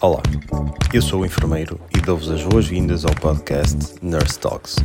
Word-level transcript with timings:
Olá, 0.00 0.22
eu 0.92 1.02
sou 1.02 1.22
o 1.22 1.26
enfermeiro 1.26 1.80
e 1.96 2.00
dou-vos 2.00 2.30
as 2.30 2.42
boas-vindas 2.44 3.04
ao 3.04 3.14
podcast 3.16 3.76
Nurse 4.00 4.38
Talks. 4.38 4.76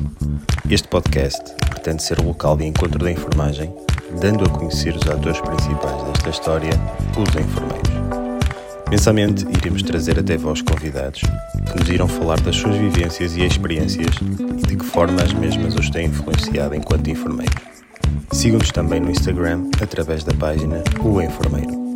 Este 0.70 0.88
podcast 0.88 1.54
pretende 1.70 2.02
ser 2.02 2.20
o 2.20 2.24
local 2.24 2.58
de 2.58 2.66
encontro 2.66 2.98
da 2.98 3.12
enfermagem, 3.12 3.72
dando 4.20 4.44
a 4.44 4.50
conhecer 4.50 4.96
os 4.96 5.08
atores 5.08 5.40
principais 5.40 6.04
desta 6.04 6.30
história, 6.32 6.72
os 7.16 7.30
enfermeiros. 7.36 7.94
Mensalmente 8.90 9.46
iremos 9.58 9.84
trazer 9.84 10.20
até 10.20 10.36
vós 10.36 10.62
convidados 10.62 11.22
que 11.22 11.80
nos 11.80 11.90
irão 11.90 12.08
falar 12.08 12.40
das 12.42 12.56
suas 12.56 12.76
vivências 12.76 13.36
e 13.38 13.46
experiências 13.46 14.16
e 14.18 14.68
de 14.68 14.76
que 14.76 14.86
forma 14.86 15.22
as 15.22 15.34
mesmas 15.34 15.76
os 15.76 15.90
têm 15.90 16.08
influenciado 16.08 16.76
enquanto 16.76 17.10
enfermeiros. 17.10 17.73
Sigam-nos 18.44 18.72
também 18.74 19.00
no 19.00 19.10
Instagram 19.10 19.72
através 19.82 20.22
da 20.26 20.34
página 20.34 20.84
O 21.02 21.22
Enfermeiro. 21.22 21.96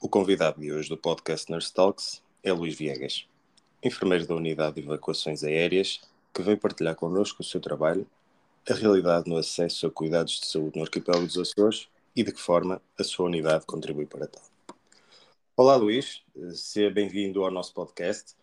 O 0.00 0.08
convidado 0.08 0.60
de 0.60 0.72
hoje 0.72 0.88
do 0.88 0.98
podcast 0.98 1.48
Nurse 1.48 1.72
Talks 1.72 2.20
é 2.42 2.52
Luís 2.52 2.74
Viegas, 2.74 3.28
enfermeiro 3.80 4.26
da 4.26 4.34
Unidade 4.34 4.74
de 4.74 4.88
Evacuações 4.88 5.44
Aéreas, 5.44 6.00
que 6.34 6.42
veio 6.42 6.58
partilhar 6.58 6.96
connosco 6.96 7.42
o 7.42 7.44
seu 7.44 7.60
trabalho, 7.60 8.04
a 8.68 8.74
realidade 8.74 9.30
no 9.30 9.36
acesso 9.36 9.86
a 9.86 9.90
cuidados 9.92 10.40
de 10.40 10.48
saúde 10.48 10.76
no 10.76 10.82
arquipélago 10.82 11.28
dos 11.28 11.38
Açores 11.38 11.86
e 12.16 12.24
de 12.24 12.32
que 12.32 12.40
forma 12.40 12.82
a 12.98 13.04
sua 13.04 13.26
unidade 13.26 13.66
contribui 13.66 14.06
para 14.06 14.26
tal. 14.26 14.42
Olá 15.56 15.76
Luís, 15.76 16.24
seja 16.52 16.90
bem-vindo 16.90 17.44
ao 17.44 17.52
nosso 17.52 17.72
podcast. 17.72 18.34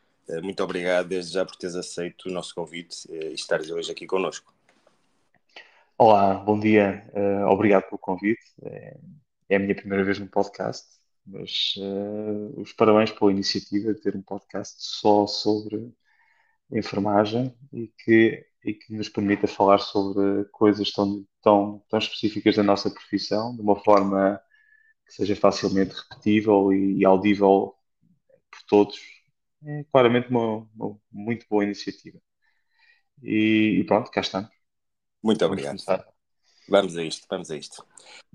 Muito 0.42 0.64
obrigado 0.64 1.08
desde 1.08 1.34
já 1.34 1.46
por 1.46 1.56
teres 1.56 1.76
aceito 1.76 2.30
o 2.30 2.32
nosso 2.32 2.56
convite 2.56 3.08
eh, 3.12 3.32
e 3.32 3.34
estares 3.34 3.70
hoje 3.70 3.92
aqui 3.92 4.08
connosco. 4.08 4.54
Olá, 5.98 6.34
bom 6.34 6.60
dia, 6.60 7.06
uh, 7.14 7.48
obrigado 7.48 7.84
pelo 7.84 8.00
convite. 8.00 8.42
É, 8.64 8.98
a 9.56 9.60
minha 9.60 9.76
primeira 9.76 10.04
vez 10.04 10.18
no 10.20 10.28
podcast 10.28 11.04
mas 11.26 11.76
os 12.58 12.74
parabéns 12.74 13.12
pela 13.12 13.32
iniciativa 13.32 13.94
de 13.94 14.02
ter 14.02 14.16
um 14.16 14.22
podcast 14.22 14.76
só 14.80 15.26
sobre 15.26 15.94
enfermagem 16.72 17.56
e 17.72 17.88
que, 17.88 18.46
e 18.64 18.74
que 18.74 18.94
nos 18.94 19.10
permita 19.10 19.48
falar 19.48 19.80
sobre 19.80 20.46
coisas 20.46 20.92
tão, 20.92 21.26
tão, 21.42 21.84
tão 21.90 22.00
específicas 22.00 22.56
da 22.56 22.64
nossa 22.64 22.90
profissão, 22.90 23.56
de 23.56 23.62
uma 23.62 23.76
forma 23.76 24.40
que 25.06 25.14
seja 25.14 25.36
facilmente 25.36 25.94
repetível 25.96 26.74
e, 26.74 27.00
e 27.00 27.06
audível 27.06 27.76
por 28.52 28.62
todos. 28.68 29.00
É 29.66 29.84
claramente 29.92 30.30
uma, 30.30 30.68
uma 30.76 31.00
muito 31.12 31.46
boa 31.50 31.64
iniciativa. 31.64 32.20
E, 33.22 33.80
e, 33.80 33.84
pronto, 33.86 34.12
cá 34.12 34.22
estamos. 34.22 34.50
Muito 35.24 35.46
obrigado. 35.46 35.78
Vamos, 35.86 36.06
vamos 36.68 36.98
a 36.98 37.04
isto, 37.04 37.28
vamos 37.30 37.52
a 37.52 37.56
isto. 37.56 37.86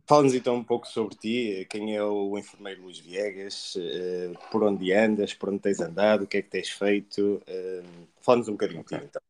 Fala-nos 0.09 0.33
então 0.33 0.57
um 0.57 0.65
pouco 0.65 0.87
sobre 0.87 1.17
ti, 1.17 1.67
quem 1.69 1.95
é 1.95 2.03
o 2.03 2.39
enfermeiro 2.39 2.83
Luís 2.83 2.99
Viegas, 2.99 3.75
eh, 3.77 4.33
por 4.51 4.65
onde 4.65 4.91
andas, 4.91 5.35
por 5.35 5.51
onde 5.51 5.59
tens 5.59 5.81
andado, 5.81 6.25
o 6.25 6.27
que 6.27 6.39
é 6.39 6.43
que 6.43 6.49
tens 6.49 6.71
feito. 6.71 7.43
Eh, 7.47 7.83
fala-nos 8.23 8.49
um 8.49 8.53
bocadinho 8.53 8.81
okay. 8.81 8.97
de 8.97 9.05
ti 9.05 9.11
então. 9.11 9.23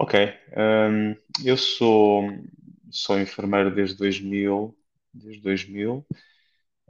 Ok, 0.00 0.32
um, 0.56 1.16
eu 1.44 1.56
sou, 1.56 2.22
sou 2.90 3.18
enfermeiro 3.18 3.74
desde 3.74 3.96
2000, 3.96 4.76
desde 5.12 5.42
2000 5.42 6.06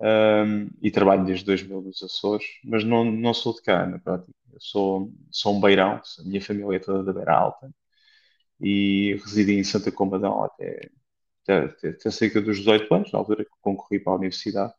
um, 0.01 0.69
e 0.83 0.91
trabalho 0.91 1.25
desde 1.25 1.45
2000 1.45 1.83
nos 1.83 2.03
Açores, 2.03 2.45
mas 2.65 2.85
não, 2.85 3.05
não 3.05 3.35
sou 3.35 3.55
de 3.55 3.63
cá, 3.63 3.87
na 3.87 3.99
prática. 3.99 4.33
Eu 4.53 4.61
sou, 4.61 5.13
sou 5.31 5.57
um 5.57 5.61
beirão, 5.61 6.01
a 6.19 6.23
minha 6.25 6.41
família 6.41 6.77
é 6.77 6.79
toda 6.81 7.05
da 7.05 7.13
Beira 7.13 7.35
Alta 7.35 7.71
e 8.61 9.15
residi 9.25 9.55
em 9.59 9.65
Santa 9.65 9.93
Combadão 9.93 10.45
até 10.45 10.91
até, 11.49 11.89
até 11.89 12.11
cerca 12.11 12.41
dos 12.41 12.59
18 12.59 12.95
anos, 12.95 13.13
na 13.13 13.19
altura 13.19 13.45
que 13.45 13.51
concorri 13.61 13.99
para 13.99 14.13
a 14.13 14.17
universidade. 14.17 14.73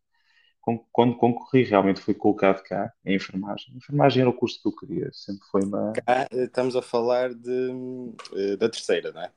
Quando 0.92 1.18
concorri, 1.18 1.64
realmente 1.64 2.00
fui 2.00 2.14
colocado 2.14 2.62
cá 2.62 2.94
em 3.04 3.16
enfermagem. 3.16 3.76
Enfermagem 3.76 4.22
era 4.22 4.30
o 4.30 4.34
curso 4.34 4.62
que 4.62 4.68
eu 4.68 4.76
queria, 4.76 5.10
sempre 5.12 5.44
foi 5.50 5.64
uma. 5.64 5.94
Cá 5.94 6.28
eh, 6.30 6.44
estamos 6.44 6.76
a 6.76 6.82
falar 6.82 7.34
de, 7.34 7.72
eh, 8.36 8.56
da 8.56 8.70
terceira, 8.70 9.12
não 9.12 9.22
é? 9.22 9.32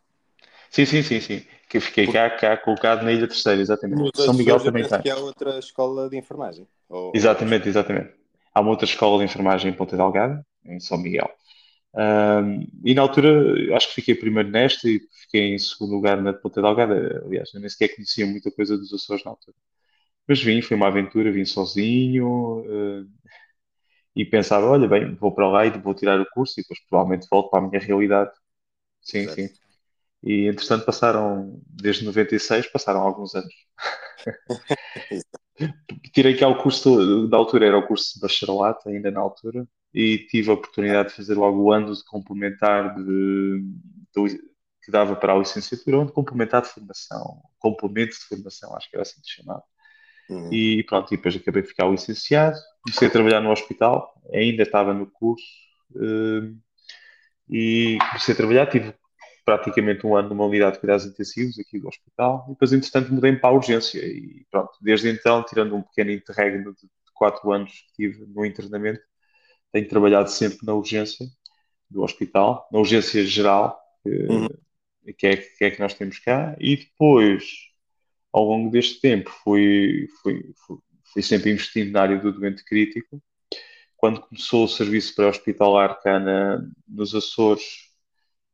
Sim, 0.72 0.86
sim, 0.86 1.02
sim, 1.02 1.20
sim. 1.20 1.42
Que 1.68 1.76
eu 1.76 1.82
fiquei 1.82 2.06
cá, 2.06 2.30
cá 2.30 2.56
colocado 2.56 3.02
na 3.02 3.12
Ilha 3.12 3.28
Terceira, 3.28 3.60
exatamente. 3.60 4.00
Nos 4.00 4.24
São 4.24 4.32
Miguel 4.32 4.58
também 4.58 4.88
tem. 4.88 5.02
que 5.02 5.10
há 5.10 5.16
outra 5.18 5.58
escola 5.58 6.08
de 6.08 6.16
enfermagem. 6.16 6.66
Ou... 6.88 7.12
Exatamente, 7.14 7.68
exatamente. 7.68 8.14
Há 8.54 8.60
uma 8.60 8.70
outra 8.70 8.86
escola 8.86 9.18
de 9.18 9.24
enfermagem 9.24 9.70
em 9.70 9.74
Ponta 9.74 9.96
Delgada, 9.96 10.44
em 10.64 10.80
São 10.80 10.96
Miguel. 10.96 11.30
Um, 11.94 12.66
e 12.82 12.94
na 12.94 13.02
altura, 13.02 13.76
acho 13.76 13.88
que 13.88 13.96
fiquei 13.96 14.14
primeiro 14.14 14.48
nesta 14.48 14.88
e 14.88 14.98
fiquei 15.24 15.54
em 15.54 15.58
segundo 15.58 15.92
lugar 15.92 16.20
na 16.22 16.32
de 16.32 16.40
Ponta 16.40 16.62
Delgada. 16.62 17.22
Aliás, 17.26 17.52
eu 17.52 17.60
nem 17.60 17.68
sequer 17.68 17.94
conhecia 17.94 18.26
muita 18.26 18.50
coisa 18.50 18.76
dos 18.78 18.92
Açores 18.94 19.22
na 19.24 19.32
altura. 19.32 19.56
Mas 20.26 20.42
vim, 20.42 20.62
foi 20.62 20.76
uma 20.76 20.88
aventura, 20.88 21.30
vim 21.30 21.44
sozinho 21.44 22.60
uh, 22.60 23.06
e 24.16 24.24
pensava: 24.24 24.66
olha, 24.66 24.88
bem, 24.88 25.14
vou 25.16 25.34
para 25.34 25.48
lá 25.48 25.66
e 25.66 25.70
vou 25.70 25.94
tirar 25.94 26.18
o 26.18 26.26
curso 26.32 26.58
e 26.58 26.62
depois 26.62 26.80
provavelmente 26.88 27.26
volto 27.30 27.50
para 27.50 27.62
a 27.62 27.68
minha 27.68 27.78
realidade. 27.78 28.30
Sim, 29.02 29.18
Exato. 29.18 29.34
sim. 29.34 29.61
E 30.22 30.46
entretanto 30.46 30.84
passaram, 30.84 31.60
desde 31.66 32.04
96, 32.04 32.68
passaram 32.68 33.00
alguns 33.00 33.34
anos. 33.34 33.52
Tirei 36.14 36.36
cá 36.36 36.48
o 36.48 36.62
curso 36.62 37.26
da 37.28 37.36
altura, 37.36 37.66
era 37.66 37.78
o 37.78 37.86
curso 37.86 38.14
de 38.14 38.20
bacharelato, 38.20 38.88
ainda 38.88 39.10
na 39.10 39.20
altura, 39.20 39.66
e 39.92 40.18
tive 40.18 40.50
a 40.50 40.54
oportunidade 40.54 41.10
de 41.10 41.16
fazer 41.16 41.34
logo 41.34 41.62
o 41.62 41.72
ano 41.72 41.92
de 41.92 42.04
complementar 42.04 42.94
de, 42.94 43.62
de, 44.14 44.38
que 44.82 44.90
dava 44.90 45.16
para 45.16 45.32
a 45.32 45.38
licenciatura, 45.38 45.98
onde 45.98 46.12
complementar 46.12 46.62
de 46.62 46.68
formação, 46.68 47.42
complemento 47.58 48.12
de 48.12 48.24
formação, 48.24 48.76
acho 48.76 48.88
que 48.88 48.96
era 48.96 49.02
assim 49.02 49.20
de 49.20 49.30
chamado. 49.30 49.62
Uhum. 50.30 50.52
E 50.52 50.84
pronto, 50.84 51.12
e 51.12 51.16
depois 51.16 51.36
acabei 51.36 51.62
de 51.62 51.68
ficar 51.68 51.88
licenciado, 51.88 52.56
comecei 52.84 53.08
a 53.08 53.10
trabalhar 53.10 53.40
no 53.40 53.50
hospital, 53.50 54.12
ainda 54.32 54.62
estava 54.62 54.94
no 54.94 55.06
curso, 55.06 55.44
uh, 55.96 56.56
e 57.48 57.98
comecei 58.10 58.34
a 58.34 58.36
trabalhar, 58.36 58.66
tive 58.66 58.94
praticamente 59.44 60.06
um 60.06 60.16
ano 60.16 60.30
numa 60.30 60.46
unidade 60.46 60.74
de 60.74 60.80
cuidados 60.80 61.04
intensivos 61.04 61.58
aqui 61.58 61.78
do 61.78 61.88
hospital, 61.88 62.44
e 62.48 62.52
depois, 62.52 62.72
entretanto, 62.72 63.12
mudei-me 63.12 63.38
para 63.38 63.50
a 63.50 63.52
urgência, 63.52 63.98
e 63.98 64.46
pronto, 64.50 64.72
desde 64.80 65.08
então, 65.08 65.42
tirando 65.44 65.74
um 65.74 65.82
pequeno 65.82 66.10
interregno 66.10 66.72
de 66.72 66.88
quatro 67.14 67.50
anos 67.52 67.72
que 67.72 67.92
tive 67.94 68.26
no 68.26 68.44
internamento, 68.44 69.02
tenho 69.72 69.88
trabalhado 69.88 70.30
sempre 70.30 70.58
na 70.64 70.74
urgência 70.74 71.26
do 71.90 72.02
hospital, 72.02 72.68
na 72.72 72.78
urgência 72.78 73.24
geral, 73.24 73.78
que, 74.02 74.10
uhum. 74.10 74.48
que, 75.16 75.26
é, 75.26 75.36
que 75.36 75.64
é 75.64 75.70
que 75.70 75.80
nós 75.80 75.94
temos 75.94 76.18
cá, 76.18 76.56
e 76.58 76.76
depois, 76.76 77.44
ao 78.32 78.44
longo 78.44 78.70
deste 78.70 79.00
tempo, 79.00 79.30
fui, 79.42 80.08
fui, 80.22 80.52
fui, 80.66 80.78
fui 81.12 81.22
sempre 81.22 81.50
investindo 81.52 81.92
na 81.92 82.02
área 82.02 82.18
do 82.18 82.32
doente 82.32 82.64
crítico. 82.64 83.22
Quando 83.96 84.20
começou 84.20 84.64
o 84.64 84.68
serviço 84.68 85.14
pré-hospitalar 85.14 86.00
cá 86.00 86.18
na, 86.18 86.66
nos 86.88 87.14
Açores, 87.14 87.91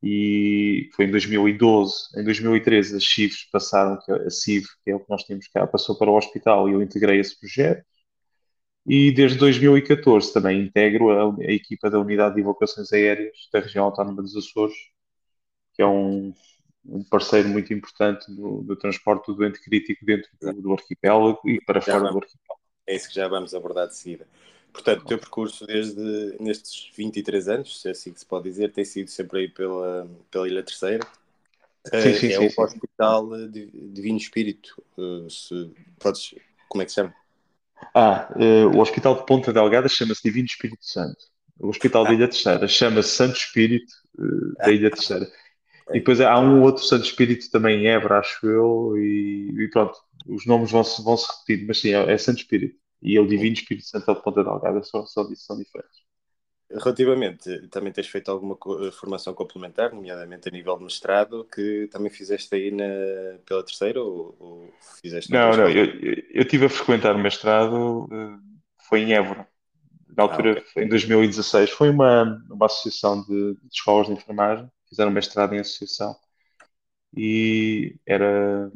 e 0.03 0.91
foi 0.95 1.07
em 1.07 1.11
2012, 1.11 2.09
em 2.17 2.25
2013 2.25 2.97
as 2.97 3.05
CIVs 3.05 3.45
passaram, 3.51 3.99
a 4.09 4.31
CIV, 4.31 4.67
que 4.85 4.91
é 4.91 4.95
o 4.95 5.01
que 5.01 5.11
nós 5.11 5.25
temos 5.25 5.49
cá, 5.49 5.67
passou 5.67 5.97
para 5.97 6.11
o 6.11 6.17
hospital 6.17 6.69
e 6.69 6.73
eu 6.73 6.83
integrei 6.83 7.19
esse 7.21 7.39
projeto 7.39 7.85
e 8.89 9.13
desde 9.13 9.37
2014 9.39 10.33
também 10.33 10.63
integro 10.63 11.11
a, 11.11 11.35
a, 11.43 11.53
equipa 11.53 11.91
da 11.91 12.01
Unidade 12.01 12.37
de 12.37 12.41
Evacuações 12.41 12.91
Aéreas 12.91 13.37
da 13.53 13.61
região 13.61 13.85
autónoma 13.85 14.23
dos 14.23 14.35
Açores, 14.35 14.75
que 15.75 15.83
é 15.83 15.87
um, 15.87 16.33
um 16.87 17.05
parceiro 17.05 17.51
muito 17.51 17.73
importante 17.75 18.35
do, 18.35 18.63
do, 18.63 18.77
transporte 18.77 19.27
do 19.27 19.35
doente 19.35 19.61
crítico 19.61 20.07
dentro 20.07 20.31
do, 20.41 20.63
do 20.63 20.73
arquipélago 20.73 21.39
e 21.45 21.61
para 21.61 21.81
já 21.81 21.93
fora 21.93 21.99
vamos, 21.99 22.13
do 22.13 22.19
arquipélago. 22.19 22.63
É 22.87 22.97
isso 22.97 23.09
que 23.09 23.15
já 23.15 23.29
vamos 23.29 23.55
abordar 23.55 23.89
de 23.89 23.97
seguida. 23.97 24.27
Portanto, 24.73 25.03
o 25.03 25.07
teu 25.07 25.19
percurso 25.19 25.67
desde 25.67 26.37
nestes 26.41 26.91
23 26.97 27.49
anos, 27.49 27.81
se 27.81 27.89
é 27.89 27.91
assim 27.91 28.13
que 28.13 28.21
se 28.21 28.27
pode 28.27 28.45
dizer, 28.45 28.73
tem 28.73 28.85
sido 28.85 29.09
sempre 29.09 29.41
aí 29.41 29.49
pela, 29.49 30.09
pela 30.31 30.47
Ilha 30.47 30.63
Terceira. 30.63 31.07
Sim, 31.87 32.15
sim, 32.15 32.27
é 32.27 32.39
sim, 32.39 32.47
o 32.47 32.51
sim. 32.51 32.61
Hospital 32.61 33.29
Divino 33.49 34.19
Espírito. 34.19 34.83
Uh, 34.97 35.29
se, 35.31 35.71
podes, 35.99 36.35
como 36.69 36.83
é 36.83 36.85
que 36.85 36.91
se 36.91 36.97
chama? 36.97 37.15
Ah, 37.95 38.29
uh, 38.37 38.77
o 38.77 38.81
Hospital 38.81 39.17
de 39.17 39.27
Ponta 39.27 39.53
Delgada 39.53 39.89
chama-se 39.89 40.23
Divino 40.23 40.47
Espírito 40.47 40.85
Santo. 40.85 41.19
O 41.59 41.69
Hospital 41.69 42.05
da 42.05 42.13
Ilha 42.13 42.29
Terceira 42.29 42.69
chama-se 42.69 43.11
Santo 43.11 43.37
Espírito 43.37 43.93
da 44.59 44.71
Ilha 44.71 44.91
Terceira. 44.91 45.29
E 45.91 46.01
depois 46.01 46.21
há 46.21 46.39
um 46.39 46.63
outro 46.63 46.85
Santo 46.85 47.05
Espírito 47.05 47.51
também 47.51 47.81
em 47.81 47.89
Évora, 47.89 48.19
acho 48.19 48.47
eu, 48.47 48.95
e, 48.99 49.65
e 49.65 49.69
pronto, 49.71 49.99
os 50.27 50.45
nomes 50.45 50.71
vão-se 50.71 51.03
vão 51.03 51.17
-se 51.17 51.27
repetir, 51.27 51.67
mas 51.67 51.81
sim, 51.81 51.95
é, 51.95 52.13
é, 52.13 52.19
Santo 52.19 52.39
Espírito. 52.39 52.77
E 53.01 53.19
o 53.19 53.27
Divino 53.27 53.55
Espírito 53.55 53.87
Santo 53.87 54.15
de 54.15 54.23
Ponta 54.23 54.43
Delgada 54.43 54.83
só, 54.83 55.05
só 55.07 55.25
disso 55.25 55.45
são 55.45 55.57
diferentes. 55.57 56.09
Relativamente, 56.71 57.67
também 57.69 57.91
tens 57.91 58.09
feito 58.09 58.31
alguma 58.31 58.59
formação 58.93 59.33
complementar, 59.33 59.95
nomeadamente 59.95 60.49
a 60.49 60.53
nível 60.53 60.77
de 60.77 60.85
mestrado, 60.85 61.45
que 61.45 61.89
também 61.91 62.11
fizeste 62.11 62.55
aí 62.55 62.71
na, 62.71 63.39
pela 63.47 63.65
terceira 63.65 64.03
ou, 64.03 64.37
ou 64.39 64.75
fizeste? 65.01 65.33
Não, 65.33 65.51
não, 65.57 65.69
eu, 65.71 65.87
eu 66.31 66.45
tive 66.45 66.67
a 66.67 66.69
frequentar 66.69 67.17
o 67.17 67.19
mestrado, 67.19 68.07
eh, 68.13 68.39
foi 68.87 69.01
em 69.01 69.15
Évora, 69.15 69.49
na 70.15 70.25
altura, 70.25 70.59
ah, 70.59 70.71
okay. 70.71 70.85
em 70.85 70.89
2016, 70.89 71.71
foi 71.71 71.89
uma, 71.89 72.45
uma 72.51 72.67
associação 72.67 73.23
de, 73.23 73.55
de, 73.55 73.69
escolas 73.73 74.09
de 74.09 74.13
enfermagem, 74.13 74.71
fizeram 74.89 75.11
mestrado 75.11 75.55
em 75.55 75.61
associação 75.61 76.15
e 77.17 77.97
era 78.05 78.71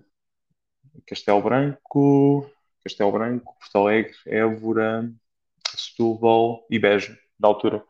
Castelo 1.07 1.43
Branco, 1.43 2.51
Castelo 2.85 3.13
Branco, 3.13 3.57
Porto 3.59 3.77
Alegre, 3.79 4.15
Évora, 4.27 5.11
Setúbal 5.77 6.67
e 6.71 6.79
Beja, 6.79 7.19
na 7.39 7.49
altura. 7.49 7.85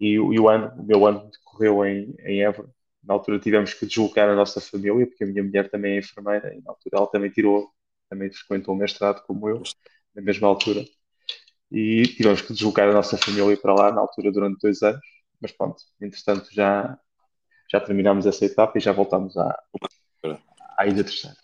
E, 0.00 0.14
e 0.14 0.40
o 0.40 0.48
ano, 0.48 0.72
o 0.78 0.84
meu 0.84 1.06
ano 1.06 1.30
decorreu 1.30 1.84
em, 1.86 2.14
em 2.20 2.42
Évora. 2.44 2.70
Na 3.02 3.14
altura 3.14 3.38
tivemos 3.38 3.74
que 3.74 3.86
deslocar 3.86 4.28
a 4.28 4.34
nossa 4.36 4.60
família, 4.60 5.06
porque 5.06 5.24
a 5.24 5.26
minha 5.26 5.42
mulher 5.42 5.70
também 5.70 5.94
é 5.96 5.98
enfermeira, 5.98 6.54
e 6.54 6.62
na 6.62 6.70
altura 6.72 6.98
ela 6.98 7.06
também 7.08 7.30
tirou, 7.30 7.70
também 8.10 8.30
frequentou 8.32 8.74
o 8.74 8.78
mestrado 8.78 9.22
como 9.26 9.48
eu, 9.48 9.62
na 10.14 10.22
mesma 10.22 10.48
altura. 10.48 10.84
E 11.70 12.02
tivemos 12.04 12.42
que 12.42 12.52
deslocar 12.52 12.88
a 12.88 12.92
nossa 12.92 13.16
família 13.18 13.56
para 13.56 13.74
lá, 13.74 13.92
na 13.92 14.00
altura, 14.00 14.32
durante 14.32 14.60
dois 14.60 14.82
anos. 14.82 15.00
Mas 15.40 15.52
pronto, 15.52 15.82
entretanto 16.00 16.48
já, 16.52 16.98
já 17.70 17.80
terminámos 17.80 18.26
essa 18.26 18.44
etapa 18.44 18.78
e 18.78 18.80
já 18.80 18.92
voltámos 18.92 19.36
à, 19.36 19.62
à 20.78 20.86
Ilha 20.86 21.04
Terceira. 21.04 21.36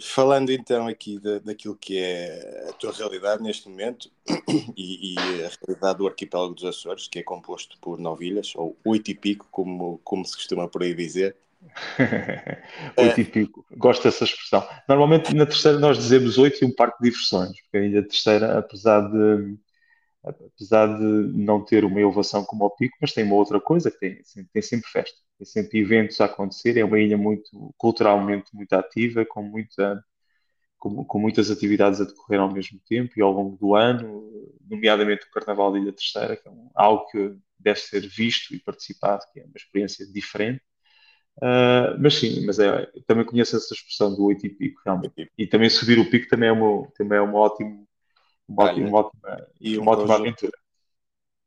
Falando 0.00 0.50
então 0.50 0.88
aqui 0.88 1.20
da, 1.20 1.38
daquilo 1.38 1.76
que 1.76 1.98
é 1.98 2.66
a 2.68 2.72
tua 2.72 2.92
realidade 2.92 3.42
neste 3.42 3.68
momento 3.68 4.10
e, 4.76 5.14
e, 5.14 5.18
a 5.44 5.50
realidade 5.64 5.98
do 5.98 6.06
arquipélago 6.08 6.54
dos 6.54 6.64
Açores, 6.64 7.06
que 7.06 7.20
é 7.20 7.22
composto 7.22 7.78
por 7.80 7.98
nove 7.98 8.26
ilhas, 8.26 8.52
ou 8.56 8.76
oito 8.84 9.12
e 9.12 9.14
pico, 9.14 9.46
como, 9.52 10.00
como 10.02 10.24
se 10.24 10.34
costuma 10.34 10.66
por 10.66 10.82
aí 10.82 10.94
dizer. 10.94 11.36
oito 12.98 13.20
e 13.20 13.24
pico, 13.24 13.64
gosto 13.76 14.02
dessa 14.02 14.24
expressão. 14.24 14.68
Normalmente 14.88 15.32
na 15.32 15.46
terceira 15.46 15.78
nós 15.78 15.96
dizemos 15.96 16.38
oito 16.38 16.64
e 16.64 16.66
um 16.66 16.74
parque 16.74 16.98
de 17.00 17.10
diversões, 17.10 17.60
porque 17.62 17.76
a 17.76 17.80
ilha 17.80 18.02
terceira, 18.02 18.58
apesar 18.58 19.00
de 19.00 19.56
apesar 20.24 20.86
de 20.98 21.04
não 21.36 21.62
ter 21.64 21.84
uma 21.84 22.00
elevação 22.00 22.44
como 22.44 22.64
o 22.64 22.70
pico, 22.70 22.96
mas 23.00 23.12
tem 23.12 23.24
uma 23.24 23.34
outra 23.34 23.60
coisa 23.60 23.90
que 23.90 23.98
tem, 23.98 24.22
tem 24.52 24.62
sempre 24.62 24.88
festa, 24.90 25.16
tem 25.38 25.46
sempre 25.46 25.80
eventos 25.80 26.20
a 26.20 26.24
acontecer, 26.24 26.78
é 26.78 26.84
uma 26.84 26.98
ilha 26.98 27.18
muito 27.18 27.74
culturalmente 27.76 28.54
muito 28.54 28.72
ativa, 28.72 29.24
com, 29.26 29.42
muita, 29.42 30.02
com, 30.78 31.04
com, 31.04 31.18
muitas 31.18 31.50
atividades 31.50 32.00
a 32.00 32.04
decorrer 32.04 32.40
ao 32.40 32.52
mesmo 32.52 32.80
tempo 32.86 33.12
e 33.16 33.22
ao 33.22 33.32
longo 33.32 33.56
do 33.56 33.74
ano, 33.74 34.50
nomeadamente 34.68 35.26
o 35.26 35.30
Carnaval 35.30 35.72
da 35.72 35.78
Ilha 35.78 35.92
Terceira, 35.92 36.36
que 36.36 36.48
é 36.48 36.50
um, 36.50 36.70
algo 36.74 37.06
que 37.10 37.36
deve 37.58 37.80
ser 37.80 38.00
visto 38.08 38.54
e 38.54 38.60
participado, 38.60 39.24
que 39.32 39.40
é 39.40 39.44
uma 39.44 39.56
experiência 39.56 40.06
diferente. 40.10 40.62
Uh, 41.38 41.98
mas 41.98 42.14
sim, 42.14 42.46
mas 42.46 42.58
é, 42.60 42.86
também 43.06 43.24
conheço 43.24 43.56
essa 43.56 43.74
expressão 43.74 44.14
do 44.14 44.24
oito 44.26 44.46
e 44.46 44.50
pico, 44.50 44.80
realmente. 44.84 45.30
E 45.36 45.46
também 45.46 45.68
subir 45.68 45.98
o 45.98 46.08
pico 46.08 46.28
também 46.28 46.48
é 46.48 46.52
uma, 46.52 46.88
também 46.92 47.18
é 47.18 47.20
uma 47.20 47.38
ótima 47.38 47.84
uma, 48.48 48.64
Olha, 48.64 48.86
uma 48.86 48.98
ótima, 48.98 49.48
e 49.60 49.78
uma 49.78 49.92
ótima 49.92 50.14
aventura. 50.16 50.58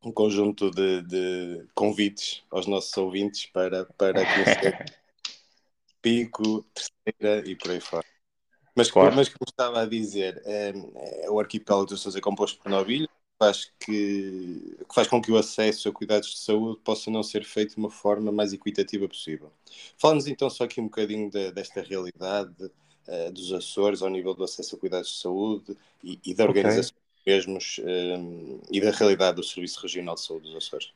Um 0.04 0.12
conjunto 0.12 0.70
de, 0.72 1.02
de, 1.04 1.68
convites 1.74 2.44
aos 2.52 2.68
nossos 2.68 2.96
ouvintes 2.98 3.46
para, 3.48 3.86
para 3.98 4.24
conhecer 4.26 4.86
Pico, 6.02 6.66
Terceira 6.74 7.50
e 7.50 7.56
por 7.56 7.72
aí 7.72 7.82
fora. 7.82 8.06
Mas, 8.76 8.92
claro. 8.92 9.16
mas 9.16 9.28
como 9.28 9.46
estava 9.48 9.82
a 9.82 9.86
dizer, 9.86 10.42
é, 10.46 10.72
é, 11.24 11.30
o 11.32 11.40
arquipélago 11.40 11.88
dos 11.88 12.00
Açores 12.00 12.16
é 12.16 12.22
composto 12.22 12.62
por 12.62 12.70
nove 12.70 12.94
ilhas, 12.94 13.10
faz 13.40 13.72
que, 13.80 14.78
que 14.88 14.96
faz 14.96 15.08
com 15.08 15.22
que 15.22 15.32
o 15.32 15.38
acesso 15.38 15.90
a 15.90 15.92
cuidados 15.92 16.30
de 16.30 16.40
saúde 16.40 16.80
possa 16.84 17.10
não 17.10 17.24
ser 17.24 17.44
feito 17.44 17.72
de 17.72 17.78
uma 17.78 17.90
forma 17.90 18.32
mais 18.32 18.54
equitativa 18.54 19.08
possível. 19.08 19.52
Fala-nos 19.98 20.28
então 20.28 20.50
só 20.50 20.66
aqui 20.66 20.80
um 20.80 20.86
bocadinho 20.86 21.30
de, 21.30 21.52
desta 21.52 21.82
realidade, 21.82 22.72
uh, 23.08 23.32
dos 23.32 23.52
Açores 23.54 24.02
ao 24.02 24.10
nível 24.10 24.34
do 24.34 24.44
acesso 24.44 24.76
a 24.76 24.80
cuidados 24.80 25.10
de 25.10 25.20
saúde 25.22 25.78
e, 26.04 26.20
e 26.26 26.34
da 26.34 26.46
organização 26.46 26.96
okay. 27.22 27.34
mesmos 27.34 27.80
um, 27.84 28.62
e 28.72 28.82
da 28.82 28.92
realidade 28.92 29.38
do 29.38 29.44
Serviço 29.44 29.82
Regional 29.82 30.16
de 30.16 30.22
Saúde 30.22 30.48
dos 30.48 30.56
Açores. 30.56 30.92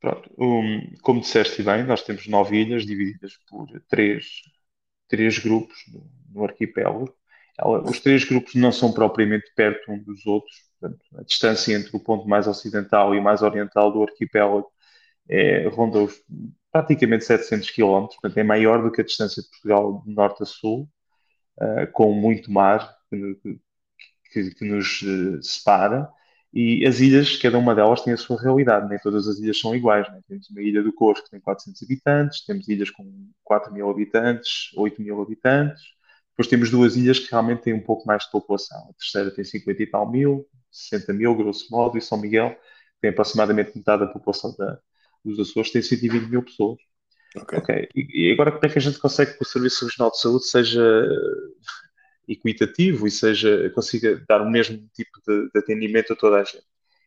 Pronto, 0.00 0.30
um, 0.38 0.94
como 1.02 1.20
disseste 1.20 1.62
bem, 1.62 1.84
nós 1.84 2.02
temos 2.02 2.26
nove 2.26 2.56
ilhas 2.56 2.86
divididas 2.86 3.38
por 3.48 3.68
três, 3.88 4.42
três 5.08 5.38
grupos 5.38 5.76
no, 5.92 6.10
no 6.32 6.44
arquipélago. 6.44 7.14
Os 7.84 8.00
três 8.00 8.24
grupos 8.24 8.54
não 8.54 8.72
são 8.72 8.90
propriamente 8.90 9.52
perto 9.54 9.92
um 9.92 10.02
dos 10.02 10.24
outros, 10.26 10.56
portanto, 10.80 11.04
a 11.14 11.22
distância 11.22 11.74
entre 11.74 11.94
o 11.94 12.00
ponto 12.00 12.26
mais 12.26 12.46
ocidental 12.48 13.14
e 13.14 13.20
mais 13.20 13.42
oriental 13.42 13.92
do 13.92 14.02
arquipélago 14.02 14.66
é, 15.28 15.68
ronda 15.68 15.98
os, 15.98 16.22
praticamente 16.72 17.24
700 17.24 17.70
km, 17.70 18.06
portanto 18.06 18.38
é 18.38 18.42
maior 18.42 18.82
do 18.82 18.90
que 18.90 19.00
a 19.00 19.04
distância 19.04 19.42
de 19.42 19.48
Portugal 19.48 20.02
de 20.06 20.14
norte 20.14 20.42
a 20.42 20.46
sul, 20.46 20.88
uh, 21.60 21.90
com 21.92 22.12
muito 22.12 22.50
mar 22.50 22.96
que, 23.08 23.58
que, 24.32 24.54
que 24.54 24.64
nos 24.64 25.02
uh, 25.02 25.42
separa. 25.42 26.08
E 26.52 26.84
as 26.84 26.98
ilhas, 26.98 27.36
cada 27.36 27.58
uma 27.58 27.74
delas 27.74 28.02
tem 28.02 28.12
a 28.12 28.16
sua 28.16 28.40
realidade, 28.40 28.88
nem 28.88 28.98
todas 28.98 29.28
as 29.28 29.38
ilhas 29.38 29.58
são 29.58 29.74
iguais. 29.74 30.08
Né? 30.10 30.20
Temos 30.26 30.50
uma 30.50 30.60
ilha 30.62 30.82
do 30.82 30.92
Cosco 30.92 31.24
que 31.24 31.30
tem 31.30 31.40
400 31.40 31.82
habitantes, 31.82 32.44
temos 32.44 32.68
ilhas 32.68 32.90
com 32.90 33.30
4 33.44 33.72
mil 33.72 33.88
habitantes, 33.88 34.70
8 34.76 35.00
mil 35.00 35.22
habitantes, 35.22 35.82
depois 36.30 36.48
temos 36.48 36.70
duas 36.70 36.96
ilhas 36.96 37.18
que 37.18 37.30
realmente 37.30 37.62
têm 37.62 37.74
um 37.74 37.82
pouco 37.82 38.06
mais 38.06 38.24
de 38.24 38.30
população. 38.30 38.88
A 38.90 38.92
terceira 38.94 39.30
tem 39.30 39.44
50 39.44 39.82
e 39.82 39.86
tal 39.86 40.10
mil, 40.10 40.46
60 40.70 41.12
mil, 41.12 41.34
grosso 41.36 41.70
modo, 41.70 41.98
e 41.98 42.02
São 42.02 42.18
Miguel 42.18 42.56
tem 43.00 43.10
aproximadamente 43.10 43.76
metade 43.76 44.04
da 44.04 44.12
população 44.12 44.54
da, 44.56 44.78
dos 45.24 45.38
Açores, 45.38 45.70
tem 45.70 45.82
120 45.82 46.28
mil 46.28 46.42
pessoas. 46.42 46.78
Ok. 47.36 47.58
okay. 47.58 47.88
E, 47.94 48.32
agora 48.32 48.50
como 48.50 48.64
é 48.64 48.68
que 48.68 48.78
a 48.78 48.82
gente 48.82 48.98
consegue 48.98 49.36
que 49.36 49.42
o 49.42 49.46
Serviço 49.46 49.84
Regional 49.84 50.10
de 50.10 50.20
Saúde 50.20 50.46
seja 50.46 51.06
equitativo 52.26 53.06
e 53.06 53.10
seja, 53.10 53.70
consiga 53.70 54.22
dar 54.28 54.40
o 54.40 54.50
mesmo 54.50 54.78
tipo 54.94 55.20
de, 55.26 55.50
de 55.50 55.58
atendimento 55.58 56.12
a 56.12 56.16
toda 56.16 56.40
a 56.40 56.44
gente? 56.44 56.64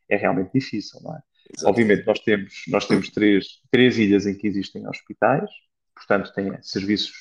É 0.09 0.15
realmente 0.15 0.51
difícil, 0.53 0.99
não 1.01 1.15
é? 1.15 1.21
Obviamente 1.65 2.05
nós 2.05 2.19
temos, 2.19 2.63
nós 2.67 2.85
temos 2.85 3.09
três, 3.09 3.61
três 3.69 3.97
ilhas 3.97 4.25
em 4.25 4.35
que 4.35 4.47
existem 4.47 4.87
hospitais, 4.87 5.49
portanto 5.95 6.33
tem 6.33 6.57
serviços 6.61 7.11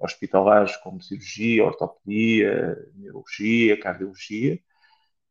hospitalares 0.00 0.76
como 0.76 1.02
cirurgia, 1.02 1.64
ortopedia, 1.64 2.76
neurologia, 2.94 3.78
cardiologia, 3.78 4.58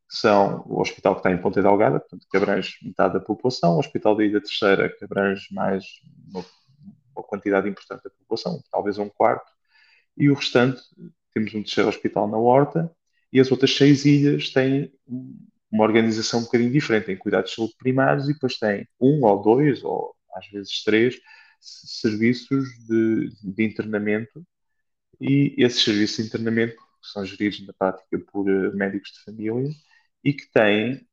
são 0.08 0.64
o 0.68 0.80
hospital 0.80 1.16
que 1.16 1.20
está 1.20 1.32
em 1.32 1.42
Ponta 1.42 1.62
Delgada, 1.62 2.00
portanto, 2.00 2.28
que 2.30 2.38
abrange 2.38 2.78
metade 2.84 3.14
da 3.16 3.20
população, 3.20 3.76
o 3.76 3.80
Hospital 3.80 4.16
da 4.16 4.24
Ilha 4.24 4.42
Terceira, 4.42 4.90
que 4.90 5.04
abrange 5.04 5.48
mais 5.52 5.84
uma 7.16 7.24
quantidade 7.24 7.70
importante 7.70 8.04
da 8.04 8.10
população, 8.10 8.62
talvez 8.72 8.98
um 8.98 9.10
quarto, 9.10 9.52
e 10.18 10.30
o 10.30 10.34
restante, 10.34 10.82
temos 11.34 11.54
um 11.54 11.64
terceiro 11.64 11.90
hospital 11.90 12.28
na 12.28 12.38
Horta, 12.38 12.92
e 13.32 13.40
as 13.40 13.52
outras 13.52 13.76
seis 13.76 14.06
ilhas 14.06 14.50
têm 14.52 14.94
uma 15.72 15.84
organização 15.84 16.40
um 16.40 16.44
bocadinho 16.44 16.72
diferente, 16.72 17.08
têm 17.08 17.18
cuidados 17.18 17.52
de 17.52 17.56
saúde 17.58 17.76
primários 17.78 18.30
e 18.30 18.34
depois 18.34 18.58
têm 18.58 18.88
um 19.00 19.26
ou 19.26 19.42
dois, 19.42 19.84
ou 19.84 20.16
às 20.34 20.48
vezes 20.48 20.84
três, 20.84 21.20
serviços 21.60 22.68
de, 22.88 23.30
de 23.44 23.64
internamento, 23.64 24.46
e 25.20 25.56
esses 25.58 25.84
serviços 25.84 26.18
de 26.18 26.24
internamento 26.24 26.78
são 27.02 27.26
geridos 27.26 27.66
na 27.66 27.74
prática 27.74 28.20
por 28.32 28.50
eh, 28.50 28.72
médicos 28.72 29.12
de 29.12 29.24
família 29.24 29.70
e 30.24 30.34
que 30.34 30.50
têm, 30.52 31.08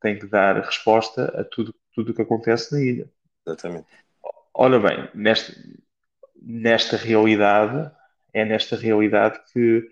têm 0.00 0.18
que 0.18 0.26
dar 0.26 0.56
resposta 0.64 1.24
a 1.38 1.44
tudo 1.44 1.74
tudo 1.94 2.12
o 2.12 2.14
que 2.14 2.22
acontece 2.22 2.72
na 2.72 2.80
ilha. 2.82 3.10
Exatamente. 3.46 3.86
Ora 4.54 4.78
bem, 4.78 5.08
nesta, 5.14 5.54
nesta 6.40 6.96
realidade, 6.96 7.90
é 8.32 8.44
nesta 8.44 8.76
realidade 8.76 9.40
que 9.52 9.88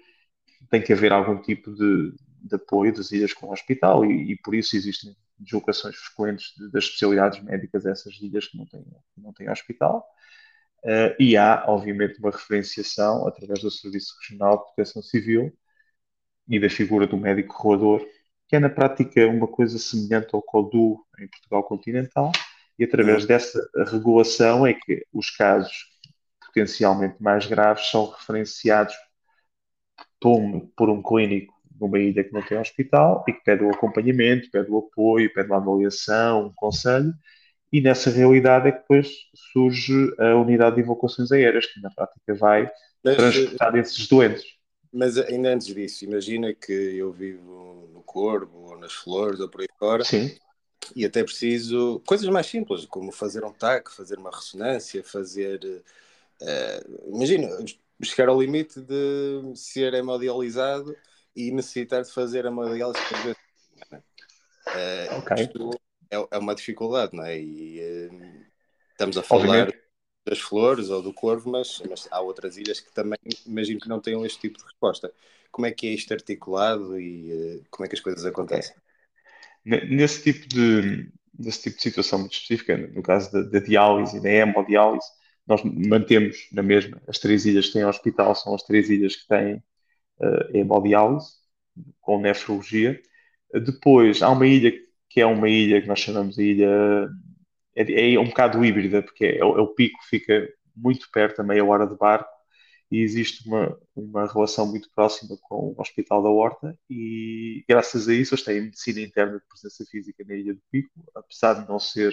tem 0.71 0.83
que 0.83 0.93
haver 0.93 1.13
algum 1.13 1.41
tipo 1.41 1.73
de, 1.73 2.15
de 2.43 2.55
apoio 2.57 2.93
das 2.93 3.11
ilhas 3.13 3.33
com 3.33 3.47
o 3.47 3.53
hospital 3.53 4.05
e, 4.05 4.33
e, 4.33 4.37
por 4.37 4.55
isso 4.55 4.77
existem 4.77 5.17
deslocações 5.39 5.97
frequentes 5.97 6.55
de, 6.57 6.71
das 6.71 6.85
especialidades 6.85 7.43
médicas 7.43 7.87
a 7.87 7.91
essas 7.91 8.15
ilhas 8.21 8.47
que 8.49 8.59
não 8.59 8.67
têm, 8.67 8.85
que 8.85 9.21
não 9.21 9.33
têm 9.33 9.51
hospital. 9.51 10.07
Uh, 10.85 11.15
e 11.19 11.37
há, 11.37 11.65
obviamente, 11.67 12.19
uma 12.19 12.31
referenciação 12.31 13.27
através 13.27 13.61
do 13.61 13.71
Serviço 13.71 14.15
Regional 14.21 14.59
de 14.59 14.65
Proteção 14.65 15.03
Civil 15.03 15.53
e 16.49 16.59
da 16.59 16.71
figura 16.71 17.07
do 17.07 17.17
médico 17.17 17.55
roador, 17.55 18.07
que 18.49 18.57
é 18.57 18.59
na 18.59 18.71
prática 18.71 19.27
uma 19.27 19.47
coisa 19.47 19.79
semelhante 19.79 20.35
ao 20.35 20.43
CODU 20.43 21.05
em 21.19 21.29
Portugal 21.29 21.63
continental, 21.65 22.33
e 22.81 22.85
através 22.85 23.27
dessa 23.27 23.61
regulação 23.89 24.67
é 24.67 24.73
que 24.73 25.05
os 25.13 25.29
casos 25.29 25.71
potencialmente 26.47 27.23
mais 27.23 27.45
graves 27.45 27.91
são 27.91 28.11
referenciados 28.11 28.95
por 30.19 30.41
um, 30.41 30.61
por 30.75 30.89
um 30.89 31.03
clínico 31.03 31.53
numa 31.79 31.99
ilha 31.99 32.25
que 32.25 32.33
não 32.33 32.41
tem 32.41 32.59
hospital 32.59 33.23
e 33.29 33.35
que 33.35 33.45
pede 33.45 33.63
o 33.63 33.71
acompanhamento, 33.71 34.51
pede 34.51 34.71
o 34.71 34.79
apoio, 34.79 35.33
pede 35.33 35.51
uma 35.51 35.59
avaliação, 35.59 36.47
um 36.47 36.53
conselho, 36.55 37.13
e 37.71 37.83
nessa 37.83 38.11
realidade 38.11 38.69
é 38.69 38.73
que 38.73 38.81
depois 38.81 39.11
surge 39.53 40.15
a 40.19 40.35
unidade 40.37 40.77
de 40.77 40.83
evacuações 40.83 41.31
aéreas, 41.31 41.67
que 41.67 41.81
na 41.81 41.91
prática 41.91 42.35
vai 42.35 42.71
mas, 43.05 43.17
transportar 43.17 43.77
esses 43.77 44.09
doentes. 44.09 44.45
Mas 44.91 45.19
ainda 45.19 45.51
antes 45.51 45.67
disso, 45.67 46.05
imagina 46.05 46.55
que 46.55 46.73
eu 46.73 47.13
vivo 47.13 47.89
no 47.93 48.03
Corvo, 48.03 48.71
ou 48.71 48.79
nas 48.79 48.93
Flores, 48.93 49.39
ou 49.39 49.49
por 49.49 49.61
aí 49.61 49.69
fora, 49.79 50.03
Sim 50.03 50.31
e 50.95 51.05
até 51.05 51.23
preciso 51.23 52.01
coisas 52.07 52.29
mais 52.29 52.47
simples, 52.47 52.85
como 52.87 53.13
fazer 53.13 53.45
um 53.45 53.53
TAC, 53.53 53.91
fazer 53.91 54.19
uma 54.19 54.31
ressonância, 54.31 55.03
fazer. 55.03 55.61
Uh, 56.41 57.15
imagina, 57.15 57.49
chegar 58.03 58.29
ao 58.29 58.41
limite 58.41 58.81
de 58.81 59.53
ser 59.55 59.93
hemodializado 59.95 60.97
e 61.37 61.51
necessitar 61.51 62.03
de 62.03 62.11
fazer 62.11 62.47
a 62.47 62.49
hemodiálise 62.49 63.01
por 63.09 63.19
vezes. 63.19 63.41
Uh, 64.67 65.19
okay. 65.19 65.45
Isto 65.45 65.71
é, 66.11 66.17
é, 66.31 66.39
uma 66.39 66.55
dificuldade, 66.55 67.17
não 67.17 67.25
é? 67.25 67.39
E 67.39 67.81
uh, 67.81 68.47
estamos 68.93 69.17
a 69.17 69.23
falar. 69.23 69.43
Obviamente. 69.43 69.81
das 70.27 70.39
flores 70.39 70.91
ou 70.91 71.03
do 71.03 71.13
corvo, 71.15 71.51
mas, 71.51 71.83
mas, 71.89 72.07
há 72.11 72.21
outras 72.21 72.57
ilhas 72.57 72.79
que 72.79 72.93
também 72.93 73.19
imagino 73.47 73.81
que 73.81 73.89
não 73.89 74.01
tenham 74.01 74.25
este 74.25 74.39
tipo 74.39 74.59
de 74.59 74.65
resposta. 74.65 75.13
Como 75.51 75.67
é 75.67 75.73
que 75.73 75.89
é 75.89 75.91
isto 75.91 76.13
articulado 76.13 77.01
e 77.01 77.33
uh, 77.33 77.65
como 77.71 77.85
é 77.85 77.89
que 77.89 77.95
as 77.95 78.01
coisas 78.01 78.25
acontecem? 78.25 78.75
Nesse 79.89 80.23
tipo 80.23 80.49
de, 80.49 81.11
nesse 81.39 81.63
tipo 81.63 81.77
de 81.77 81.83
situação 81.83 82.19
muito 82.21 82.33
específica, 82.33 82.77
no 82.77 83.03
caso 83.03 83.33
da, 83.33 83.43
da 83.43 83.59
diálise 83.61 84.17
e 84.17 84.21
da 84.21 84.31
hemodiálise, 84.31 85.07
nós 85.47 85.63
mantemos 85.65 86.37
na 86.53 86.63
mesma. 86.63 87.01
As 87.09 87.19
três 87.19 87.45
ilhas 87.47 87.67
que 87.67 87.73
têm 87.75 87.85
hospital 87.85 88.35
são 88.35 88.55
as 88.55 88.63
três 88.63 88.89
ilhas 88.89 89.17
que 89.17 89.27
têm 89.27 89.57
uh, 90.21 90.57
hemodiálise, 90.57 91.29
com 92.01 92.21
nefrologia. 92.21 93.01
Depois, 93.53 94.23
há 94.23 94.31
uma 94.31 94.47
ilha 94.47 94.73
que 95.09 95.21
é 95.21 95.27
uma 95.27 95.49
ilha 95.49 95.83
que 95.83 95.89
nós 95.89 95.99
chamamos 95.99 96.37
de 96.37 96.43
ilha. 96.45 97.09
É, 97.75 98.15
é 98.15 98.19
um 98.19 98.27
bocado 98.27 98.65
híbrida, 98.65 99.03
porque 99.03 99.25
é, 99.25 99.39
é, 99.39 99.45
o 99.45 99.67
pico 99.75 99.99
fica 100.09 100.49
muito 100.77 101.11
perto, 101.11 101.41
a 101.41 101.45
meia 101.45 101.65
hora 101.65 101.87
de 101.87 101.97
barco, 101.97 102.31
e 102.91 103.03
existe 103.03 103.47
uma, 103.47 103.79
uma 103.95 104.27
relação 104.27 104.67
muito 104.67 104.91
próxima 104.95 105.37
com 105.43 105.75
o 105.77 105.81
Hospital 105.81 106.23
da 106.23 106.29
Horta, 106.29 106.79
e 106.89 107.65
graças 107.69 108.09
a 108.09 108.15
isso 108.15 108.35
eles 108.35 108.45
têm 108.45 108.63
medicina 108.63 109.01
interna 109.01 109.39
de 109.39 109.47
presença 109.47 109.85
física 109.91 110.25
na 110.27 110.35
Ilha 110.35 110.55
do 110.55 110.63
Pico, 110.71 110.91
apesar 111.15 111.55
de 111.63 111.69
não 111.69 111.79
ser, 111.79 112.13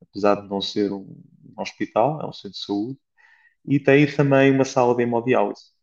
apesar 0.00 0.36
de 0.36 0.48
não 0.48 0.60
ser 0.60 0.92
um, 0.92 1.22
um 1.44 1.60
hospital, 1.60 2.20
é 2.22 2.26
um 2.26 2.32
centro 2.32 2.52
de 2.52 2.64
saúde, 2.64 2.98
e 3.66 3.78
tem 3.78 4.06
também 4.06 4.50
uma 4.52 4.64
sala 4.64 4.94
de 4.94 5.02
hemodiálise. 5.02 5.76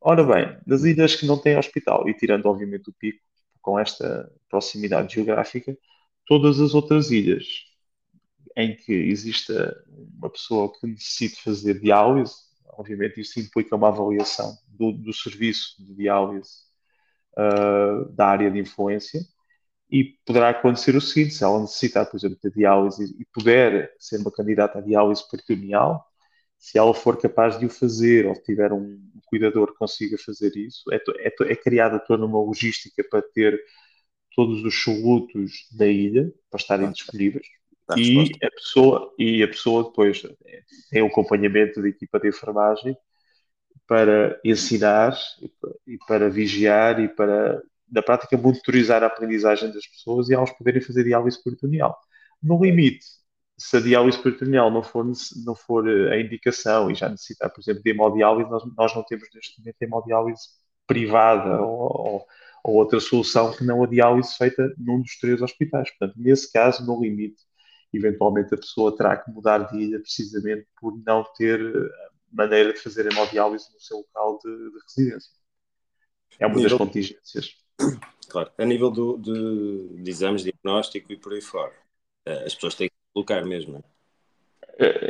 Ora 0.00 0.24
bem, 0.24 0.58
das 0.66 0.82
ilhas 0.82 1.14
que 1.14 1.26
não 1.26 1.38
têm 1.38 1.56
hospital, 1.56 2.08
e 2.08 2.14
tirando 2.14 2.46
obviamente 2.46 2.90
o 2.90 2.92
Pico, 2.92 3.20
com 3.60 3.78
esta 3.78 4.30
proximidade 4.48 5.14
geográfica, 5.14 5.76
todas 6.26 6.60
as 6.60 6.74
outras 6.74 7.10
ilhas 7.12 7.46
em 8.56 8.76
que 8.76 8.92
exista 8.92 9.74
uma 10.18 10.28
pessoa 10.28 10.72
que 10.72 10.86
necessite 10.86 11.40
fazer 11.42 11.80
diálise, 11.80 12.34
obviamente 12.72 13.20
isso 13.20 13.38
implica 13.40 13.76
uma 13.76 13.88
avaliação 13.88 14.56
do, 14.68 14.92
do 14.92 15.12
serviço 15.12 15.76
de 15.78 15.94
diálise 15.94 16.50
uh, 17.36 18.08
da 18.12 18.26
área 18.26 18.50
de 18.50 18.58
influência 18.58 19.20
e 19.90 20.04
poderá 20.24 20.50
acontecer 20.50 20.96
o 20.96 21.00
seguinte, 21.00 21.34
se 21.34 21.44
ela 21.44 21.60
necessitar, 21.60 22.06
por 22.06 22.16
exemplo, 22.16 22.38
de 22.42 22.50
diálise 22.50 23.14
e 23.18 23.24
puder 23.26 23.94
ser 23.98 24.18
uma 24.18 24.32
candidata 24.32 24.78
a 24.78 24.82
diálise 24.82 25.22
peritoneal, 25.30 26.02
se 26.58 26.78
ela 26.78 26.94
for 26.94 27.20
capaz 27.20 27.58
de 27.58 27.66
o 27.66 27.70
fazer 27.70 28.26
ou 28.26 28.34
tiver 28.34 28.72
um 28.72 28.98
cuidador 29.26 29.72
que 29.72 29.78
consiga 29.78 30.16
fazer 30.16 30.56
isso, 30.56 30.84
é, 30.92 30.96
é, 30.96 31.52
é 31.52 31.56
criada 31.56 31.98
toda 31.98 32.24
uma 32.24 32.40
logística 32.40 33.04
para 33.10 33.20
ter 33.20 33.60
todos 34.34 34.64
os 34.64 34.82
solutos 34.82 35.68
da 35.76 35.86
ilha 35.86 36.32
para 36.50 36.58
estarem 36.58 36.90
disponíveis 36.90 37.46
e 37.96 38.30
a 38.42 38.50
pessoa 38.50 39.14
e 39.18 39.42
a 39.42 39.48
pessoa 39.48 39.84
depois 39.84 40.22
tem 40.90 41.02
um 41.02 41.06
acompanhamento 41.06 41.82
de 41.82 41.88
equipa 41.88 42.20
de 42.20 42.28
enfermagem 42.28 42.96
para 43.86 44.40
ensinar 44.44 45.16
e 45.86 45.98
para 46.06 46.30
vigiar 46.30 47.00
e 47.00 47.08
para 47.08 47.62
na 47.90 48.02
prática 48.02 48.38
monitorizar 48.38 49.02
a 49.02 49.06
aprendizagem 49.06 49.70
das 49.70 49.86
pessoas 49.86 50.30
e 50.30 50.34
elas 50.34 50.50
poderem 50.52 50.80
fazer 50.80 51.04
diálise 51.04 51.42
peritoneal. 51.42 51.94
No 52.42 52.62
limite, 52.62 53.04
se 53.58 53.76
a 53.76 53.80
diálise 53.80 54.18
peritoneal 54.18 54.70
não 54.70 54.82
for, 54.82 55.04
não 55.44 55.54
for 55.54 55.86
a 55.86 56.18
indicação 56.18 56.90
e 56.90 56.94
já 56.94 57.08
necessitar, 57.08 57.50
por 57.50 57.60
exemplo, 57.60 57.82
de 57.82 57.90
hemodiálise, 57.90 58.50
nós, 58.50 58.62
nós 58.76 58.94
não 58.94 59.04
temos 59.04 59.28
neste 59.34 59.58
momento 59.60 59.82
hemodiálise 59.82 60.42
privada 60.86 61.60
ou, 61.60 62.26
ou, 62.64 62.74
outra 62.74 62.98
solução 62.98 63.52
que 63.52 63.64
não 63.64 63.84
a 63.84 63.86
diálise 63.86 64.34
feita 64.36 64.72
num 64.78 65.00
dos 65.02 65.18
três 65.18 65.42
hospitais. 65.42 65.90
Portanto, 65.90 66.14
nesse 66.18 66.50
caso, 66.50 66.84
no 66.84 67.00
limite, 67.00 67.42
eventualmente 67.92 68.54
a 68.54 68.58
pessoa 68.58 68.96
terá 68.96 69.16
que 69.16 69.30
mudar 69.30 69.58
de 69.70 69.78
ilha 69.78 70.00
precisamente 70.00 70.66
por 70.80 70.96
não 71.04 71.24
ter 71.36 71.60
maneira 72.32 72.72
de 72.72 72.80
fazer 72.80 73.10
hemodiálise 73.10 73.72
no 73.72 73.80
seu 73.80 73.98
local 73.98 74.38
de, 74.42 74.50
de 74.50 74.78
residência. 74.86 75.32
É 76.38 76.46
uma 76.46 76.60
das 76.60 76.72
contingências. 76.72 77.56
Claro, 78.28 78.50
a 78.56 78.64
nível 78.64 78.90
do, 78.90 79.18
de, 79.18 80.02
de 80.02 80.10
exames 80.10 80.42
de 80.42 80.50
diagnóstico 80.50 81.12
e 81.12 81.16
por 81.16 81.34
aí 81.34 81.42
fora, 81.42 81.74
eh, 82.24 82.44
as 82.46 82.54
pessoas 82.54 82.74
têm 82.74 82.88
que 82.88 82.94
colocar 83.12 83.44
mesmo, 83.44 83.74
não 83.74 83.78
é? 83.80 83.92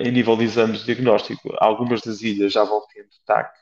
Em 0.03 0.11
nível 0.11 0.37
de 0.37 0.45
exames 0.45 0.81
de 0.81 0.87
diagnóstico, 0.87 1.55
algumas 1.59 2.03
das 2.03 2.21
ilhas 2.21 2.53
já 2.53 2.65
vão 2.65 2.85
tendo 2.93 3.09
TAC. 3.25 3.57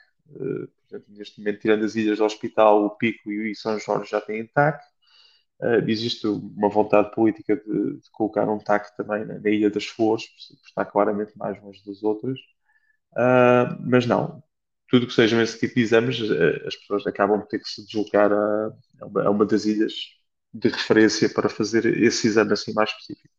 Neste 1.09 1.39
momento, 1.39 1.61
tirando 1.61 1.85
as 1.85 1.95
ilhas 1.95 2.19
do 2.19 2.25
hospital, 2.25 2.85
o 2.85 2.91
Pico 2.91 3.31
e 3.31 3.53
o 3.53 3.55
São 3.55 3.79
Jorge 3.79 4.11
já 4.11 4.21
têm 4.21 4.47
TAC. 4.47 4.83
Uh, 5.63 5.89
existe 5.89 6.27
uma 6.27 6.71
vontade 6.71 7.11
política 7.15 7.55
de, 7.55 7.99
de, 7.99 8.11
colocar 8.13 8.49
um 8.49 8.59
TAC 8.59 8.97
também 8.97 9.27
na, 9.27 9.39
na 9.39 9.51
Ilha 9.51 9.71
das 9.71 9.85
Flores, 9.85 10.25
por 10.27 10.67
estar 10.67 10.85
claramente 10.87 11.37
mais 11.37 11.61
longe 11.63 11.83
das 11.85 12.03
outras. 12.03 12.39
Uh, 13.13 13.77
mas 13.81 14.07
não, 14.07 14.43
tudo 14.89 15.07
que 15.07 15.13
sejam 15.13 15.41
esse 15.43 15.59
tipo 15.59 15.75
de 15.75 15.83
exames, 15.83 16.19
as 16.67 16.77
pessoas 16.77 17.07
acabam 17.07 17.41
por 17.41 17.49
ter 17.49 17.59
que 17.59 17.69
se 17.69 17.85
deslocar 17.85 18.33
a, 18.33 18.73
a 19.25 19.31
uma 19.31 19.45
das 19.45 19.67
ilhas 19.67 19.93
de 20.53 20.69
referência 20.69 21.29
para 21.29 21.49
fazer 21.49 21.87
esse 22.03 22.27
exame 22.27 22.53
assim 22.53 22.73
mais 22.73 22.91
específico. 22.91 23.35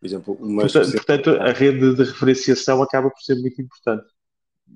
Por 0.00 0.06
exemplo, 0.06 0.34
uma 0.40 0.62
portanto, 0.62 0.92
portanto, 0.92 1.30
a 1.30 1.52
rede 1.52 1.94
de 1.94 2.02
referenciação 2.02 2.82
acaba 2.82 3.10
por 3.10 3.20
ser 3.20 3.34
muito 3.34 3.60
importante. 3.60 4.06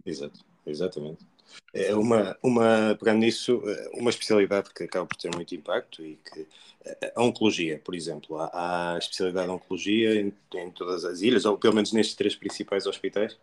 Exato, 0.05 0.41
exatamente. 0.67 1.25
É 1.73 1.95
uma, 1.95 2.37
uma, 2.43 2.97
pegando 2.99 3.21
nisso, 3.21 3.63
uma 3.95 4.11
especialidade 4.11 4.71
que 4.73 4.85
acaba 4.85 5.07
por 5.07 5.17
ter 5.17 5.35
muito 5.35 5.55
impacto 5.55 6.05
e 6.05 6.17
que 6.17 6.47
a 7.15 7.23
oncologia, 7.23 7.81
por 7.85 7.95
exemplo, 7.95 8.39
há, 8.39 8.95
há 8.95 8.99
especialidade 8.99 9.47
de 9.47 9.53
oncologia 9.53 10.21
em, 10.21 10.33
em, 10.55 10.71
todas 10.71 11.05
as 11.05 11.21
ilhas, 11.21 11.45
ou 11.45 11.59
pelo 11.59 11.75
menos 11.75 11.93
nestes 11.93 12.15
três 12.15 12.37
principais 12.37 12.87
hospitais? 12.87 13.37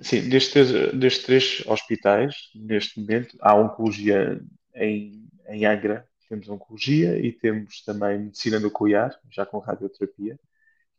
Sim, 0.00 0.28
destes, 0.28 0.70
destes 0.92 1.24
três 1.24 1.62
hospitais, 1.66 2.50
neste 2.54 3.00
momento, 3.00 3.36
há 3.40 3.54
oncologia 3.54 4.40
em, 4.74 5.28
em 5.48 5.64
Angra, 5.64 6.06
temos 6.28 6.48
oncologia 6.48 7.18
e 7.18 7.32
temos 7.32 7.82
também 7.82 8.18
medicina 8.18 8.58
nuclear, 8.58 9.18
já 9.30 9.46
com 9.46 9.58
radioterapia 9.58 10.38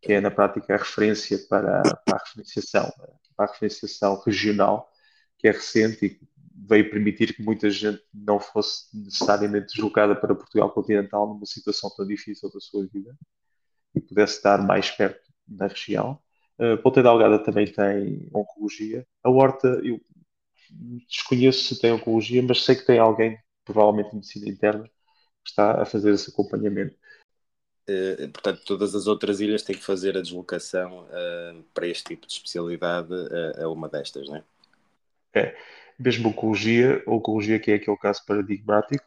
que 0.05 0.13
é 0.13 0.21
na 0.21 0.29
prática 0.29 0.75
a 0.75 0.77
referência 0.77 1.39
para, 1.49 1.81
para 1.81 2.15
a 2.15 2.23
referenciação, 2.23 2.93
para 3.35 3.47
a 3.47 3.51
referenciação 3.51 4.21
regional, 4.23 4.91
que 5.45 5.49
é 5.49 5.51
recente 5.51 6.05
e 6.07 6.19
veio 6.67 6.89
permitir 6.89 7.35
que 7.35 7.43
muita 7.43 7.69
gente 7.69 8.01
não 8.11 8.39
fosse 8.39 8.87
necessariamente 8.97 9.67
deslocada 9.75 10.15
para 10.15 10.33
Portugal 10.33 10.71
continental 10.71 11.27
numa 11.27 11.45
situação 11.45 11.91
tão 11.95 12.07
difícil 12.07 12.51
da 12.51 12.59
sua 12.59 12.87
vida 12.87 13.15
e 13.93 14.01
pudesse 14.01 14.37
estar 14.37 14.57
mais 14.65 14.89
perto 14.89 15.21
da 15.47 15.67
região. 15.67 16.19
Uh, 16.57 16.81
Ponta 16.81 17.03
Delgada 17.03 17.37
também 17.37 17.71
tem 17.71 18.27
oncologia. 18.33 19.05
A 19.23 19.29
Horta, 19.29 19.67
eu 19.83 20.01
desconheço 21.07 21.75
se 21.75 21.79
tem 21.79 21.91
oncologia, 21.91 22.41
mas 22.41 22.63
sei 22.63 22.75
que 22.75 22.87
tem 22.87 22.97
alguém, 22.97 23.37
provavelmente 23.63 24.09
de 24.09 24.15
medicina 24.15 24.49
interna, 24.49 24.83
que 25.43 25.49
está 25.49 25.79
a 25.79 25.85
fazer 25.85 26.11
esse 26.11 26.31
acompanhamento. 26.31 26.95
Uh, 27.87 28.29
portanto, 28.29 28.63
todas 28.65 28.95
as 28.95 29.05
outras 29.05 29.39
ilhas 29.39 29.61
têm 29.61 29.75
que 29.75 29.83
fazer 29.83 30.17
a 30.17 30.21
deslocação 30.21 31.03
uh, 31.03 31.63
para 31.71 31.85
este 31.85 32.05
tipo 32.05 32.25
de 32.25 32.33
especialidade 32.33 33.13
a 33.61 33.69
uma 33.69 33.87
destas, 33.87 34.27
não 34.27 34.37
é? 34.37 34.43
É, 35.35 35.55
mesmo 35.99 36.29
oncologia, 36.29 37.03
oncologia 37.07 37.59
que 37.59 37.71
é 37.71 37.75
aquele 37.75 37.97
caso 37.97 38.23
paradigmático, 38.25 39.03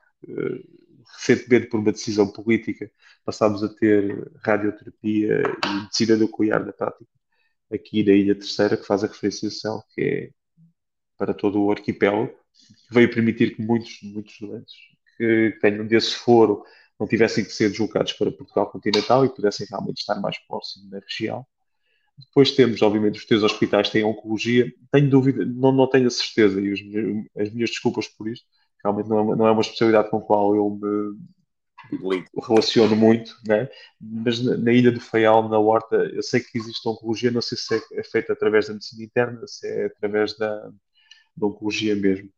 recentemente 1.17 1.69
por 1.69 1.81
uma 1.81 1.93
decisão 1.93 2.31
política 2.31 2.91
passámos 3.25 3.63
a 3.63 3.69
ter 3.69 4.31
radioterapia 4.45 5.43
e 5.65 5.83
medicina 5.83 6.17
nuclear 6.17 6.65
na 6.65 6.73
prática, 6.73 7.11
aqui 7.73 8.03
na 8.05 8.13
Ilha 8.13 8.35
Terceira, 8.35 8.77
que 8.77 8.87
faz 8.87 9.05
a 9.05 9.07
referenciação, 9.07 9.83
que 9.95 10.03
é 10.03 10.31
para 11.19 11.35
todo 11.35 11.63
o 11.63 11.71
arquipélago, 11.71 12.29
que 12.29 12.95
veio 12.95 13.13
permitir 13.13 13.55
que 13.57 13.63
muitos, 13.63 13.99
muitos 14.03 14.39
doentes 14.41 14.75
que 15.17 15.59
tenham 15.61 15.87
desse 15.87 16.15
foro 16.15 16.65
não 16.99 17.07
tivessem 17.07 17.45
que 17.45 17.53
ser 17.53 17.71
deslocados 17.71 18.13
para 18.15 18.33
Portugal 18.33 18.71
continental 18.71 19.25
e 19.25 19.35
pudessem 19.35 19.67
realmente 19.69 19.99
estar 19.99 20.21
mais 20.21 20.39
próximo 20.47 20.91
da 20.91 21.01
região. 21.01 21.47
Depois 22.27 22.51
temos, 22.53 22.83
obviamente, 22.83 23.19
os 23.19 23.25
três 23.25 23.43
hospitais 23.43 23.91
têm 23.91 24.05
oncologia. 24.05 24.73
Tenho 24.91 25.09
dúvida, 25.09 25.45
não, 25.45 25.73
não 25.73 25.87
tenho 25.87 26.07
a 26.07 26.11
certeza, 26.11 26.61
e 26.61 26.73
os, 26.73 26.81
as 27.37 27.53
minhas 27.53 27.71
desculpas 27.71 28.09
por 28.09 28.29
isto, 28.29 28.45
realmente 28.83 29.09
não 29.09 29.19
é, 29.19 29.23
uma, 29.23 29.37
não 29.37 29.47
é 29.47 29.51
uma 29.53 29.61
especialidade 29.61 30.11
com 30.11 30.19
a 30.19 30.23
qual 30.23 30.55
eu 30.55 30.71
me 30.71 31.17
relaciono 32.47 32.97
muito, 32.97 33.35
né? 33.47 33.69
mas 34.01 34.43
na, 34.43 34.57
na, 34.57 34.73
Ilha 34.73 34.91
do 34.91 35.01
Faial, 35.01 35.49
na 35.49 35.59
Horta, 35.59 35.97
eu 35.97 36.23
sei 36.23 36.41
que 36.41 36.59
existe 36.59 36.87
oncologia, 36.89 37.31
não 37.31 37.41
sei 37.41 37.57
se 37.57 37.75
é, 37.75 38.01
é 38.01 38.03
feita 38.03 38.33
através 38.33 38.67
da 38.67 38.75
medicina 38.75 39.05
interna, 39.05 39.47
se 39.47 39.67
é 39.67 39.87
através 39.87 40.37
da, 40.37 40.71
da 41.37 41.47
oncologia 41.47 41.95
mesmo. 41.95 42.29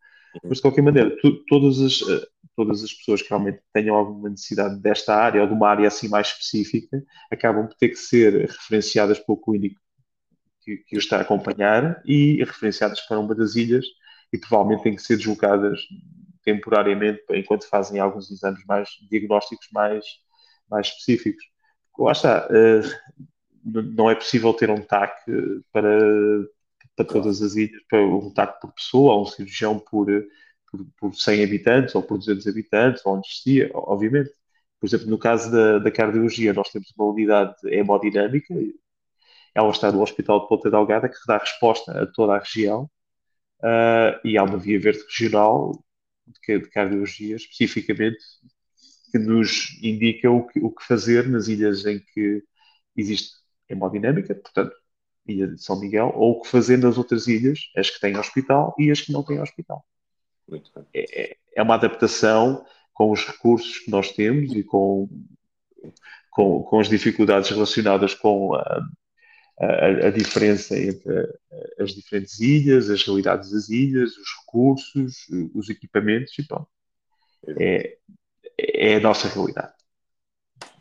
Mas, 0.45 0.59
de 0.59 0.63
qualquer 0.63 0.83
maneira, 0.83 1.17
tu, 1.21 1.45
todas, 1.47 1.81
as, 1.81 2.03
eh, 2.09 2.27
todas 2.57 2.83
as 2.85 2.93
pessoas 2.93 3.23
que 3.23 3.29
realmente 3.29 3.61
tenham 3.73 3.97
alguma 3.97 4.29
necessidade 4.29 4.81
desta 4.81 5.15
área 5.15 5.43
ou 5.43 5.49
de 5.49 5.55
uma 5.55 5.69
área 5.69 5.89
assim 5.89 6.09
mais 6.09 6.29
específica 6.29 7.03
acabam 7.31 7.67
por 7.67 7.77
ter 7.77 7.89
que 7.91 7.97
ser 7.97 8.47
referenciadas 8.49 9.19
pelo 9.19 9.41
clínico 9.41 9.81
que, 10.63 10.79
que 10.79 10.97
os 10.97 11.05
está 11.05 11.19
a 11.19 11.21
acompanhar 11.23 12.03
e 12.05 12.43
referenciadas 12.45 13.01
para 13.03 13.19
uma 13.19 13.35
das 13.35 13.57
ilhas 13.57 13.85
e 14.33 14.39
provavelmente 14.39 14.83
têm 14.85 14.97
que 14.97 15.03
ser 15.03 15.17
deslocadas 15.17 15.81
temporariamente 16.45 17.23
enquanto 17.31 17.69
fazem 17.69 18.01
alguns 18.01 18.31
exames 18.31 18.65
mais 18.67 18.89
diagnósticos 19.11 19.69
mais, 19.73 20.05
mais 20.69 20.89
específicos. 20.89 21.45
Lá 21.99 22.13
está, 22.13 22.47
uh, 22.49 23.21
não 23.65 24.11
é 24.11 24.15
possível 24.15 24.55
ter 24.55 24.71
um 24.71 24.81
TAC 24.81 25.13
para 25.73 25.99
para 27.01 27.05
todas 27.05 27.41
as 27.43 27.57
ilhas, 27.57 27.83
para 27.89 28.05
um 28.05 28.31
TAC 28.31 28.61
por 28.61 28.73
pessoa, 28.75 29.15
ou 29.15 29.23
um 29.23 29.27
cirurgião 29.27 29.79
por, 29.79 30.07
por, 30.71 30.87
por 30.99 31.15
100 31.15 31.45
habitantes, 31.45 31.95
ou 31.95 32.03
por 32.03 32.19
200 32.19 32.47
habitantes, 32.47 33.07
ou 33.07 33.15
anestesia, 33.15 33.71
obviamente. 33.75 34.31
Por 34.79 34.87
exemplo, 34.87 35.07
no 35.09 35.19
caso 35.19 35.51
da, 35.51 35.79
da 35.79 35.91
cardiologia, 35.91 36.53
nós 36.53 36.71
temos 36.71 36.93
uma 36.97 37.07
unidade 37.07 37.55
hemodinâmica, 37.67 38.55
ela 39.55 39.71
está 39.71 39.91
no 39.91 40.03
Hospital 40.03 40.41
de 40.41 40.49
Ponta 40.49 40.71
Delgada, 40.71 41.09
que 41.09 41.17
dá 41.27 41.39
resposta 41.39 42.03
a 42.03 42.07
toda 42.07 42.35
a 42.35 42.39
região, 42.39 42.85
uh, 43.63 44.21
e 44.25 44.37
há 44.37 44.45
uma 44.45 44.59
via 44.59 44.79
verde 44.79 45.03
regional 45.05 45.73
de, 46.47 46.59
de 46.59 46.71
cardiologia, 46.71 47.37
especificamente, 47.37 48.19
que 49.11 49.19
nos 49.19 49.77
indica 49.83 50.31
o 50.31 50.47
que, 50.47 50.61
o 50.61 50.71
que 50.71 50.85
fazer 50.85 51.29
nas 51.29 51.49
ilhas 51.49 51.85
em 51.87 51.99
que 51.99 52.43
existe 52.97 53.33
hemodinâmica, 53.69 54.35
portanto, 54.35 54.75
Ilha 55.31 55.49
de 55.49 55.63
São 55.63 55.79
Miguel, 55.79 56.13
ou 56.15 56.33
o 56.33 56.43
que 56.43 56.49
fazer 56.49 56.77
nas 56.77 56.99
outras 56.99 57.27
ilhas, 57.27 57.71
as 57.77 57.91
que 57.91 58.01
têm 58.01 58.17
hospital 58.17 58.75
e 58.79 58.91
as 58.91 59.01
que 59.01 59.13
não 59.13 59.23
têm 59.23 59.41
hospital. 59.41 59.85
É, 60.93 61.23
é, 61.23 61.37
é 61.57 61.63
uma 61.63 61.75
adaptação 61.75 62.65
com 62.93 63.11
os 63.11 63.25
recursos 63.25 63.79
que 63.79 63.91
nós 63.91 64.13
temos 64.13 64.53
e 64.53 64.63
com, 64.63 65.09
com, 66.31 66.63
com 66.63 66.81
as 66.81 66.89
dificuldades 66.89 67.49
relacionadas 67.49 68.15
com 68.15 68.55
a, 68.55 68.81
a, 69.61 69.87
a, 70.07 70.11
diferença 70.11 70.79
entre 70.79 71.29
as 71.79 71.93
diferentes 71.93 72.41
ilhas, 72.41 72.91
as 72.91 73.03
realidades 73.03 73.51
das 73.53 73.69
ilhas, 73.69 74.17
os 74.17 74.29
recursos, 74.41 75.27
os 75.55 75.69
equipamentos 75.71 76.39
e 76.39 76.47
pronto. 76.47 76.69
É, 77.59 77.97
é 78.59 78.97
a 78.97 79.01
nossa 79.01 79.29
realidade. 79.29 79.73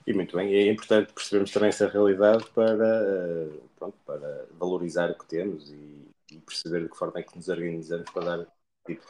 E 0.10 0.13
muito 0.13 0.36
bem, 0.36 0.51
é 0.56 0.72
importante 0.72 1.13
percebermos 1.13 1.51
também 1.51 1.70
essa 1.70 1.88
realidade 1.88 2.44
para, 2.50 3.48
pronto, 3.78 3.96
para 4.08 4.48
valorizar 4.58 5.12
o 5.12 5.16
que 5.16 5.28
temos 5.28 5.70
e, 5.70 6.10
e 6.32 6.39
perceber 6.39 6.82
de 6.82 6.89
que 6.89 6.98
forma 6.98 7.20
é 7.20 7.22
que 7.22 7.36
nos 7.36 7.48
organizamos 7.48 8.10
para 8.10 8.38
dar 8.38 8.48
tipo 8.88 9.04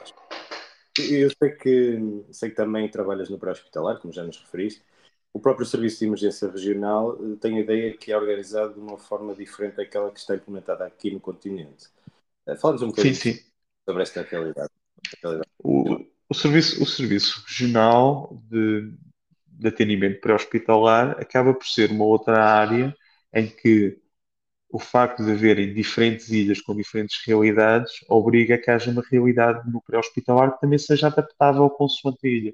de 0.98 1.16
Eu 1.16 1.30
sei 1.42 1.52
que, 1.52 2.26
sei 2.34 2.50
que 2.50 2.56
também 2.58 2.92
trabalhas 2.92 3.30
no 3.30 3.40
pré-hospitalar, 3.40 4.02
como 4.02 4.12
já 4.12 4.26
nos 4.26 4.42
referiste. 4.42 4.84
O 5.32 5.40
próprio 5.40 5.66
Serviço 5.66 6.00
de 6.00 6.06
Emergência 6.08 6.52
Regional 6.52 7.18
eh, 7.22 7.38
tem 7.40 7.56
a 7.56 7.62
ideia 7.62 7.96
que 7.96 8.12
é 8.12 8.18
organizado 8.18 8.74
de 8.74 8.82
uma 8.82 8.98
forma 8.98 9.34
diferente 9.34 9.78
daquela 9.78 10.12
que 10.12 10.20
está 10.20 10.36
implementada 10.36 10.86
aqui 10.86 11.12
no 11.12 11.22
continente. 11.22 11.88
Eh, 12.46 12.58
fala-nos 12.58 12.82
um 12.82 12.88
bocadinho 12.88 13.16
sim, 13.16 13.36
sim. 13.36 13.44
sobre 13.86 14.04
esta 14.04 14.22
realidade. 14.24 14.70
O, 15.64 16.06
o, 16.28 16.34
serviço, 16.34 16.84
o 16.84 16.86
serviço 16.86 17.42
Regional 17.48 18.38
de, 18.50 18.92
de 19.60 19.68
atendimento 19.68 20.22
pré-hospitalar 20.22 21.12
acaba 21.20 21.54
por 21.54 21.68
ser 21.68 21.92
uma 21.92 22.06
outra 22.06 22.44
área 22.44 22.96
em 23.34 23.48
que 23.48 24.00
o 24.72 24.80
facto 24.80 25.24
de 25.24 25.32
haverem 25.32 25.74
diferentes 25.74 26.30
ilhas 26.30 26.62
com 26.62 26.76
diferentes 26.76 27.20
realidades 27.26 27.92
obriga 28.08 28.56
a 28.56 28.58
que 28.58 28.72
haja 28.72 28.92
uma 28.92 29.04
realidade 29.12 29.70
no 29.72 29.82
pré-hospitalar 29.82 30.54
que 30.54 30.62
também 30.62 30.80
seja 30.80 31.08
adaptável 31.08 31.70
consoante 31.70 32.28
a 32.28 32.30
ilha. 32.30 32.54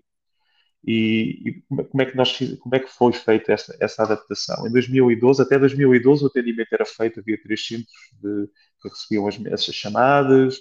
E, 0.88 1.42
e, 1.50 1.64
como 1.90 2.02
é 2.02 2.06
que 2.06 2.16
nós 2.16 2.38
como 2.60 2.76
é 2.76 2.80
que 2.80 2.88
foi 2.90 3.12
feita 3.12 3.54
essa, 3.54 3.76
essa 3.80 4.04
adaptação? 4.04 4.68
Em 4.68 4.72
2012, 4.72 5.42
até 5.42 5.58
2012, 5.60 6.24
o 6.24 6.28
atendimento 6.28 6.74
era 6.74 6.86
feito 6.86 7.20
havia 7.20 7.42
três 7.42 7.66
centros 7.66 7.96
de, 8.22 8.48
que 8.82 8.90
recebiam 8.90 9.28
as, 9.28 9.44
essas 9.48 9.76
chamadas, 9.76 10.60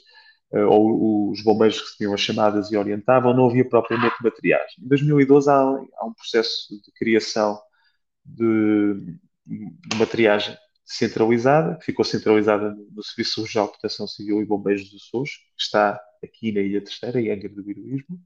ou 0.62 1.30
os 1.30 1.42
bombeiros 1.42 1.80
recebiam 1.80 2.14
as 2.14 2.20
chamadas 2.20 2.70
e 2.70 2.76
orientavam, 2.76 3.34
não 3.34 3.48
havia 3.48 3.68
propriamente 3.68 4.14
uma 4.20 4.30
triagem. 4.30 4.76
Em 4.82 4.88
2012 4.88 5.50
há, 5.50 5.54
há 5.54 6.06
um 6.06 6.14
processo 6.14 6.80
de 6.82 6.92
criação 6.92 7.60
de, 8.24 8.94
de 9.46 9.96
uma 9.96 10.06
triagem 10.06 10.56
centralizada, 10.84 11.76
que 11.76 11.86
ficou 11.86 12.04
centralizada 12.04 12.70
no, 12.70 12.88
no 12.90 13.02
Serviço 13.02 13.42
Regional 13.42 13.68
de 13.68 13.78
Proteção 13.78 14.06
Civil 14.06 14.42
e 14.42 14.46
Bombeiros 14.46 14.90
do 14.90 14.98
SUS, 14.98 15.30
que 15.56 15.62
está 15.62 16.00
aqui 16.22 16.52
na 16.52 16.60
Ilha 16.60 16.82
Terceira, 16.82 17.20
em 17.20 17.30
Angra 17.30 17.48
do 17.48 17.68
Heroísmo, 17.68 18.20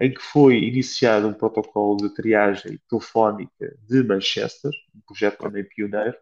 em 0.00 0.12
que 0.12 0.20
foi 0.20 0.58
iniciado 0.58 1.26
um 1.26 1.32
protocolo 1.32 1.96
de 1.96 2.14
triagem 2.14 2.78
telefónica 2.88 3.76
de 3.88 4.02
Manchester, 4.02 4.70
um 4.94 5.00
projeto 5.00 5.38
também 5.38 5.64
pioneiro, 5.64 6.16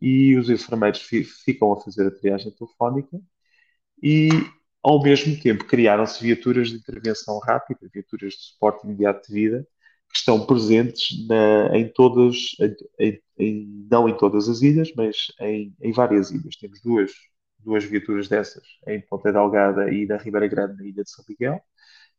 e 0.00 0.36
os 0.36 0.48
enfermeiros 0.50 1.00
ficam 1.00 1.72
a 1.72 1.80
fazer 1.80 2.06
a 2.06 2.10
triagem 2.10 2.52
telefónica 2.52 3.18
e, 4.02 4.28
ao 4.82 5.02
mesmo 5.02 5.38
tempo, 5.40 5.64
criaram-se 5.64 6.22
viaturas 6.22 6.70
de 6.70 6.76
intervenção 6.76 7.38
rápida, 7.40 7.88
viaturas 7.92 8.34
de 8.34 8.40
suporte 8.40 8.86
imediato 8.86 9.28
de 9.28 9.34
vida, 9.34 9.68
que 10.10 10.18
estão 10.18 10.44
presentes 10.46 11.26
na, 11.26 11.76
em 11.76 11.88
todas, 11.88 12.56
em, 12.98 13.20
em, 13.38 13.86
não 13.90 14.08
em 14.08 14.16
todas 14.16 14.48
as 14.48 14.62
ilhas, 14.62 14.92
mas 14.96 15.32
em, 15.40 15.74
em, 15.80 15.92
várias 15.92 16.30
ilhas. 16.30 16.56
Temos 16.56 16.80
duas, 16.80 17.12
duas 17.58 17.84
viaturas 17.84 18.28
dessas 18.28 18.64
em 18.86 19.00
Ponta 19.00 19.32
Delgada 19.32 19.92
e 19.92 20.06
na 20.06 20.16
Ribeira 20.16 20.48
Grande, 20.48 20.76
na 20.78 20.84
ilha 20.88 21.04
de 21.04 21.10
São 21.10 21.24
Miguel. 21.28 21.60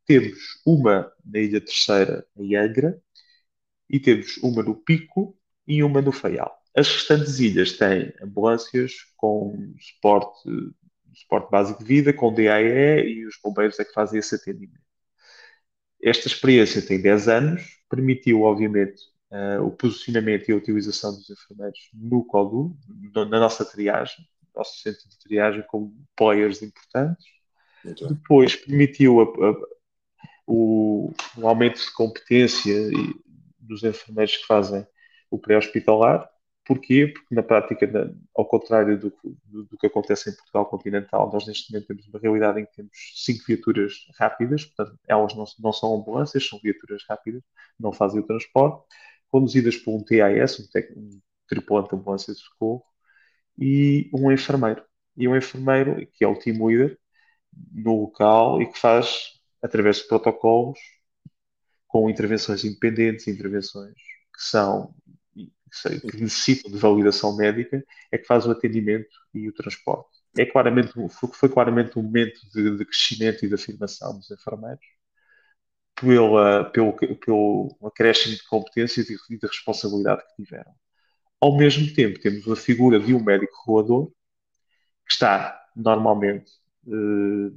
Temos 0.05 0.37
uma 0.65 1.11
na 1.25 1.39
Ilha 1.39 1.61
Terceira, 1.61 2.25
em 2.37 2.55
Angra, 2.55 2.99
e 3.89 3.99
temos 3.99 4.37
uma 4.37 4.63
no 4.63 4.75
Pico 4.75 5.37
e 5.67 5.83
uma 5.83 6.01
no 6.01 6.11
Faial. 6.11 6.55
As 6.75 6.87
restantes 6.87 7.39
ilhas 7.39 7.73
têm 7.73 8.13
ambulâncias 8.21 8.93
com 9.17 9.73
suporte, 9.79 10.49
suporte 11.21 11.51
básico 11.51 11.79
de 11.79 11.85
vida, 11.85 12.13
com 12.13 12.33
DAE, 12.33 13.01
e 13.05 13.25
os 13.25 13.35
bombeiros 13.43 13.79
é 13.79 13.85
que 13.85 13.93
fazem 13.93 14.19
esse 14.19 14.35
atendimento. 14.35 14.79
Esta 16.01 16.27
experiência 16.27 16.81
tem 16.81 17.01
10 17.01 17.27
anos, 17.27 17.61
permitiu, 17.89 18.43
obviamente, 18.43 19.01
uh, 19.31 19.63
o 19.63 19.71
posicionamento 19.71 20.49
e 20.49 20.53
a 20.53 20.55
utilização 20.55 21.11
dos 21.11 21.29
enfermeiros 21.29 21.79
no 21.93 22.23
CODU, 22.23 22.77
na 23.13 23.39
nossa 23.39 23.65
triagem, 23.65 24.25
nosso 24.55 24.79
centro 24.79 25.07
de 25.09 25.19
triagem 25.19 25.63
como 25.67 25.93
players 26.15 26.61
importantes. 26.61 27.25
Depois 27.83 28.55
permitiu 28.55 29.21
a, 29.21 29.23
a, 29.23 29.55
o, 30.45 31.13
o, 31.37 31.47
aumento 31.47 31.79
de 31.79 31.93
competência 31.93 32.75
dos 33.57 33.83
enfermeiros 33.83 34.37
que 34.37 34.45
fazem 34.45 34.85
o 35.29 35.37
pré-hospitalar 35.37 36.29
Porquê? 36.69 37.07
Porque 37.07 37.33
na 37.33 37.41
prática, 37.41 38.13
ao 38.35 38.45
contrário 38.45 38.95
do, 38.95 39.11
do, 39.43 39.63
do, 39.63 39.75
que 39.75 39.87
acontece 39.87 40.29
em 40.29 40.35
Portugal 40.35 40.67
continental, 40.67 41.27
nós 41.33 41.47
neste 41.47 41.73
momento 41.73 41.87
temos 41.87 42.07
uma 42.07 42.19
realidade 42.19 42.59
em 42.59 42.65
que 42.65 42.75
temos 42.75 42.91
cinco 43.15 43.43
viaturas 43.47 43.93
rápidas, 44.19 44.65
portanto, 44.65 44.99
elas 45.07 45.35
não, 45.35 45.45
não 45.59 45.73
são 45.73 45.95
ambulâncias, 45.95 46.47
são 46.47 46.59
viaturas 46.59 47.03
rápidas, 47.09 47.41
não 47.79 47.91
fazem 47.91 48.19
o 48.19 48.23
transporte, 48.23 48.85
conduzidas 49.31 49.77
por 49.77 49.95
um 49.95 50.03
TAS, 50.03 50.59
um, 50.59 50.65
um 50.95 51.21
tripulante 51.47 51.89
de 51.89 51.95
ambulância 51.95 52.35
de 52.35 52.39
socorro, 52.39 52.83
e 53.57 54.07
um 54.13 54.31
enfermeiro. 54.31 54.83
E 55.17 55.27
um 55.27 55.35
enfermeiro 55.35 56.05
que 56.13 56.23
é 56.23 56.27
o 56.27 56.37
team 56.37 56.63
leader 56.67 56.99
no 57.71 58.01
local 58.01 58.61
e 58.61 58.71
que 58.71 58.77
faz, 58.77 59.39
através 59.59 59.97
de 59.97 60.07
protocolos, 60.07 60.77
com 61.87 62.11
intervenções 62.11 62.63
independentes, 62.63 63.27
intervenções 63.27 63.95
que 63.95 64.43
são 64.43 64.93
que 66.01 66.21
necessitam 66.21 66.71
de 66.71 66.77
validação 66.77 67.35
médica, 67.35 67.83
é 68.11 68.17
que 68.17 68.25
faz 68.25 68.45
o 68.45 68.51
atendimento 68.51 69.09
e 69.33 69.47
o 69.47 69.53
transporte. 69.53 70.09
É 70.37 70.45
claramente, 70.45 70.93
foi 71.33 71.49
claramente 71.49 71.97
um 71.97 72.03
momento 72.03 72.39
de, 72.53 72.77
de 72.77 72.85
crescimento 72.85 73.43
e 73.43 73.47
de 73.47 73.55
afirmação 73.55 74.17
dos 74.17 74.29
enfermeiros, 74.31 74.85
pela, 75.95 76.65
pelo, 76.65 76.93
pelo 76.93 77.77
acréscimo 77.83 78.35
de 78.35 78.43
competências 78.43 79.09
e 79.09 79.37
de 79.37 79.47
responsabilidade 79.47 80.21
que 80.23 80.43
tiveram. 80.43 80.73
Ao 81.41 81.57
mesmo 81.57 81.93
tempo, 81.93 82.19
temos 82.19 82.47
a 82.47 82.55
figura 82.55 82.99
de 82.99 83.13
um 83.13 83.23
médico 83.23 83.53
rolador, 83.65 84.11
que 85.07 85.13
está 85.13 85.59
normalmente 85.75 86.51
eh, 86.87 87.51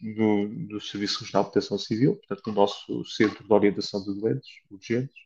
no, 0.00 0.48
no 0.48 0.80
Serviço 0.80 1.20
Regional 1.20 1.44
de 1.44 1.50
Proteção 1.50 1.78
Civil, 1.78 2.16
portanto, 2.16 2.46
no 2.46 2.52
nosso 2.54 3.04
Centro 3.04 3.44
de 3.44 3.52
Orientação 3.52 4.02
de 4.02 4.18
Doentes 4.18 4.50
Urgentes, 4.70 5.16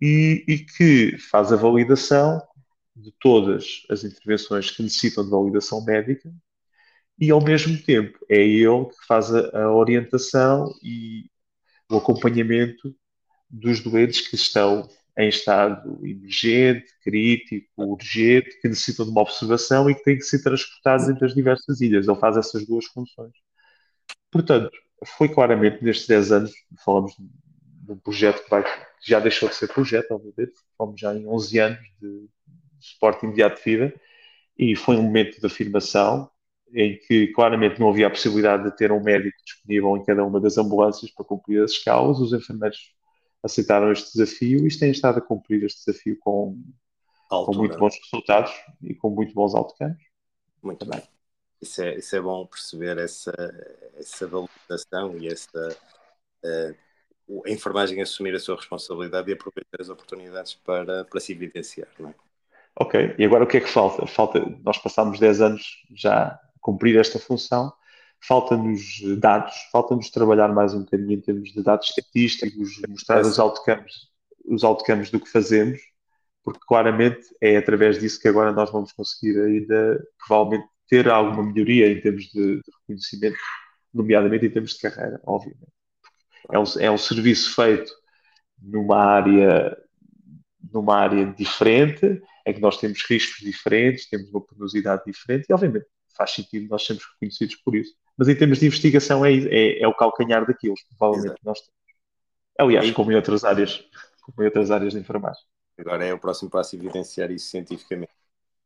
e, 0.00 0.44
e 0.46 0.58
que 0.58 1.18
faz 1.18 1.52
a 1.52 1.56
validação 1.56 2.40
de 2.94 3.12
todas 3.20 3.82
as 3.90 4.04
intervenções 4.04 4.70
que 4.70 4.82
necessitam 4.82 5.24
de 5.24 5.30
validação 5.30 5.84
médica 5.84 6.32
e, 7.18 7.30
ao 7.30 7.42
mesmo 7.42 7.78
tempo, 7.82 8.18
é 8.28 8.36
ele 8.36 8.86
que 8.86 9.06
faz 9.06 9.34
a, 9.34 9.62
a, 9.62 9.72
orientação 9.72 10.72
e 10.82 11.30
o 11.90 11.96
acompanhamento 11.96 12.94
dos 13.48 13.80
doentes 13.80 14.28
que 14.28 14.34
estão 14.34 14.88
em 15.18 15.28
estado 15.28 15.98
emergente, 16.04 16.86
crítico, 17.02 17.68
urgente, 17.78 18.60
que 18.60 18.68
necessitam 18.68 19.06
de 19.06 19.12
uma 19.12 19.22
observação 19.22 19.88
e 19.88 19.94
que 19.94 20.04
têm 20.04 20.18
que 20.18 20.24
ser 20.24 20.42
transportados 20.42 21.08
entre 21.08 21.24
as 21.24 21.34
diversas 21.34 21.80
ilhas. 21.80 22.06
Ele 22.06 22.18
faz 22.18 22.36
essas 22.36 22.66
duas 22.66 22.84
funções. 22.86 23.32
Portanto, 24.30 24.70
foi 25.16 25.28
claramente 25.28 25.82
nestes 25.82 26.06
10 26.06 26.32
anos, 26.32 26.52
falamos 26.84 27.14
de 27.16 27.92
um 27.92 27.98
projeto 27.98 28.44
que 28.44 28.50
vai 28.50 28.62
que 29.00 29.10
já 29.10 29.20
deixou 29.20 29.48
de 29.48 29.54
ser 29.54 29.68
projeto, 29.68 30.12
obviamente, 30.12 30.54
fomos 30.76 31.00
já 31.00 31.14
em 31.14 31.26
11 31.26 31.58
anos 31.58 31.80
de, 32.00 32.28
suporte 32.80 33.24
imediato 33.24 33.56
de 33.56 33.64
vida, 33.64 33.94
e 34.58 34.76
foi 34.76 34.96
um 34.96 35.02
momento 35.02 35.40
de 35.40 35.46
afirmação 35.46 36.30
em 36.74 36.98
que 36.98 37.28
claramente 37.28 37.78
não 37.80 37.90
havia 37.90 38.06
a 38.06 38.10
possibilidade 38.10 38.64
de 38.64 38.76
ter 38.76 38.90
um 38.90 39.02
médico 39.02 39.36
disponível 39.44 39.96
em 39.96 40.04
cada 40.04 40.24
uma 40.24 40.40
das 40.40 40.58
ambulâncias 40.58 41.10
para 41.10 41.24
cumprir 41.24 41.62
as 41.62 41.72
escalas. 41.72 42.18
Os 42.18 42.32
enfermeiros 42.32 42.94
aceitaram 43.42 43.92
este 43.92 44.12
desafio 44.12 44.66
e 44.66 44.78
têm 44.78 44.90
estado 44.90 45.18
a 45.18 45.22
cumprir 45.22 45.64
este 45.64 45.84
desafio 45.84 46.18
com, 46.20 46.60
com 47.28 47.54
muito 47.54 47.78
bons 47.78 47.96
resultados 48.02 48.52
e 48.82 48.94
com 48.94 49.10
muito 49.10 49.32
bons 49.32 49.54
autocampos. 49.54 50.04
Muito 50.62 50.84
bem. 50.86 51.02
isso 51.60 51.82
é, 51.82 51.96
isso 51.96 52.16
é 52.16 52.20
bom 52.20 52.44
perceber 52.46 52.98
essa, 52.98 53.32
essa 53.96 54.26
valorização 54.26 55.16
e 55.18 55.28
essa 55.28 55.68
uh, 56.44 56.85
a 57.44 57.50
enfermagem 57.50 58.00
assumir 58.00 58.34
a 58.34 58.38
sua 58.38 58.56
responsabilidade 58.56 59.30
e 59.30 59.34
aproveitar 59.34 59.80
as 59.80 59.88
oportunidades 59.88 60.54
para, 60.54 61.04
para 61.04 61.20
se 61.20 61.32
evidenciar, 61.32 61.88
é? 62.00 62.14
Ok, 62.78 63.14
e 63.18 63.24
agora 63.24 63.44
o 63.44 63.46
que 63.46 63.56
é 63.56 63.60
que 63.60 63.68
falta? 63.68 64.06
falta 64.06 64.38
nós 64.62 64.76
passamos 64.76 65.18
10 65.18 65.40
anos 65.40 65.82
já 65.94 66.26
a 66.26 66.40
cumprir 66.60 66.98
esta 66.98 67.18
função, 67.18 67.72
falta-nos 68.20 69.00
dados, 69.18 69.54
falta-nos 69.72 70.10
trabalhar 70.10 70.48
mais 70.48 70.74
um 70.74 70.80
bocadinho 70.80 71.12
em 71.12 71.20
termos 71.20 71.52
de 71.52 71.62
dados 71.62 71.88
estatísticos, 71.88 72.82
mostrar 72.86 73.22
os 73.22 73.38
outcomes, 73.38 74.08
os 74.44 74.62
outcomes 74.62 75.10
do 75.10 75.18
que 75.18 75.30
fazemos, 75.30 75.80
porque 76.44 76.60
claramente 76.66 77.26
é 77.40 77.56
através 77.56 77.98
disso 77.98 78.20
que 78.20 78.28
agora 78.28 78.52
nós 78.52 78.70
vamos 78.70 78.92
conseguir 78.92 79.40
ainda, 79.40 80.06
provavelmente, 80.26 80.68
ter 80.86 81.08
alguma 81.08 81.42
melhoria 81.42 81.90
em 81.90 82.00
termos 82.00 82.24
de 82.26 82.60
reconhecimento, 82.80 83.38
nomeadamente 83.92 84.46
em 84.46 84.50
termos 84.50 84.74
de 84.74 84.80
carreira, 84.80 85.20
obviamente. 85.24 85.75
É 86.50 86.58
um, 86.58 86.64
é 86.78 86.90
um 86.90 86.98
serviço 86.98 87.54
feito 87.54 87.92
numa 88.60 88.96
área, 88.96 89.76
numa 90.72 90.96
área 90.96 91.26
diferente, 91.26 92.22
em 92.46 92.54
que 92.54 92.60
nós 92.60 92.78
temos 92.78 93.02
riscos 93.08 93.40
diferentes, 93.40 94.08
temos 94.08 94.30
uma 94.30 94.40
penosidade 94.40 95.02
diferente, 95.04 95.46
e 95.48 95.52
obviamente 95.52 95.86
faz 96.16 96.32
sentido 96.32 96.68
nós 96.68 96.84
sermos 96.84 97.04
reconhecidos 97.12 97.56
por 97.56 97.76
isso. 97.76 97.94
Mas 98.16 98.28
em 98.28 98.34
termos 98.34 98.58
de 98.58 98.66
investigação 98.66 99.24
é, 99.24 99.32
é, 99.34 99.82
é 99.82 99.88
o 99.88 99.94
calcanhar 99.94 100.46
daquilo, 100.46 100.74
provavelmente 100.96 101.32
Exato. 101.32 101.40
nós 101.44 101.60
temos. 101.60 101.76
Aliás, 102.58 102.90
como 102.92 103.12
em 103.12 103.16
outras 103.16 103.44
áreas, 103.44 103.84
como 104.22 104.42
em 104.42 104.46
outras 104.46 104.70
áreas 104.70 104.94
de 104.94 104.98
enfermagem. 104.98 105.42
Agora 105.78 106.06
é 106.06 106.14
o 106.14 106.18
próximo 106.18 106.50
passo 106.50 106.74
evidenciar 106.74 107.30
isso 107.30 107.48
cientificamente. 107.48 108.12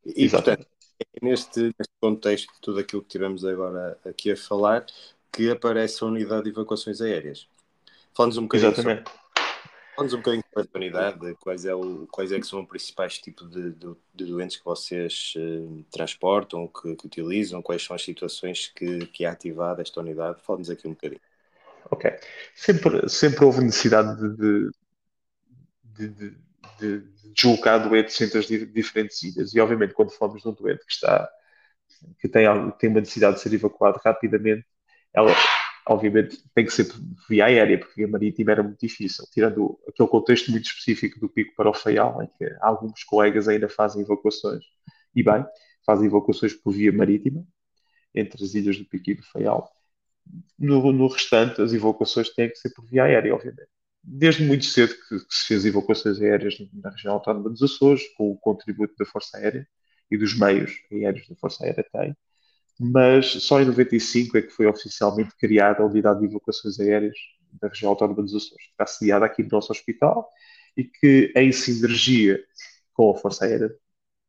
E, 0.07 0.25
Exatamente. 0.25 0.65
portanto, 0.65 0.81
é 1.01 1.27
neste, 1.27 1.61
neste 1.61 1.95
contexto 2.01 2.55
de 2.55 2.61
tudo 2.61 2.79
aquilo 2.79 3.03
que 3.03 3.09
tivemos 3.09 3.45
agora 3.45 3.99
aqui 4.05 4.31
a 4.31 4.37
falar, 4.37 4.87
que 5.33 5.51
aparece 5.51 6.05
a 6.05 6.07
unidade 6.07 6.45
de 6.45 6.51
evacuações 6.51 7.01
aéreas. 7.01 7.49
Falamos 8.17 8.37
um 8.37 8.43
bocadinho 8.43 8.71
Exatamente. 8.71 9.09
Sobre, 9.09 9.21
falamos 9.95 10.15
um 10.15 10.17
bocadinho 10.17 10.45
sobre 10.53 10.71
a 10.73 10.77
unidade, 10.77 11.35
quais 11.41 11.65
é, 11.65 11.75
o, 11.75 12.07
quais 12.09 12.33
é 12.33 12.41
que 12.41 12.47
são 12.47 12.61
os 12.63 12.69
principais 12.69 13.19
tipos 13.19 13.51
de, 13.51 13.73
de, 13.73 13.97
de 14.15 14.25
doentes 14.25 14.57
que 14.57 14.65
vocês 14.65 15.35
uh, 15.37 15.85
transportam, 15.91 16.67
que, 16.69 16.97
que, 16.97 17.07
utilizam, 17.07 17.63
quais 17.63 17.83
são 17.83 17.95
as 17.95 18.03
situações 18.03 18.69
que, 18.75 19.07
que 19.07 19.25
é 19.25 19.29
ativada 19.29 19.83
esta 19.83 20.01
unidade. 20.01 20.41
Fala-nos 20.43 20.71
aqui 20.71 20.87
um 20.87 20.93
bocadinho. 20.93 21.21
Ok. 21.91 22.11
Sempre, 22.55 23.09
sempre 23.09 23.45
houve 23.45 23.63
necessidade 23.63 24.17
de, 24.37 24.71
de, 25.85 26.09
de 26.09 26.51
de, 26.81 27.03
deslocar 27.35 27.87
doentes 27.87 28.21
entre 28.21 28.39
as 28.39 28.47
diferentes 28.47 29.23
ilhas. 29.23 29.55
E, 29.55 29.61
obviamente, 29.61 29.95
quando 29.95 30.11
falamos 30.11 30.43
de 30.43 30.49
um 30.49 30.53
doente 30.53 30.85
que 30.85 30.93
está 30.93 31.29
que 32.19 32.29
tem, 32.29 32.47
tem 32.79 32.89
uma 32.89 33.01
necessidade 33.01 33.37
de 33.37 33.43
ser 33.43 33.53
evacuado 33.53 34.01
rapidamente, 34.03 34.65
ela, 35.13 35.31
obviamente, 35.91 36.41
tem 36.55 36.65
que 36.65 36.73
ser 36.73 36.87
via 37.29 37.47
aérea, 37.47 37.77
porque 37.77 38.05
a 38.05 38.09
marítima 38.09 38.53
era 38.53 38.63
muito 38.63 38.79
difícil, 38.79 39.25
tirando 39.33 39.77
aquele 39.89 40.09
contexto 40.09 40.51
muito 40.53 40.67
específico 40.67 41.19
do 41.19 41.29
Pico 41.29 41.53
para 41.57 41.69
o 41.69 41.75
Faial, 41.75 42.23
em 42.23 42.29
que 42.29 42.45
alguns 42.61 43.03
colegas 43.03 43.49
ainda 43.49 43.69
fazem 43.69 44.03
evacuações, 44.03 44.65
e 45.15 45.23
bem, 45.23 45.45
fazem 45.85 46.07
evacuações 46.07 46.55
por 46.55 46.73
via 46.73 46.93
marítima, 46.93 47.45
entre 48.15 48.43
as 48.45 48.55
ilhas 48.55 48.79
do 48.79 48.85
Pico 48.85 49.11
e 49.11 49.15
do 49.15 49.23
Faial. 49.25 49.69
No, 50.57 50.93
no 50.93 51.09
restante, 51.09 51.61
as 51.61 51.73
evacuações 51.73 52.31
têm 52.31 52.49
que 52.49 52.57
ser 52.57 52.71
por 52.71 52.87
via 52.87 53.05
aérea, 53.05 53.35
obviamente 53.35 53.69
desde 54.03 54.43
muito 54.45 54.65
cedo 54.65 54.95
que, 54.95 55.19
que, 55.19 55.35
se 55.35 55.47
fez 55.47 55.67
evacuações 55.67 56.23
aéreas 56.23 56.55
na 56.73 56.89
região 56.89 57.13
autónoma 57.13 57.51
dos 57.51 57.63
Açores, 57.63 58.03
com 58.15 58.31
o 58.31 58.39
contributo 58.39 58.95
da 58.99 59.05
Força 59.05 59.37
Aérea 59.37 59.69
e 60.11 60.17
dos 60.17 60.35
meios 60.39 60.73
aéreos 60.91 61.29
da 61.29 61.37
Força 61.37 61.65
Aérea 61.65 61.85
tem, 61.93 62.17
mas 62.83 63.27
só 63.45 63.61
em 63.61 63.67
95 63.67 64.39
é 64.39 64.43
que 64.43 64.49
foi 64.49 64.67
oficialmente 64.67 65.37
criada 65.37 65.83
a 65.83 65.87
unidade 65.87 66.21
de 66.21 66.27
evacuações 66.27 66.81
aéreas 66.81 67.15
da 67.61 67.69
região 67.69 67.91
autónoma 67.91 68.23
dos 68.23 68.35
Açores, 68.35 68.65
que 68.65 68.71
está 68.71 68.87
sediada 68.87 69.27
aqui 69.27 69.43
no 69.43 69.51
nosso 69.53 69.71
hospital 69.71 70.27
e 70.75 70.85
que, 70.85 71.31
em 71.37 71.53
sinergia 71.53 72.43
com 72.95 73.11
a 73.11 73.17
Força 73.19 73.45
Aérea, 73.45 73.71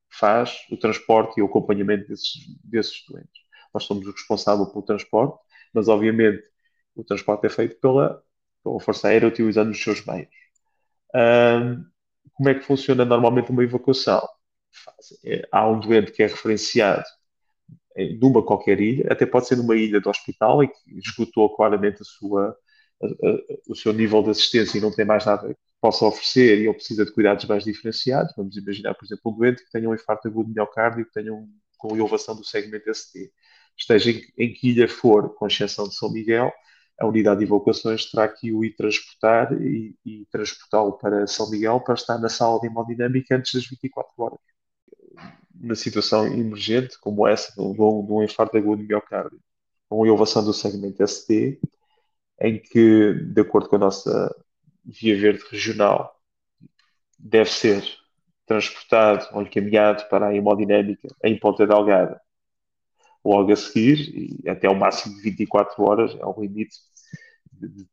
faz 0.09 0.65
o 0.69 0.75
transporte 0.75 1.39
e 1.39 1.43
o 1.43 1.45
acompanhamento 1.45 2.09
desses, 2.09 2.33
desses 2.61 3.05
doentes. 3.07 3.41
Nós 3.73 3.85
somos 3.85 4.05
o 4.05 4.11
responsável 4.11 4.65
pelo 4.65 4.83
transporte, 4.83 5.39
mas 5.73 5.87
obviamente 5.87 6.43
o 6.93 7.05
transporte 7.05 7.45
é 7.45 7.49
feito 7.49 7.79
pela 7.79 8.21
ou 8.65 8.77
a 8.77 8.81
Força 8.81 9.07
Aérea 9.07 9.29
utilizando 9.29 9.71
os 9.71 9.81
seus 9.81 10.05
meios. 10.05 10.29
Um, 11.15 11.85
como 12.33 12.49
é 12.49 12.55
que 12.55 12.65
funciona 12.65 13.05
normalmente 13.05 13.49
uma 13.49 13.63
evacuação? 13.63 14.27
É, 15.23 15.47
há 15.51 15.69
um 15.69 15.79
doente 15.79 16.11
que 16.11 16.21
é 16.21 16.27
referenciado 16.27 17.05
numa 18.19 18.43
qualquer 18.43 18.79
ilha, 18.79 19.07
até 19.11 19.25
pode 19.25 19.47
ser 19.47 19.57
numa 19.57 19.75
ilha 19.75 19.99
do 19.99 20.09
hospital 20.09 20.63
e 20.63 20.67
que 20.67 20.97
esgotou 20.97 21.53
claramente 21.55 22.01
a 22.01 22.05
sua, 22.05 22.55
a, 23.01 23.05
a, 23.05 23.37
o 23.69 23.75
seu 23.75 23.93
nível 23.93 24.23
de 24.23 24.31
assistência 24.31 24.77
e 24.77 24.81
não 24.81 24.91
tem 24.91 25.05
mais 25.05 25.25
nada 25.25 25.53
que 25.53 25.59
possa 25.81 26.05
oferecer 26.05 26.59
e 26.61 26.67
ou 26.67 26.73
precisa 26.73 27.05
de 27.05 27.11
cuidados 27.13 27.45
mais 27.45 27.63
diferenciados. 27.63 28.33
Vamos 28.37 28.55
imaginar, 28.57 28.93
por 28.95 29.05
exemplo, 29.05 29.31
um 29.31 29.37
doente 29.37 29.63
que 29.63 29.71
tenha 29.71 29.89
um 29.89 29.93
infarto 29.93 30.27
agudo 30.27 30.49
de 30.49 30.55
miocárdio, 30.55 31.05
que 31.05 31.11
tenha 31.11 31.33
um, 31.33 31.47
com 31.77 31.95
elevação 31.95 32.35
do 32.35 32.43
segmento 32.43 32.93
ST. 32.93 33.31
Esteja 33.77 34.11
em, 34.11 34.21
em 34.37 34.53
que 34.53 34.69
ilha 34.69 34.87
for, 34.87 35.33
com 35.35 35.47
exceção 35.47 35.87
de 35.87 35.95
São 35.95 36.11
Miguel, 36.11 36.51
a 36.99 37.07
unidade 37.07 37.39
de 37.39 37.45
evacuações 37.45 38.05
terá 38.11 38.27
que 38.27 38.53
o 38.53 38.63
ir 38.63 38.75
transportar 38.75 39.51
e, 39.59 39.95
e 40.05 40.25
transportá-lo 40.31 40.93
para 40.97 41.25
São 41.27 41.49
Miguel 41.49 41.79
para 41.81 41.95
estar 41.95 42.19
na 42.19 42.29
sala 42.29 42.59
de 42.59 42.67
hemodinâmica 42.67 43.35
antes 43.35 43.53
das 43.53 43.65
24 43.65 44.13
horas. 44.17 44.50
Na 45.61 45.75
situação 45.75 46.25
emergente, 46.25 46.99
como 46.99 47.27
essa, 47.27 47.53
de 47.53 47.61
um, 47.61 48.05
de 48.05 48.11
um 48.11 48.23
infarto 48.23 48.57
agudo 48.57 48.81
de 48.81 48.87
miocárdio, 48.87 49.39
com 49.87 50.05
elevação 50.05 50.43
do 50.43 50.53
segmento 50.53 51.05
ST, 51.07 51.59
em 52.39 52.59
que, 52.59 53.13
de 53.13 53.41
acordo 53.41 53.69
com 53.69 53.75
a 53.75 53.79
nossa 53.79 54.35
via 54.83 55.15
verde 55.15 55.43
regional, 55.51 56.19
deve 57.19 57.51
ser 57.51 57.83
transportado 58.45 59.27
ou 59.33 59.43
encaminhado 59.43 60.09
para 60.09 60.27
a 60.27 60.35
hemodinâmica 60.35 61.07
em 61.23 61.37
Ponta 61.39 61.67
Delgada 61.67 62.19
logo 63.23 63.51
a 63.51 63.55
seguir, 63.55 64.41
e 64.43 64.49
até 64.49 64.67
o 64.67 64.75
máximo 64.75 65.15
de 65.15 65.21
24 65.21 65.83
horas, 65.83 66.15
é 66.19 66.25
o 66.25 66.41
limite 66.41 66.75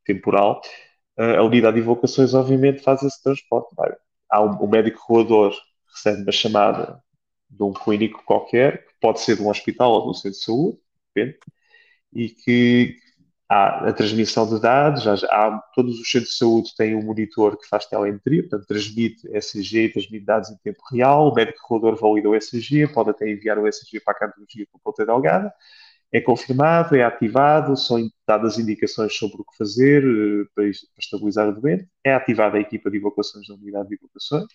temporal, 0.05 0.63
a 1.17 1.43
unidade 1.43 1.77
de 1.77 1.83
invocações, 1.83 2.33
obviamente, 2.33 2.83
faz 2.83 3.03
esse 3.03 3.23
transporte. 3.23 3.75
Há 4.31 4.43
um, 4.43 4.65
um 4.65 4.69
médico 4.69 5.01
roador 5.07 5.55
recebe 5.93 6.23
uma 6.23 6.33
chamada 6.33 7.03
de 7.51 7.63
um 7.63 7.73
clínico 7.73 8.23
qualquer, 8.25 8.87
que 8.87 8.95
pode 9.01 9.21
ser 9.21 9.37
de 9.37 9.43
um 9.43 9.49
hospital 9.49 9.93
ou 9.93 10.03
de 10.05 10.11
um 10.11 10.15
centro 10.15 10.39
de 10.39 10.45
saúde, 10.45 10.79
depende, 11.15 11.39
e 12.13 12.29
que 12.29 12.97
há 13.49 13.89
a 13.89 13.93
transmissão 13.93 14.47
de 14.47 14.61
dados, 14.61 15.07
há, 15.07 15.15
há, 15.15 15.63
todos 15.75 15.99
os 15.99 16.11
centros 16.11 16.33
de 16.33 16.37
saúde 16.37 16.75
têm 16.77 16.95
um 16.95 17.03
monitor 17.03 17.59
que 17.59 17.67
faz 17.67 17.87
telemetria, 17.87 18.43
portanto 18.43 18.67
transmite 18.67 19.27
ECG 19.33 19.91
transmite 19.91 20.25
dados 20.25 20.51
em 20.51 20.57
tempo 20.59 20.81
real, 20.91 21.31
o 21.31 21.35
médico 21.35 21.59
regulador 21.63 21.99
valida 21.99 22.29
o 22.29 22.35
ECG, 22.35 22.89
pode 22.89 23.11
até 23.11 23.31
enviar 23.31 23.59
o 23.59 23.67
ECG 23.67 24.01
para 24.01 24.13
a 24.13 24.19
cardiologia 24.19 24.67
a 24.75 24.79
ponta 24.79 25.07
delgada, 25.07 25.53
é 26.13 26.21
confirmado, 26.21 26.97
é 26.97 27.05
ativado, 27.05 27.77
são 27.77 27.99
dadas 28.27 28.59
indicações 28.59 29.15
sobre 29.15 29.41
o 29.41 29.45
que 29.45 29.57
fazer 29.57 30.03
eh, 30.03 30.45
para, 30.55 30.65
para 30.65 30.71
estabilizar 30.99 31.49
o 31.49 31.61
doente, 31.61 31.87
é 32.05 32.15
ativada 32.15 32.57
a 32.59 32.61
equipa 32.61 32.91
de 32.91 32.99
evacuações 32.99 33.47
da 33.47 33.55
unidade 33.55 33.89
de 33.89 33.95
evacuações, 33.97 34.47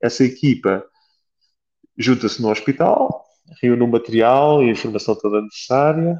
essa 0.00 0.24
equipa 0.24 0.84
junta-se 1.98 2.40
no 2.40 2.50
hospital, 2.50 3.24
reúne 3.60 3.82
o 3.82 3.88
material 3.88 4.62
e 4.62 4.68
a 4.68 4.72
informação 4.72 5.14
toda 5.16 5.42
necessária, 5.42 6.18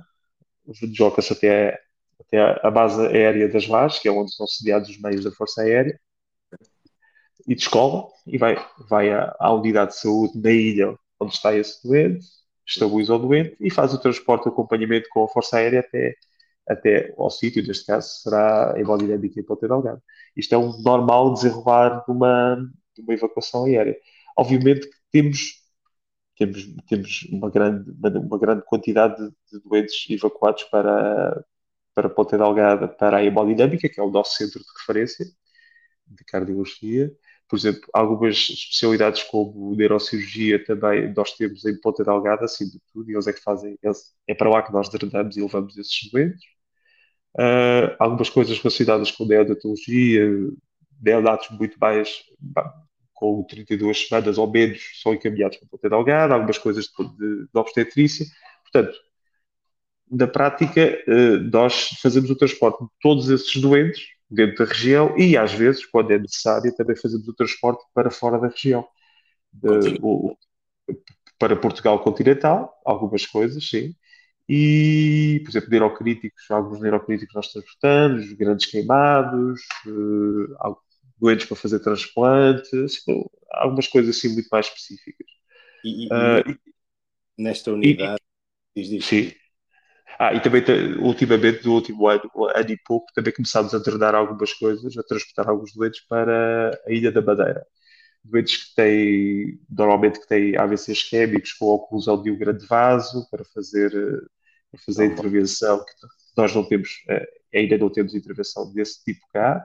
desloca-se 0.82 1.32
até 1.32 1.78
até 2.20 2.66
a 2.66 2.70
base 2.70 3.00
aérea 3.06 3.48
das 3.48 3.66
lajes, 3.66 4.00
que 4.00 4.08
é 4.08 4.10
onde 4.10 4.30
estão 4.30 4.46
sediados 4.46 4.88
os 4.88 5.00
meios 5.00 5.24
da 5.24 5.30
Força 5.30 5.62
Aérea, 5.62 5.98
e 7.46 7.54
descola 7.54 8.08
e 8.26 8.36
vai, 8.36 8.56
vai 8.88 9.10
à, 9.10 9.34
à 9.38 9.52
unidade 9.54 9.92
de 9.92 10.00
saúde 10.00 10.38
na 10.38 10.50
ilha 10.50 10.94
onde 11.20 11.32
está 11.32 11.54
esse 11.54 11.82
doente, 11.86 12.26
estabiliza 12.66 13.14
o 13.14 13.18
doente 13.18 13.56
e 13.60 13.70
faz 13.70 13.94
o 13.94 14.00
transporte 14.00 14.46
e 14.46 14.48
acompanhamento 14.48 15.08
com 15.10 15.24
a 15.24 15.28
Força 15.28 15.56
Aérea 15.56 15.80
até, 15.80 16.14
até 16.68 17.14
ao 17.16 17.30
sítio, 17.30 17.66
neste 17.66 17.86
caso 17.86 18.08
será 18.22 18.74
a 18.74 18.80
hemodinâmica 18.80 19.40
em 19.40 19.42
Ponta 19.42 19.66
Delgado. 19.66 20.02
Isto 20.36 20.54
é 20.54 20.58
um 20.58 20.76
normal 20.82 21.32
desenrolar 21.32 22.04
de 22.04 22.12
uma, 22.12 22.56
de 22.94 23.02
uma 23.02 23.14
evacuação 23.14 23.64
aérea. 23.64 23.96
Obviamente 24.36 24.86
que 24.86 24.96
temos 25.10 25.57
temos, 26.38 26.66
temos 26.88 27.26
uma, 27.30 27.50
grande, 27.50 27.90
uma 27.90 28.38
grande 28.38 28.62
quantidade 28.64 29.16
de, 29.50 29.60
doentes 29.64 30.08
evacuados 30.08 30.64
para, 30.64 31.44
para 31.94 32.08
Ponta 32.08 32.38
Delgada 32.38 32.86
para 32.88 33.18
a 33.18 33.24
hemodinâmica, 33.24 33.88
que 33.88 34.00
é 34.00 34.02
o 34.02 34.10
nosso 34.10 34.36
centro 34.36 34.60
de 34.60 34.66
referência 34.78 35.26
de 36.06 36.24
cardiologia. 36.24 37.12
Por 37.48 37.58
exemplo, 37.58 37.82
algumas 37.92 38.36
especialidades 38.36 39.22
como 39.24 39.74
neurocirurgia 39.74 40.64
também 40.64 41.12
nós 41.14 41.32
temos 41.32 41.64
em 41.64 41.78
Ponta 41.80 42.04
Delgada, 42.04 42.44
acima 42.44 42.70
de 42.70 42.80
tudo, 42.92 43.10
e 43.10 43.14
eles 43.14 43.26
é 43.26 43.32
que 43.32 43.42
fazem, 43.42 43.76
eles, 43.82 44.14
é 44.26 44.34
para 44.34 44.50
lá 44.50 44.62
que 44.62 44.72
nós 44.72 44.88
drenamos 44.88 45.36
e 45.36 45.42
levamos 45.42 45.76
esses 45.76 46.10
doentes. 46.10 46.44
Uh, 47.34 47.94
algumas 47.98 48.30
coisas 48.30 48.58
relacionadas 48.58 49.10
com 49.10 49.24
neonatologia, 49.24 50.28
neonatos 51.00 51.50
muito 51.50 51.78
mais, 51.78 52.22
com 53.18 53.42
32 53.42 54.06
semanas 54.06 54.38
ou 54.38 54.48
menos, 54.48 54.80
são 55.02 55.12
encaminhados 55.12 55.56
para 55.58 55.68
Ponta 55.68 55.90
Delgada, 55.90 56.34
algumas 56.34 56.56
coisas 56.56 56.84
de, 56.84 57.08
de, 57.16 57.42
de 57.42 57.58
obstetrícia. 57.58 58.24
Portanto, 58.62 58.96
na 60.08 60.28
prática, 60.28 60.80
eh, 60.80 61.36
nós 61.52 61.88
fazemos 62.00 62.30
o 62.30 62.36
transporte 62.36 62.84
de 62.84 62.90
todos 63.00 63.28
esses 63.28 63.60
doentes 63.60 64.06
dentro 64.30 64.64
da 64.64 64.72
região 64.72 65.18
e, 65.18 65.36
às 65.36 65.52
vezes, 65.52 65.84
quando 65.84 66.12
é 66.12 66.18
necessário, 66.18 66.74
também 66.76 66.96
fazemos 66.96 67.26
o 67.26 67.34
transporte 67.34 67.84
para 67.92 68.08
fora 68.08 68.38
da 68.38 68.46
região. 68.48 68.86
O, 70.00 70.36
para 71.38 71.56
Portugal 71.56 71.98
continental, 72.00 72.72
algumas 72.84 73.26
coisas, 73.26 73.68
sim. 73.68 73.94
E, 74.48 75.40
por 75.44 75.50
exemplo, 75.50 75.70
neurocríticos, 75.70 76.50
alguns 76.50 76.80
neurocríticos 76.80 77.34
nós 77.34 77.52
transportamos, 77.52 78.32
grandes 78.34 78.66
queimados, 78.66 79.60
uh, 79.86 80.54
doentes 81.20 81.46
para 81.46 81.56
fazer 81.56 81.80
transplantes, 81.80 83.04
algumas 83.50 83.88
coisas 83.88 84.16
assim 84.16 84.32
muito 84.32 84.48
mais 84.50 84.66
específicas. 84.66 85.26
E, 85.84 86.04
e, 86.04 86.06
uh, 86.06 86.58
nesta 87.36 87.72
unidade, 87.72 88.20
e, 88.74 88.80
diz, 88.80 88.90
diz. 88.90 89.04
Sim. 89.04 89.32
Ah, 90.18 90.34
e 90.34 90.40
também, 90.40 90.62
ultimamente, 90.98 91.64
no 91.64 91.74
último 91.74 92.08
ano, 92.08 92.28
ano 92.54 92.70
e 92.70 92.76
pouco, 92.84 93.06
também 93.14 93.32
começámos 93.32 93.72
a 93.72 93.80
treinar 93.80 94.14
algumas 94.14 94.52
coisas, 94.52 94.96
a 94.96 95.02
transportar 95.02 95.48
alguns 95.48 95.72
doentes 95.72 96.00
para 96.00 96.70
a 96.86 96.92
Ilha 96.92 97.12
da 97.12 97.22
Madeira. 97.22 97.64
Doentes 98.24 98.68
que 98.68 98.74
têm, 98.74 99.60
normalmente, 99.70 100.20
que 100.20 100.26
têm 100.26 100.56
AVC 100.56 100.92
isquémicos 100.92 101.52
com 101.52 101.66
oclusão 101.66 102.20
de 102.20 102.32
um 102.32 102.38
grande 102.38 102.66
vaso 102.66 103.28
para 103.30 103.44
fazer, 103.44 103.92
para 104.72 104.80
fazer 104.84 105.02
a 105.04 105.06
intervenção, 105.06 105.84
que 105.84 105.92
nós 106.36 106.52
não 106.52 106.64
temos, 106.64 107.04
eh, 107.08 107.28
ainda 107.54 107.78
não 107.78 107.88
temos 107.88 108.14
intervenção 108.14 108.72
desse 108.72 109.04
tipo 109.04 109.20
cá 109.32 109.64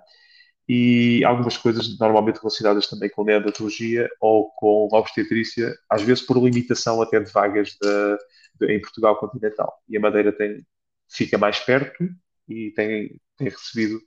e 0.68 1.24
algumas 1.26 1.58
coisas 1.58 1.98
normalmente 2.00 2.38
relacionadas 2.38 2.88
também 2.88 3.10
com 3.10 3.24
neonatologia 3.24 4.10
ou 4.20 4.50
com 4.52 4.88
obstetrícia, 4.92 5.76
às 5.90 6.02
vezes 6.02 6.26
por 6.26 6.38
limitação 6.38 7.02
até 7.02 7.20
de 7.20 7.32
vagas 7.32 7.78
de, 7.82 8.18
de, 8.60 8.74
em 8.74 8.82
Portugal 8.82 9.18
continental. 9.18 9.74
E 9.90 9.98
a 9.98 10.00
Madeira 10.00 10.32
tem, 10.32 10.66
fica 11.10 11.38
mais 11.38 11.60
perto 11.60 12.08
e 12.48 12.72
tem, 12.72 13.20
tem 13.38 13.50
recebido 13.50 14.00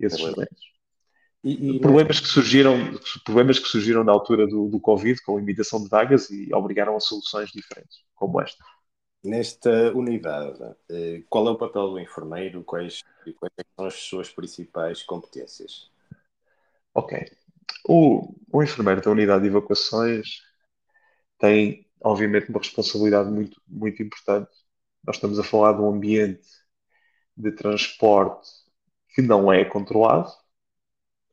esses 0.00 0.18
doentes. 0.18 0.68
E, 1.44 1.76
e, 1.76 1.80
problemas 1.80 2.18
que 2.18 2.26
surgiram 2.26 2.76
problemas 3.24 3.60
que 3.60 3.68
surgiram 3.68 4.02
na 4.02 4.10
altura 4.10 4.44
do, 4.44 4.68
do 4.68 4.80
Covid 4.80 5.22
com 5.22 5.38
limitação 5.38 5.80
de 5.80 5.88
vagas 5.88 6.28
e 6.30 6.52
obrigaram 6.52 6.96
a 6.96 7.00
soluções 7.00 7.50
diferentes 7.50 7.98
como 8.16 8.40
esta 8.40 8.64
nesta 9.22 9.92
unidade 9.92 10.58
eh, 10.90 11.22
qual 11.28 11.46
é 11.46 11.50
o 11.52 11.56
papel 11.56 11.90
do 11.90 12.00
enfermeiro 12.00 12.64
quais, 12.64 13.04
quais 13.38 13.52
é 13.56 13.62
são 13.76 13.86
as 13.86 13.94
suas 13.94 14.30
principais 14.30 15.04
competências 15.04 15.90
Ok. 16.98 17.12
O, 17.88 18.34
o 18.52 18.62
enfermeiro 18.62 19.02
da 19.02 19.10
unidade 19.12 19.42
de 19.42 19.48
evacuações 19.48 20.42
tem, 21.38 21.86
obviamente, 22.02 22.50
uma 22.50 22.60
responsabilidade 22.60 23.30
muito, 23.30 23.60
muito 23.68 24.02
importante. 24.02 24.50
Nós 25.04 25.16
estamos 25.16 25.38
a 25.38 25.44
falar 25.44 25.74
de 25.74 25.82
um 25.82 25.90
ambiente 25.94 26.46
de 27.36 27.52
transporte 27.52 28.48
que 29.14 29.22
não 29.22 29.52
é 29.52 29.64
controlado, 29.64 30.30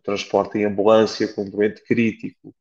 transporte 0.04 0.58
em 0.58 0.65
ambulância 0.65 1.34
com 1.34 1.43
um 1.43 1.49
doente 1.49 1.84
crítico, 1.84 2.56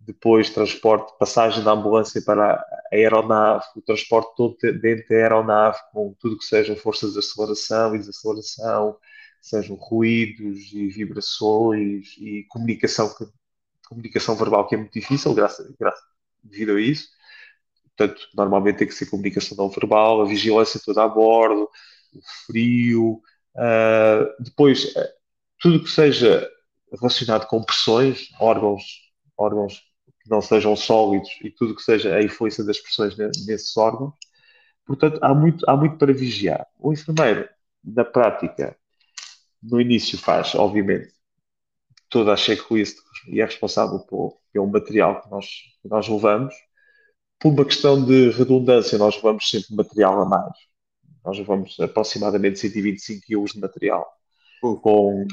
depois 0.00 0.50
transporte, 0.50 1.16
passagem 1.18 1.64
da 1.64 1.72
ambulância 1.72 2.22
para 2.24 2.54
a 2.54 2.64
aeronave, 2.92 3.64
o 3.76 3.82
transporte 3.82 4.34
todo 4.36 4.56
dentro 4.80 5.08
da 5.08 5.16
aeronave 5.16 5.78
com 5.92 6.14
tudo 6.20 6.38
que 6.38 6.44
sejam 6.44 6.76
forças 6.76 7.14
de 7.14 7.20
aceleração 7.20 7.94
e 7.94 7.98
desaceleração, 7.98 8.96
sejam 9.40 9.76
ruídos 9.76 10.72
e 10.72 10.88
vibrações 10.88 12.14
e 12.18 12.44
comunicação, 12.48 13.12
comunicação 13.88 14.36
verbal 14.36 14.66
que 14.68 14.74
é 14.74 14.78
muito 14.78 14.92
difícil, 14.92 15.34
graças, 15.34 15.74
graças, 15.78 16.04
devido 16.42 16.72
a 16.72 16.80
isso. 16.80 17.08
Portanto, 17.96 18.28
normalmente 18.34 18.78
tem 18.78 18.88
que 18.88 18.94
ser 18.94 19.06
comunicação 19.06 19.56
não 19.56 19.68
verbal, 19.68 20.22
a 20.22 20.26
vigilância 20.26 20.80
toda 20.84 21.02
a 21.02 21.08
bordo, 21.08 21.68
o 22.14 22.20
frio, 22.46 23.22
uh, 23.56 24.42
depois 24.42 24.84
uh, 24.96 25.08
tudo 25.58 25.84
que 25.84 25.90
seja 25.90 26.48
relacionado 26.92 27.46
com 27.46 27.62
pressões, 27.62 28.28
órgãos, 28.40 28.82
órgãos 29.36 29.82
que 30.22 30.30
não 30.30 30.40
sejam 30.40 30.74
sólidos 30.76 31.30
e 31.42 31.50
tudo 31.50 31.74
que 31.74 31.82
seja 31.82 32.16
a 32.16 32.22
influência 32.22 32.64
das 32.64 32.78
pressões 32.78 33.16
nesses 33.16 33.76
órgãos. 33.76 34.14
Portanto, 34.84 35.18
há 35.22 35.34
muito, 35.34 35.64
há 35.68 35.76
muito 35.76 35.96
para 35.98 36.12
vigiar. 36.12 36.66
O 36.78 36.92
enfermeiro, 36.92 37.48
na 37.84 38.04
prática, 38.04 38.76
no 39.62 39.80
início 39.80 40.18
faz, 40.18 40.54
obviamente, 40.54 41.12
toda 42.08 42.32
a 42.32 42.36
checklist 42.36 42.98
e 43.28 43.40
é 43.40 43.44
responsável 43.44 44.00
por, 44.00 44.38
pelo 44.52 44.66
material 44.66 45.22
que 45.22 45.30
nós, 45.30 45.46
que 45.82 45.88
nós 45.88 46.08
levamos. 46.08 46.54
Por 47.38 47.52
uma 47.52 47.64
questão 47.64 48.04
de 48.04 48.30
redundância, 48.30 48.98
nós 48.98 49.16
levamos 49.16 49.48
sempre 49.48 49.74
material 49.74 50.20
a 50.20 50.26
mais. 50.26 50.52
Nós 51.24 51.38
levamos 51.38 51.78
aproximadamente 51.80 52.58
125 52.58 53.26
kg 53.26 53.52
de 53.52 53.60
material. 53.60 54.06
Com, 54.60 55.26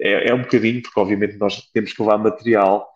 é, 0.00 0.30
é 0.30 0.34
um 0.34 0.42
bocadinho, 0.42 0.82
porque 0.82 0.98
obviamente 0.98 1.36
nós 1.36 1.68
temos 1.72 1.92
que 1.92 2.00
levar 2.00 2.18
material 2.18 2.88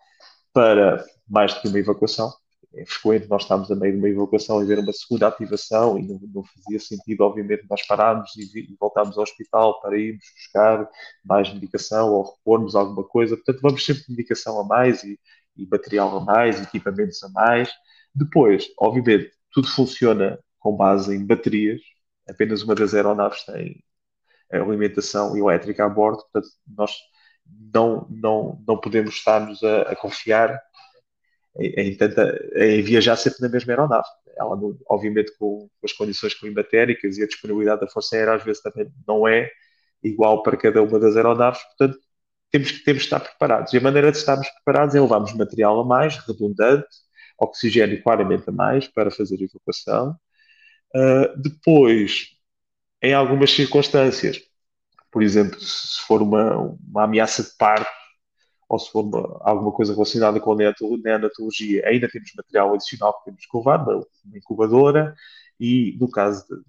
para 0.53 1.03
mais 1.27 1.53
do 1.53 1.61
que 1.61 1.67
uma 1.67 1.79
evacuação 1.79 2.31
é 2.73 2.85
frequente 2.85 3.27
nós 3.27 3.43
estamos 3.43 3.69
a 3.69 3.75
meio 3.75 3.93
de 3.93 3.99
uma 3.99 4.09
evacuação 4.09 4.61
e 4.61 4.65
ver 4.65 4.79
uma 4.79 4.93
segunda 4.93 5.27
ativação 5.27 5.99
e 5.99 6.03
não, 6.07 6.19
não 6.33 6.43
fazia 6.43 6.79
sentido, 6.79 7.21
obviamente, 7.21 7.65
nós 7.69 7.85
pararmos 7.85 8.31
e, 8.37 8.59
e 8.59 8.77
voltarmos 8.79 9.17
ao 9.17 9.23
hospital 9.23 9.81
para 9.81 9.97
irmos 9.97 10.23
buscar 10.35 10.89
mais 11.23 11.53
medicação 11.53 12.13
ou 12.13 12.23
repormos 12.23 12.75
alguma 12.75 13.03
coisa. 13.03 13.35
Portanto, 13.35 13.59
vamos 13.61 13.85
sempre 13.85 14.03
de 14.03 14.11
medicação 14.11 14.59
a 14.59 14.63
mais 14.63 15.03
e, 15.03 15.19
e 15.57 15.67
material 15.67 16.17
a 16.17 16.23
mais, 16.23 16.61
equipamentos 16.61 17.21
a 17.23 17.29
mais. 17.29 17.69
Depois, 18.15 18.69
obviamente, 18.79 19.31
tudo 19.51 19.67
funciona 19.67 20.39
com 20.59 20.75
base 20.75 21.13
em 21.15 21.25
baterias. 21.25 21.81
Apenas 22.29 22.63
uma 22.63 22.75
das 22.75 22.93
aeronaves 22.93 23.43
tem 23.45 23.83
alimentação 24.51 25.35
elétrica 25.37 25.85
a 25.85 25.89
bordo, 25.89 26.23
portanto, 26.23 26.47
nós 26.67 26.91
não, 27.73 28.07
não, 28.09 28.63
não 28.67 28.77
podemos 28.77 29.15
estar-nos 29.15 29.63
a, 29.63 29.83
a 29.83 29.95
confiar 29.95 30.61
em, 31.57 31.95
tanta, 31.95 32.39
em 32.55 32.81
viajar 32.81 33.15
sempre 33.15 33.41
na 33.41 33.49
mesma 33.49 33.73
aeronave. 33.73 34.07
Ela, 34.37 34.57
obviamente, 34.89 35.31
com, 35.37 35.69
as 35.83 35.91
condições 35.93 36.33
climatéricas 36.33 37.17
e 37.17 37.23
a 37.23 37.27
disponibilidade 37.27 37.81
da 37.81 37.87
Força 37.87 38.15
Aérea, 38.15 38.35
às 38.35 38.43
vezes 38.43 38.61
também 38.61 38.87
não 39.07 39.27
é 39.27 39.49
igual 40.03 40.41
para 40.43 40.57
cada 40.57 40.81
uma 40.81 40.99
das 40.99 41.15
aeronaves, 41.15 41.61
portanto, 41.63 41.99
temos 42.51 42.71
que, 42.71 42.83
temos 42.83 43.01
que 43.03 43.05
estar 43.07 43.19
preparados. 43.19 43.73
E 43.73 43.77
a 43.77 43.81
maneira 43.81 44.11
de 44.11 44.17
estarmos 44.17 44.47
preparados 44.49 44.95
é 44.95 44.99
levarmos 44.99 45.33
material 45.33 45.79
a 45.79 45.85
mais, 45.85 46.17
redundante, 46.17 46.87
oxigênio 47.39 48.01
claramente 48.03 48.49
a 48.49 48.51
mais 48.51 48.87
para 48.87 49.11
fazer 49.11 49.37
a 49.39 49.43
evacuação. 49.43 50.15
Uh, 50.95 51.41
depois, 51.41 52.27
em 53.01 53.13
algumas 53.13 53.51
circunstâncias, 53.51 54.41
por 55.11 55.23
exemplo, 55.23 55.59
se 55.59 56.01
for 56.07 56.21
uma, 56.21 56.57
uma 56.57 57.03
ameaça 57.03 57.43
de 57.43 57.51
parto, 57.57 57.89
ou 58.71 58.79
se 58.79 58.89
for 58.89 59.03
uma, 59.03 59.37
alguma 59.41 59.69
coisa 59.73 59.93
relacionada 59.93 60.39
com 60.39 60.53
a 60.53 60.55
neonatologia, 60.55 61.85
ainda 61.85 62.07
temos 62.07 62.31
material 62.37 62.73
adicional 62.73 63.19
que 63.19 63.25
temos 63.25 63.45
que 63.45 63.57
levar, 63.57 63.85
incubadora, 64.33 65.13
e 65.59 65.97
no 65.99 66.09
caso, 66.09 66.45
de, 66.47 66.63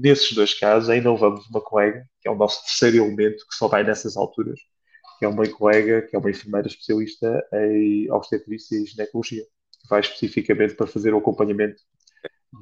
nesses 0.00 0.32
dois 0.32 0.54
casos, 0.54 0.88
ainda 0.88 1.12
levamos 1.12 1.48
uma 1.48 1.60
colega, 1.60 2.08
que 2.20 2.28
é 2.28 2.30
o 2.30 2.36
nosso 2.36 2.62
terceiro 2.64 2.98
elemento, 2.98 3.44
que 3.48 3.56
só 3.56 3.66
vai 3.66 3.82
nessas 3.82 4.16
alturas, 4.16 4.60
que 5.18 5.24
é 5.24 5.28
uma 5.28 5.48
colega, 5.48 6.02
que 6.02 6.14
é 6.14 6.18
uma 6.20 6.30
enfermeira 6.30 6.68
especialista 6.68 7.44
em 7.52 8.08
obstetrícia 8.12 8.76
e 8.76 8.86
ginecologia, 8.86 9.42
que 9.42 9.88
vai 9.90 9.98
especificamente 9.98 10.76
para 10.76 10.86
fazer 10.86 11.12
o 11.12 11.18
acompanhamento 11.18 11.82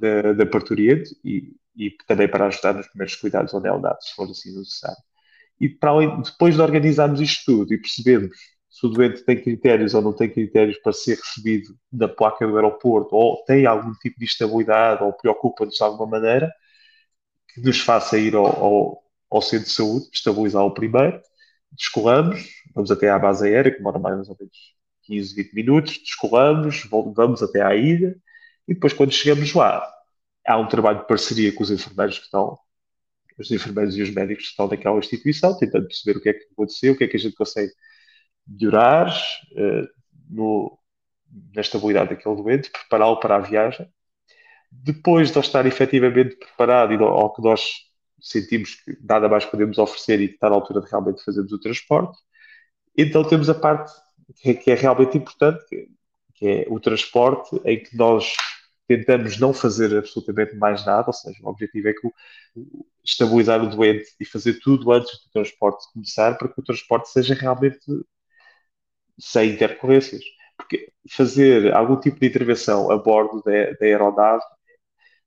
da, 0.01 0.33
da 0.33 0.47
parturiente 0.47 1.15
e, 1.23 1.55
e 1.77 1.91
também 2.07 2.29
para 2.29 2.47
ajudar 2.47 2.73
nos 2.73 2.87
primeiros 2.87 3.15
cuidados 3.17 3.53
ao 3.53 3.61
neonato, 3.61 4.03
se 4.03 4.15
for 4.15 4.25
assim 4.31 4.57
necessário. 4.57 4.97
E 5.61 5.69
para 5.69 5.91
além, 5.91 6.23
depois 6.23 6.55
de 6.55 6.63
organizarmos 6.63 7.21
isto 7.21 7.45
tudo 7.45 7.75
e 7.75 7.79
percebermos 7.79 8.56
se 8.77 8.85
o 8.85 8.91
doente 8.91 9.23
tem 9.25 9.41
critérios 9.41 9.95
ou 9.95 10.03
não 10.03 10.13
tem 10.13 10.29
critérios 10.29 10.77
para 10.79 10.93
ser 10.93 11.17
recebido 11.17 11.75
na 11.91 12.07
placa 12.07 12.47
do 12.47 12.57
aeroporto, 12.57 13.17
ou 13.17 13.43
tem 13.47 13.65
algum 13.65 13.93
tipo 13.95 14.19
de 14.19 14.27
instabilidade, 14.27 15.03
ou 15.03 15.15
preocupa-nos 15.15 15.77
de 15.77 15.83
alguma 15.83 16.07
maneira, 16.07 16.53
que 17.49 17.63
nos 17.63 17.81
faça 17.81 18.19
ir 18.19 18.35
ao, 18.35 18.45
ao, 18.47 19.03
ao 19.31 19.41
centro 19.41 19.67
de 19.67 19.73
saúde, 19.73 20.11
estabilizá-lo 20.13 20.75
primeiro, 20.75 21.19
descolamos, 21.73 22.51
vamos 22.75 22.91
até 22.91 23.09
à 23.09 23.19
base 23.19 23.47
aérea, 23.47 23.71
que 23.73 23.79
demora 23.79 23.99
mais 23.99 24.29
ou 24.29 24.37
menos 24.39 24.75
15, 25.05 25.35
20 25.35 25.55
minutos, 25.55 25.99
descolamos, 25.99 26.85
vamos 26.91 27.43
até 27.43 27.63
à 27.63 27.75
ilha, 27.75 28.15
e 28.69 28.75
depois 28.75 28.93
quando 28.93 29.11
chegamos 29.11 29.55
lá, 29.55 29.91
há 30.47 30.59
um 30.59 30.69
trabalho 30.69 30.99
de 30.99 31.07
parceria 31.07 31.51
com 31.51 31.63
os 31.63 31.71
enfermeiros 31.71 32.19
que 32.19 32.27
estão, 32.27 32.59
os 33.39 33.51
enfermeiros 33.51 33.97
e 33.97 34.03
os 34.03 34.11
médicos 34.11 34.45
que 34.45 34.51
estão 34.51 34.69
naquela 34.69 34.99
instituição, 34.99 35.57
tentando 35.59 35.87
perceber 35.87 36.19
o 36.19 36.23
que 36.23 36.29
é 36.29 36.35
que 36.35 36.45
aconteceu, 36.53 36.93
o 36.93 36.97
que 36.97 37.05
é 37.05 37.09
que 37.09 37.17
a 37.17 37.21
gente 37.21 37.37
consegue 37.37 37.73
melhorar 38.47 39.09
uh, 39.53 39.89
no, 40.31 40.79
na 41.55 41.61
estabilidade 41.61 42.11
daquele 42.11 42.37
doente, 42.37 42.71
prepará-lo 42.71 43.19
para 43.19 43.37
a 43.37 43.41
viagem. 43.41 43.89
Depois 44.71 45.31
de 45.31 45.39
ele 45.39 45.47
estar 45.47 45.67
efetivamente 45.67 46.37
preparado 46.37 46.93
e 46.93 46.97
ao 46.97 47.33
que 47.33 47.43
nós 47.43 47.63
sentimos 48.21 48.75
que 48.75 48.97
nada 49.03 49.29
mais 49.29 49.45
podemos 49.45 49.79
oferecer 49.79 50.21
e 50.21 50.29
que 50.29 50.35
está 50.35 50.49
na 50.49 50.57
altura 50.57 50.81
de 50.81 50.91
realmente 50.91 51.25
fazermos 51.25 51.53
o 51.53 51.61
transporte, 51.61 52.19
então 52.97 53.23
temos 53.25 53.49
a 53.49 53.55
parte 53.55 53.93
que 54.37 54.51
é, 54.51 54.55
que 54.55 54.71
é 54.71 54.75
realmente 54.75 55.17
importante, 55.17 55.65
que, 55.69 55.89
que 56.35 56.49
é 56.49 56.67
o 56.69 56.81
transporte 56.81 57.61
em 57.65 57.83
que 57.83 57.97
nós 57.97 58.35
tentamos 58.89 59.39
não 59.39 59.53
fazer 59.53 59.97
absolutamente 59.97 60.57
mais 60.57 60.85
nada, 60.87 61.09
ou 61.09 61.13
seja, 61.13 61.39
o 61.43 61.49
objetivo 61.49 61.89
é 61.89 61.93
que 61.93 62.07
o, 62.07 62.13
estabilizar 63.05 63.63
o 63.63 63.69
doente 63.69 64.07
e 64.19 64.25
fazer 64.25 64.55
tudo 64.61 64.91
antes 64.93 65.11
do 65.13 65.31
transporte 65.33 65.93
começar 65.93 66.37
para 66.37 66.49
que 66.49 66.61
o 66.61 66.65
transporte 66.65 67.09
seja 67.09 67.35
realmente 67.35 67.79
sem 69.19 69.53
intercorrências. 69.53 70.23
Porque 70.57 70.91
fazer 71.11 71.73
algum 71.75 71.99
tipo 72.01 72.19
de 72.19 72.27
intervenção 72.27 72.91
a 72.91 72.97
bordo 72.97 73.43
da, 73.45 73.73
da 73.73 73.87
aeronave, 73.87 74.43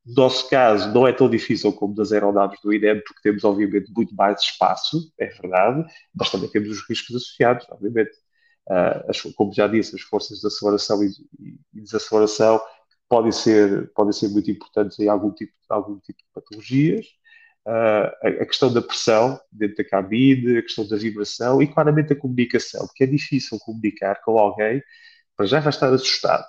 no 0.05 0.13
nosso 0.15 0.49
caso, 0.49 0.91
não 0.93 1.07
é 1.07 1.13
tão 1.13 1.29
difícil 1.29 1.71
como 1.73 1.93
das 1.93 2.11
aeronaves 2.11 2.59
do 2.61 2.73
INEM, 2.73 3.01
porque 3.01 3.21
temos, 3.21 3.43
obviamente, 3.43 3.91
muito 3.95 4.15
mais 4.15 4.41
espaço, 4.41 5.11
é 5.19 5.27
verdade, 5.27 5.85
mas 6.15 6.31
também 6.31 6.49
temos 6.49 6.69
os 6.69 6.87
riscos 6.87 7.15
associados, 7.15 7.65
obviamente. 7.69 8.11
Uh, 8.67 9.09
as, 9.09 9.21
como 9.35 9.53
já 9.53 9.67
disse, 9.67 9.95
as 9.95 10.01
forças 10.01 10.39
de 10.39 10.47
aceleração 10.47 11.03
e, 11.03 11.09
e 11.73 11.81
desaceleração 11.81 12.61
podem 13.07 13.31
ser, 13.31 13.91
podem 13.93 14.13
ser 14.13 14.29
muito 14.29 14.49
importantes 14.51 14.99
em 14.99 15.09
algum 15.09 15.31
tipo, 15.31 15.53
algum 15.69 15.99
tipo 15.99 16.19
de 16.19 16.27
patologias. 16.33 17.07
A, 17.65 18.27
a, 18.27 18.45
questão 18.45 18.73
da 18.73 18.81
pressão 18.81 19.39
dentro 19.51 19.77
da 19.77 19.83
cabine, 19.83 20.57
a 20.57 20.61
questão 20.61 20.87
da 20.87 20.97
vibração 20.97 21.61
e 21.61 21.67
claramente 21.67 22.13
a 22.13 22.15
comunicação, 22.15 22.87
porque 22.87 23.03
é 23.03 23.07
difícil 23.07 23.59
comunicar 23.59 24.21
com 24.23 24.39
alguém 24.39 24.81
para 25.35 25.45
já 25.45 25.59
vai 25.59 25.69
estar 25.69 25.93
assustado. 25.93 26.45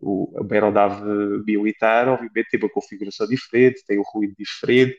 O, 0.00 0.34
a 0.38 0.54
aeronave 0.54 1.04
militar, 1.46 2.08
obviamente, 2.08 2.50
tem 2.50 2.60
uma 2.60 2.68
configuração 2.68 3.26
diferente, 3.26 3.84
tem 3.86 3.98
um 3.98 4.02
ruído 4.02 4.34
diferente, 4.38 4.96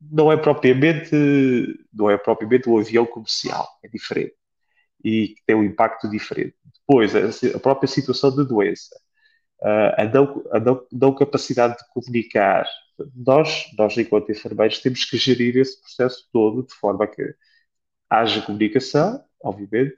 não 0.00 0.32
é 0.32 0.36
propriamente, 0.36 1.14
não 1.92 2.10
é 2.10 2.16
propriamente 2.18 2.68
um 2.68 2.78
avião 2.78 3.06
comercial, 3.06 3.68
é 3.84 3.88
diferente 3.88 4.34
e 5.04 5.34
tem 5.46 5.56
um 5.56 5.64
impacto 5.64 6.08
diferente. 6.08 6.54
Depois, 6.80 7.14
a, 7.14 7.56
a 7.56 7.60
própria 7.60 7.88
situação 7.88 8.34
de 8.34 8.46
doença, 8.46 8.94
a, 9.60 10.04
não, 10.04 10.44
a 10.52 10.60
não, 10.60 10.86
não, 10.92 11.14
capacidade 11.14 11.76
de 11.76 11.84
comunicar. 11.92 12.66
Nós, 13.14 13.66
nós, 13.76 13.96
enquanto 13.96 14.30
enfermeiros, 14.30 14.78
temos 14.80 15.04
que 15.04 15.16
gerir 15.16 15.56
esse 15.56 15.80
processo 15.80 16.28
todo 16.32 16.66
de 16.66 16.74
forma 16.74 17.06
que 17.06 17.34
haja 18.10 18.42
comunicação, 18.42 19.24
obviamente, 19.42 19.96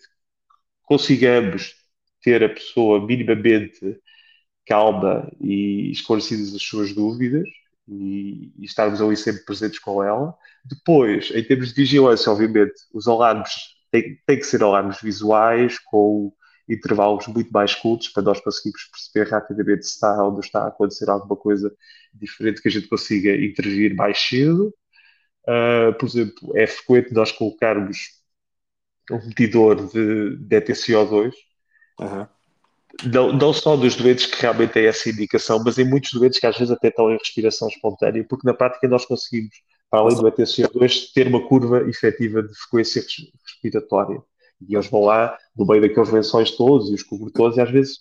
consigamos 0.83 1.75
ter 2.23 2.43
a 2.43 2.49
pessoa 2.49 3.05
minimamente 3.05 4.01
calma 4.67 5.31
e 5.41 5.91
esclarecidas 5.91 6.55
as 6.55 6.63
suas 6.63 6.95
dúvidas 6.95 7.47
e, 7.89 8.53
e, 8.59 8.65
estarmos 8.65 9.01
ali 9.01 9.17
sempre 9.17 9.45
presentes 9.45 9.79
com 9.79 10.03
ela. 10.03 10.35
Depois, 10.65 11.31
em 11.35 11.45
termos 11.45 11.69
de 11.71 11.75
vigilância, 11.75 12.33
obviamente, 12.33 12.75
os 12.93 13.07
alarmes 13.07 13.53
têm, 13.91 14.17
têm 14.27 14.39
que 14.39 14.47
ser 14.47 14.63
alarmes 14.63 15.01
visuais, 15.03 15.79
com 15.79 16.33
intervalos 16.69 17.27
muito 17.27 17.51
mais 17.51 17.75
curtos, 17.75 18.09
para 18.09 18.23
nós 18.23 18.41
conseguirmos 18.41 18.85
perceber 18.91 19.31
rapidamente 19.31 19.87
se 19.87 19.93
está 19.93 20.23
ou 20.23 20.33
não 20.33 20.41
está 20.41 20.65
a 20.65 20.69
acontecer 20.69 21.09
alguma 21.11 21.37
coisa 21.37 21.75
diferente 22.13 22.63
que 22.63 22.69
a 22.69 22.71
gente 22.71 22.89
consiga 22.89 23.35
intervir 23.37 23.95
mais 23.95 24.19
cedo. 24.19 24.75
Uh, 25.47 25.93
por 25.99 26.09
exemplo, 26.09 26.57
é 26.57 26.67
frequente 26.67 27.13
nós 27.13 27.31
colocarmos 27.31 27.99
um 29.11 29.19
medidor 29.27 29.87
de, 29.87 30.37
de 30.37 30.61
ETCO2 30.61 31.33
Uhum. 32.01 32.27
Não, 33.05 33.33
não 33.33 33.53
só 33.53 33.77
dos 33.77 33.97
doentes 33.97 34.27
que 34.27 34.41
realmente 34.41 34.73
têm 34.73 34.87
essa 34.87 35.09
indicação, 35.09 35.63
mas 35.65 35.79
em 35.79 35.85
muitos 35.85 36.13
doentes 36.13 36.39
que 36.39 36.47
às 36.47 36.57
vezes 36.57 36.71
até 36.71 36.89
estão 36.89 37.11
em 37.11 37.19
respiração 37.19 37.69
espontânea, 37.69 38.25
porque 38.29 38.47
na 38.47 38.55
prática 38.55 38.87
nós 38.89 39.05
conseguimos, 39.05 39.55
para 39.91 40.01
além 40.01 40.17
do 40.17 40.23
ETCO2, 40.23 41.13
ter 41.13 41.27
uma 41.27 41.47
curva 41.47 41.89
efetiva 41.89 42.43
de 42.43 42.55
frequência 42.55 43.03
respiratória. 43.03 44.23
E 44.61 44.75
eles 44.75 44.87
vão 44.89 45.05
lá, 45.05 45.37
no 45.57 45.67
meio 45.67 45.83
daqueles 45.83 46.11
lençóis 46.11 46.51
todos 46.53 46.91
e 46.91 46.95
os 46.95 47.03
cobertores, 47.03 47.57
e 47.57 47.61
às 47.61 47.71
vezes 47.71 47.99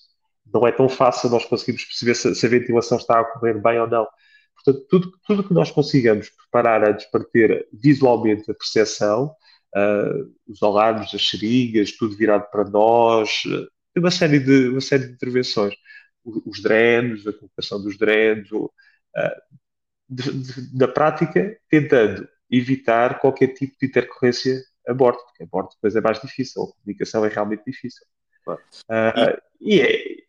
não 0.54 0.68
é 0.68 0.72
tão 0.72 0.88
fácil 0.88 1.30
nós 1.30 1.46
conseguirmos 1.46 1.86
perceber 1.86 2.16
se, 2.16 2.36
se 2.36 2.46
a 2.46 2.50
ventilação 2.50 2.98
está 2.98 3.18
a 3.18 3.22
ocorrer 3.22 3.62
bem 3.62 3.80
ou 3.80 3.88
não. 3.88 4.08
Portanto, 4.56 4.86
tudo, 4.90 5.12
tudo 5.26 5.48
que 5.48 5.54
nós 5.54 5.72
consigamos 5.72 6.30
preparar 6.30 6.98
para 7.12 7.24
ter 7.26 7.68
visualmente 7.74 8.50
a 8.50 8.54
percepção, 8.54 9.36
uh, 9.76 10.34
os 10.48 10.62
alarmes, 10.62 11.14
as 11.14 11.28
seringas, 11.28 11.92
tudo 11.92 12.16
virado 12.16 12.50
para 12.52 12.64
nós, 12.70 13.44
uma 13.96 14.12
série 14.12 14.40
de, 14.40 14.70
uma 14.70 14.82
série 14.82 15.08
de 15.08 15.14
intervenções. 15.14 15.74
Os 16.24 16.62
drenos, 16.62 17.28
a 17.28 17.34
colocação 17.34 17.82
dos 17.82 17.98
drenos, 17.98 18.50
uh, 18.52 18.70
na 20.74 20.88
prática, 20.88 21.58
tentando 21.70 22.28
evitar 22.50 23.20
qualquer 23.20 23.48
tipo 23.48 23.76
de 23.80 23.88
intercorrência 23.88 24.62
a 24.88 24.94
bordo, 24.94 25.20
porque 25.26 25.44
a 25.44 25.46
bordo 25.46 25.70
depois 25.76 25.96
é 25.96 26.02
mais 26.02 26.20
difícil, 26.20 26.64
a 26.64 26.74
comunicação 26.74 27.26
é 27.26 27.30
realmente 27.30 27.64
difícil. 27.66 28.06
Claro. 28.44 28.62
Uh, 28.90 29.42
e, 29.62 29.76
e 29.76 29.82
é. 29.82 30.24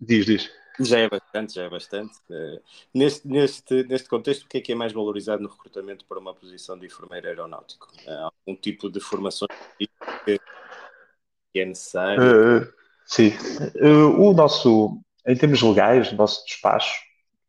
Diz, 0.00 0.26
diz. 0.26 0.50
Já 0.80 0.98
é 0.98 1.08
bastante, 1.08 1.54
já 1.54 1.64
é 1.64 1.68
bastante. 1.68 2.14
Uh, 2.30 2.60
neste, 2.94 3.26
neste, 3.28 3.84
neste 3.84 4.08
contexto, 4.08 4.44
o 4.44 4.48
que 4.48 4.58
é 4.58 4.60
que 4.60 4.72
é 4.72 4.74
mais 4.74 4.92
valorizado 4.92 5.42
no 5.42 5.48
recrutamento 5.48 6.04
para 6.06 6.18
uma 6.18 6.34
posição 6.34 6.78
de 6.78 6.86
enfermeiro 6.86 7.28
aeronáutico? 7.28 7.88
Uh, 8.06 8.30
algum 8.46 8.60
tipo 8.60 8.90
de 8.90 9.00
formação 9.00 9.46
que 9.78 10.40
é 11.60 11.64
necessário? 11.64 12.62
Uh, 12.62 12.72
sim. 13.04 13.32
Uh, 13.76 14.20
o 14.20 14.32
nosso, 14.32 14.98
em 15.26 15.36
termos 15.36 15.62
legais, 15.62 16.10
o 16.12 16.16
nosso 16.16 16.44
despacho 16.46 17.00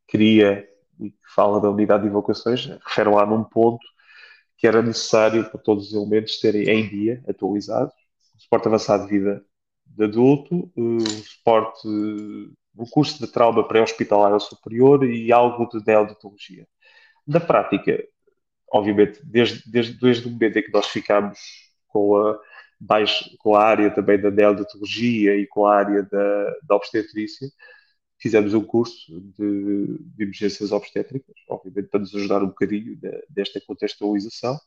cria 0.08 0.68
e 1.00 1.14
fala 1.34 1.60
da 1.60 1.70
unidade 1.70 2.04
de 2.04 2.10
evacuações, 2.10 2.66
refere 2.86 3.10
lá 3.10 3.26
num 3.26 3.44
ponto 3.44 3.84
que 4.64 4.68
era 4.68 4.82
necessário 4.82 5.44
para 5.50 5.60
todos 5.60 5.88
os 5.88 5.94
elementos 5.94 6.40
terem 6.40 6.70
em 6.70 6.88
dia, 6.88 7.22
atualizados, 7.28 7.94
o 8.34 8.42
suporte 8.42 8.70
avançado 8.70 9.06
de 9.06 9.20
vida 9.20 9.46
de 9.86 10.06
adulto, 10.06 10.72
o 10.74 11.02
suporte, 11.02 11.86
o 12.74 12.90
curso 12.90 13.20
de 13.20 13.30
trauma 13.30 13.68
pré-hospitalar 13.68 14.40
superior 14.40 15.04
e 15.04 15.34
algo 15.34 15.68
de 15.68 15.86
neonatologia. 15.86 16.66
Na 17.28 17.42
prática, 17.42 18.02
obviamente, 18.72 19.20
desde, 19.26 19.70
desde, 19.70 20.00
desde 20.00 20.30
o 20.30 20.32
momento 20.32 20.58
em 20.58 20.64
que 20.64 20.72
nós 20.72 20.88
ficamos 20.88 21.38
com 21.90 22.16
a 22.16 22.40
mais 22.80 23.36
com 23.40 23.56
a 23.56 23.64
área 23.66 23.92
também 23.92 24.18
da 24.18 24.32
neonatologia 24.32 25.36
e 25.36 25.46
com 25.46 25.66
a 25.66 25.76
área 25.76 26.04
da, 26.04 26.56
da 26.64 26.76
obstetrícia, 26.78 27.50
fizemos 28.24 28.54
um 28.54 28.64
curso 28.64 29.20
de, 29.38 30.00
de, 30.00 30.24
emergências 30.24 30.72
obstétricas, 30.72 31.36
obviamente 31.50 31.90
para 31.90 32.00
nos 32.00 32.16
ajudar 32.16 32.42
um 32.42 32.48
bocadinho 32.48 32.96
de, 32.96 33.26
desta 33.30 33.62
contextualização. 33.62 34.58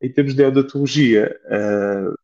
Em 0.00 0.12
termos 0.12 0.34
de 0.34 0.42
neonatologia, 0.42 1.38
uh, 1.46 2.14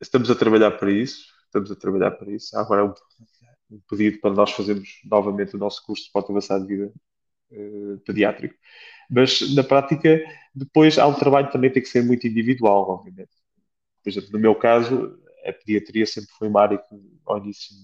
estamos 0.00 0.30
a 0.30 0.34
trabalhar 0.34 0.72
para 0.72 0.90
isso, 0.90 1.26
estamos 1.44 1.70
a 1.70 1.76
trabalhar 1.76 2.12
para 2.12 2.32
isso. 2.32 2.56
Agora 2.58 2.86
um, 2.86 2.94
um 3.70 3.80
pedido 3.88 4.20
para 4.20 4.34
nós 4.34 4.50
fazermos 4.52 4.88
novamente 5.04 5.54
o 5.54 5.58
nosso 5.58 5.84
curso 5.84 6.02
de 6.02 6.06
suporte 6.06 6.30
avançado 6.30 6.66
de 6.66 6.76
vida 6.76 6.92
uh, 7.52 7.98
pediátrico. 8.06 8.54
Mas, 9.10 9.54
na 9.54 9.62
prática, 9.64 10.20
depois 10.54 10.98
há 10.98 11.06
um 11.06 11.14
trabalho 11.14 11.46
que 11.46 11.52
também 11.52 11.70
tem 11.70 11.82
que 11.82 11.88
ser 11.88 12.02
muito 12.02 12.26
individual, 12.26 12.90
obviamente 12.90 13.38
por 14.02 14.10
exemplo, 14.10 14.30
no 14.32 14.38
meu 14.38 14.54
caso, 14.54 15.18
a 15.44 15.52
pediatria 15.52 16.06
sempre 16.06 16.30
foi 16.38 16.48
uma 16.48 16.62
área 16.62 16.78
que 16.78 16.94
ao 17.26 17.38
início 17.38 17.76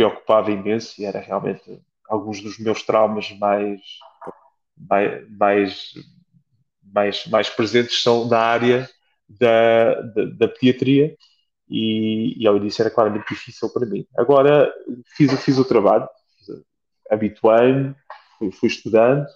preocupava 0.00 0.50
imenso 0.50 0.98
e 0.98 1.04
era 1.04 1.20
realmente 1.20 1.78
alguns 2.08 2.40
dos 2.40 2.58
meus 2.58 2.82
traumas 2.82 3.30
mais, 3.38 3.82
mais, 5.28 5.94
mais, 6.82 7.26
mais 7.26 7.50
presentes 7.50 8.02
são 8.02 8.26
da 8.26 8.40
área 8.40 8.88
da, 9.28 10.00
da, 10.00 10.24
da 10.24 10.48
pediatria 10.48 11.14
e, 11.68 12.34
e, 12.42 12.46
ao 12.46 12.56
início 12.56 12.80
era 12.80 12.90
claramente 12.90 13.28
difícil 13.28 13.68
para 13.68 13.86
mim. 13.86 14.06
Agora 14.16 14.72
fiz, 15.14 15.32
fiz 15.44 15.58
o 15.58 15.66
trabalho, 15.66 16.08
habituei-me, 17.10 17.94
fui, 18.38 18.50
fui 18.50 18.68
estudando, 18.70 19.26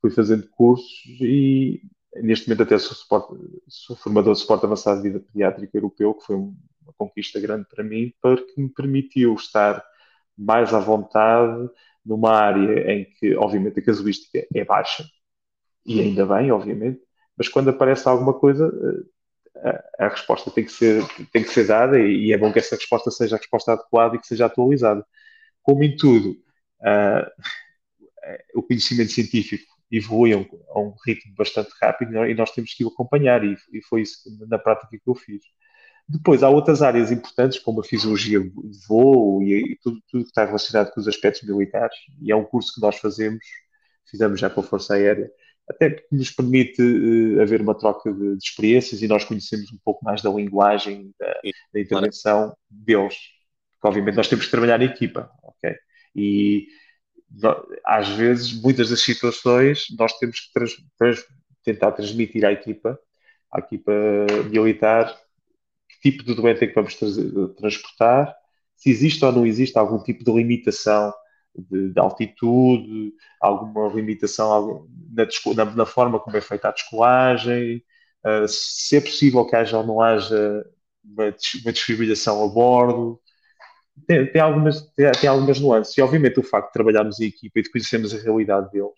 fui 0.00 0.10
fazendo 0.10 0.48
cursos 0.48 0.88
e 1.20 1.82
neste 2.16 2.48
momento 2.48 2.62
até 2.62 2.78
sou, 2.78 2.96
suporte, 2.96 3.34
sou 3.68 3.94
formador 3.94 4.32
de 4.32 4.40
suporte 4.40 4.64
avançado 4.64 5.02
de 5.02 5.10
vida 5.10 5.20
pediátrica 5.20 5.76
europeu, 5.76 6.14
que 6.14 6.24
foi 6.24 6.36
uma 6.82 6.92
conquista 6.96 7.40
grande 7.40 7.66
para 7.68 7.84
mim, 7.84 8.12
porque 8.20 8.60
me 8.60 8.68
permitiu 8.68 9.34
estar 9.34 9.84
mais 10.36 10.72
à 10.74 10.78
vontade 10.78 11.68
numa 12.04 12.32
área 12.32 12.92
em 12.92 13.04
que, 13.04 13.34
obviamente, 13.36 13.80
a 13.80 13.84
casuística 13.84 14.46
é 14.54 14.64
baixa, 14.64 15.04
e 15.84 16.00
ainda 16.00 16.26
bem, 16.26 16.50
obviamente, 16.50 17.00
mas 17.36 17.48
quando 17.48 17.70
aparece 17.70 18.08
alguma 18.08 18.34
coisa, 18.34 18.70
eh, 19.56 19.82
a, 19.98 20.06
a 20.06 20.08
resposta 20.08 20.50
tem 20.50 20.64
que, 20.64 20.72
ser, 20.72 21.02
tem 21.32 21.42
que 21.42 21.50
ser 21.50 21.66
dada 21.66 21.98
e, 21.98 22.26
e, 22.26 22.32
é 22.32 22.38
bom 22.38 22.52
que 22.52 22.58
essa 22.58 22.76
resposta 22.76 23.10
seja 23.10 23.36
a 23.36 23.38
resposta 23.38 23.72
adequada 23.72 24.16
e 24.16 24.18
que 24.18 24.26
seja 24.26 24.46
atualizada. 24.46 25.04
Como 25.62 25.82
em 25.84 25.96
tudo, 25.96 26.30
uh, 26.80 27.30
o 28.54 28.62
conhecimento 28.62 29.12
científico 29.12 29.64
evolui 29.90 30.32
a 30.32 30.38
um, 30.38 30.46
a 30.70 30.80
um, 30.80 30.94
ritmo 31.06 31.34
bastante 31.36 31.70
rápido 31.80 32.14
e 32.26 32.34
nós 32.34 32.50
temos 32.52 32.74
que 32.74 32.84
o 32.84 32.88
acompanhar 32.88 33.44
e, 33.44 33.56
e, 33.72 33.82
foi 33.82 34.02
isso 34.02 34.20
na 34.48 34.58
prática 34.58 34.88
que 34.90 35.10
eu 35.10 35.14
fiz. 35.14 35.42
Depois 36.12 36.42
há 36.42 36.50
outras 36.50 36.82
áreas 36.82 37.10
importantes 37.10 37.58
como 37.58 37.80
a 37.80 37.84
fisiologia 37.84 38.38
de 38.38 38.86
voo 38.86 39.42
e, 39.42 39.72
e 39.72 39.78
tudo, 39.82 39.98
tudo, 40.10 40.24
que 40.24 40.30
está 40.30 40.44
relacionado 40.44 40.92
com 40.92 41.00
os 41.00 41.08
aspectos 41.08 41.42
militares 41.42 41.96
e 42.20 42.30
é 42.30 42.36
um 42.36 42.44
curso 42.44 42.74
que 42.74 42.82
nós 42.82 42.98
fazemos, 42.98 43.42
fizemos 44.10 44.38
já 44.38 44.50
com 44.50 44.60
a 44.60 44.62
Força 44.62 44.94
Aérea, 44.94 45.30
até 45.66 45.88
que 45.88 46.04
nos 46.12 46.30
permite 46.30 46.82
uh, 46.82 47.40
haver 47.40 47.62
uma 47.62 47.74
troca 47.74 48.12
de, 48.12 48.36
de, 48.36 48.44
experiências 48.44 49.00
e 49.00 49.08
nós 49.08 49.24
conhecemos 49.24 49.72
um 49.72 49.78
pouco 49.82 50.04
mais 50.04 50.20
da 50.20 50.28
linguagem 50.28 51.14
da, 51.18 51.34
da 51.72 51.80
intervenção 51.80 52.54
deles. 52.68 53.16
Porque, 53.72 53.88
obviamente 53.88 54.16
nós 54.16 54.28
temos 54.28 54.44
que 54.44 54.50
trabalhar 54.50 54.82
em 54.82 54.86
equipa, 54.86 55.30
ok? 55.42 55.74
E 56.14 56.66
às 57.86 58.10
vezes, 58.10 58.52
muitas 58.60 58.90
das 58.90 59.00
situações, 59.00 59.86
nós 59.98 60.12
temos 60.18 60.40
que 60.40 60.52
trans, 60.52 60.76
trans, 60.98 61.24
tentar 61.64 61.92
transmitir 61.92 62.44
à 62.44 62.52
equipa, 62.52 62.98
à 63.50 63.60
equipa 63.60 63.92
militar, 64.50 65.16
tipo 66.02 66.24
de 66.24 66.34
doente 66.34 66.64
é 66.64 66.66
que 66.66 66.74
vamos 66.74 66.96
transportar, 67.56 68.34
se 68.76 68.90
existe 68.90 69.24
ou 69.24 69.32
não 69.32 69.46
existe 69.46 69.78
algum 69.78 70.02
tipo 70.02 70.24
de 70.24 70.32
limitação 70.32 71.12
de, 71.56 71.90
de 71.90 72.00
altitude, 72.00 73.12
alguma 73.40 73.88
limitação 73.94 74.88
na, 75.12 75.26
na, 75.54 75.76
na, 75.76 75.86
forma 75.86 76.18
como 76.18 76.36
é 76.36 76.40
feita 76.40 76.68
a 76.68 76.72
descolagem, 76.72 77.82
uh, 78.26 78.48
se 78.48 78.96
é 78.96 79.00
possível 79.00 79.44
que 79.46 79.54
haja 79.54 79.78
ou 79.78 79.86
não 79.86 80.00
haja 80.00 80.64
uma, 81.04 81.24
uma 81.62 81.72
desfibrilação 81.72 82.44
a 82.44 82.48
bordo. 82.48 83.20
Tem, 84.06 84.26
tem, 84.26 84.40
algumas, 84.40 84.80
tem, 84.94 85.12
tem, 85.12 85.28
algumas 85.28 85.60
nuances. 85.60 85.96
E, 85.96 86.02
obviamente, 86.02 86.40
o 86.40 86.42
facto 86.42 86.68
de 86.68 86.72
trabalharmos 86.72 87.20
em 87.20 87.26
equipa 87.26 87.60
e 87.60 87.62
de 87.62 87.70
conhecermos 87.70 88.14
a 88.14 88.18
realidade 88.18 88.70
deles 88.72 88.90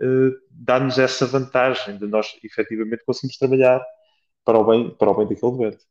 uh, 0.00 0.32
dá-nos 0.50 0.98
essa 0.98 1.26
vantagem 1.26 1.96
de 1.98 2.06
nós, 2.06 2.36
efetivamente, 2.42 3.04
conseguirmos 3.04 3.38
trabalhar 3.38 3.82
para 4.44 4.58
o 4.58 4.64
bem, 4.64 4.90
para 4.90 5.10
o 5.10 5.14
bem 5.14 5.28
daquele 5.28 5.52
doente. 5.52 5.84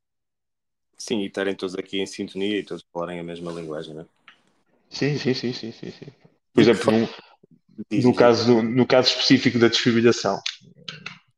Sim, 1.00 1.22
e 1.22 1.28
estarem 1.28 1.56
todos 1.56 1.76
aqui 1.76 2.00
em 2.00 2.06
sintonia 2.06 2.60
e 2.60 2.64
todos 2.64 2.86
falarem 2.94 3.20
a 3.20 3.24
mesma 3.24 3.52
linguagem, 3.52 3.96
não 3.96 4.02
é? 4.02 4.06
Sim, 4.90 5.18
sim, 5.18 5.34
sim, 5.34 5.54
sim, 5.54 5.72
sim. 5.72 5.92
sim. 5.92 6.08
Por 6.54 6.62
exemplo, 6.62 6.92
no, 6.92 8.02
no, 8.04 8.14
caso, 8.16 8.62
no 8.62 8.86
caso 8.86 9.10
específico 9.10 9.58
da 9.58 9.70
desfibrilação, 9.70 10.42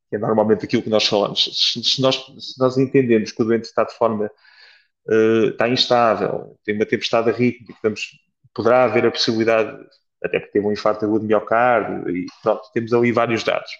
que 0.09 0.15
é 0.15 0.19
normalmente 0.19 0.65
aquilo 0.65 0.81
que 0.81 0.89
nós 0.89 1.05
falamos, 1.05 1.43
se 1.83 2.01
nós, 2.01 2.15
se 2.15 2.59
nós 2.59 2.77
entendemos 2.77 3.31
que 3.31 3.41
o 3.41 3.45
doente 3.45 3.65
está 3.65 3.83
de 3.83 3.93
forma 3.93 4.31
uh, 5.07 5.49
está 5.49 5.69
instável, 5.69 6.57
tem 6.65 6.75
uma 6.75 6.85
tempestade 6.85 7.31
rítmica, 7.31 7.93
poderá 8.53 8.85
haver 8.85 9.05
a 9.05 9.11
possibilidade, 9.11 9.77
até 10.23 10.39
porque 10.39 10.53
teve 10.53 10.65
um 10.65 10.71
infarto 10.71 11.05
agudo 11.05 11.21
de 11.21 11.27
miocárdio, 11.27 12.09
e 12.09 12.25
pronto, 12.41 12.61
temos 12.73 12.93
ali 12.93 13.11
vários 13.11 13.43
dados. 13.43 13.71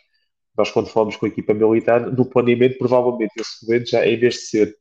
Nós, 0.58 0.70
quando 0.70 0.90
falamos 0.90 1.16
com 1.16 1.26
a 1.26 1.30
equipa 1.30 1.54
militar, 1.54 2.02
no 2.02 2.26
planeamento, 2.26 2.78
provavelmente 2.78 3.34
esse 3.40 3.66
doente 3.66 3.92
já, 3.92 4.06
em 4.06 4.20
vez 4.20 4.36
de 4.36 4.42
ser, 4.42 4.78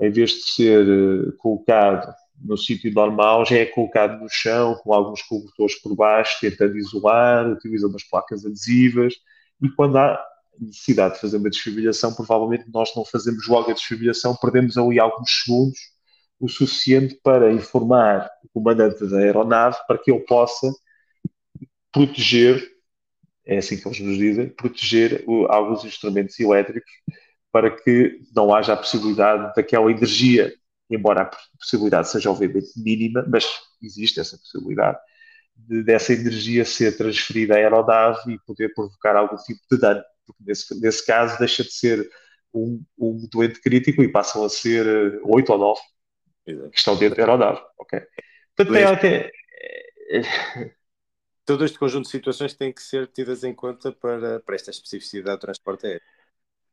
em 0.00 0.10
vez 0.10 0.30
de 0.30 0.52
ser 0.52 0.88
uh, 0.88 1.32
colocado 1.36 2.14
no 2.42 2.56
sítio 2.56 2.90
normal 2.92 3.44
já 3.44 3.56
é 3.56 3.66
colocado 3.66 4.18
no 4.18 4.28
chão 4.30 4.74
com 4.82 4.94
alguns 4.94 5.22
cobertores 5.22 5.74
por 5.80 5.94
baixo, 5.94 6.38
tentando 6.40 6.76
isolar, 6.78 7.50
utiliza 7.50 7.86
umas 7.86 8.02
placas 8.04 8.44
adesivas 8.46 9.14
e 9.62 9.68
quando 9.68 9.98
há 9.98 10.18
necessidade 10.58 11.14
de 11.14 11.20
fazer 11.20 11.36
uma 11.36 11.50
desfibrilação, 11.50 12.14
provavelmente 12.14 12.64
nós 12.72 12.90
não 12.96 13.04
fazemos 13.04 13.46
logo 13.46 13.70
a 13.70 13.74
desfibrilação, 13.74 14.36
perdemos 14.36 14.76
ali 14.76 14.98
alguns 14.98 15.42
segundos, 15.42 15.78
o 16.38 16.48
suficiente 16.48 17.18
para 17.22 17.52
informar 17.52 18.30
o 18.42 18.48
comandante 18.48 19.06
da 19.06 19.18
aeronave 19.18 19.76
para 19.86 19.98
que 19.98 20.10
ele 20.10 20.20
possa 20.20 20.70
proteger, 21.92 22.62
é 23.44 23.58
assim 23.58 23.76
que 23.78 23.86
eles 23.86 24.00
nos 24.00 24.16
dizem, 24.16 24.48
proteger 24.48 25.24
alguns 25.48 25.84
instrumentos 25.84 26.38
elétricos 26.40 26.90
para 27.52 27.70
que 27.70 28.20
não 28.34 28.54
haja 28.54 28.74
a 28.74 28.76
possibilidade 28.76 29.54
daquela 29.54 29.90
energia 29.90 30.52
embora 30.90 31.22
a 31.22 31.30
possibilidade 31.56 32.08
seja 32.08 32.30
obviamente 32.30 32.72
mínima, 32.76 33.24
mas 33.28 33.46
existe 33.82 34.20
essa 34.20 34.36
possibilidade 34.36 34.98
de, 35.54 35.84
dessa 35.84 36.12
energia 36.12 36.64
ser 36.64 36.96
transferida 36.96 37.54
à 37.54 37.58
aeronave 37.58 38.32
e 38.34 38.38
poder 38.40 38.74
provocar 38.74 39.16
algum 39.16 39.36
tipo 39.36 39.60
de 39.70 39.78
dano, 39.78 40.02
porque 40.26 40.42
nesse, 40.44 40.80
nesse 40.80 41.06
caso 41.06 41.38
deixa 41.38 41.62
de 41.62 41.72
ser 41.72 42.10
um, 42.52 42.82
um 42.98 43.28
doente 43.30 43.60
crítico 43.60 44.02
e 44.02 44.10
passam 44.10 44.44
a 44.44 44.48
ser 44.48 44.84
eh, 44.86 45.20
oito 45.22 45.52
ou 45.52 45.58
nove 45.58 45.80
que 46.44 46.78
estão 46.78 46.96
dentro 46.98 47.16
da 47.16 47.22
aeronave. 47.22 47.60
Okay? 47.78 48.00
Portanto, 48.56 48.76
é 48.76 48.84
até... 48.84 49.30
Todo 51.46 51.64
este 51.64 51.78
conjunto 51.78 52.04
de 52.04 52.10
situações 52.10 52.54
têm 52.54 52.72
que 52.72 52.82
ser 52.82 53.08
tidas 53.08 53.42
em 53.42 53.52
conta 53.52 53.90
para, 53.90 54.40
para 54.40 54.54
esta 54.54 54.70
especificidade 54.70 55.38
do 55.38 55.40
transporte 55.40 55.86
aéreo. 55.86 56.02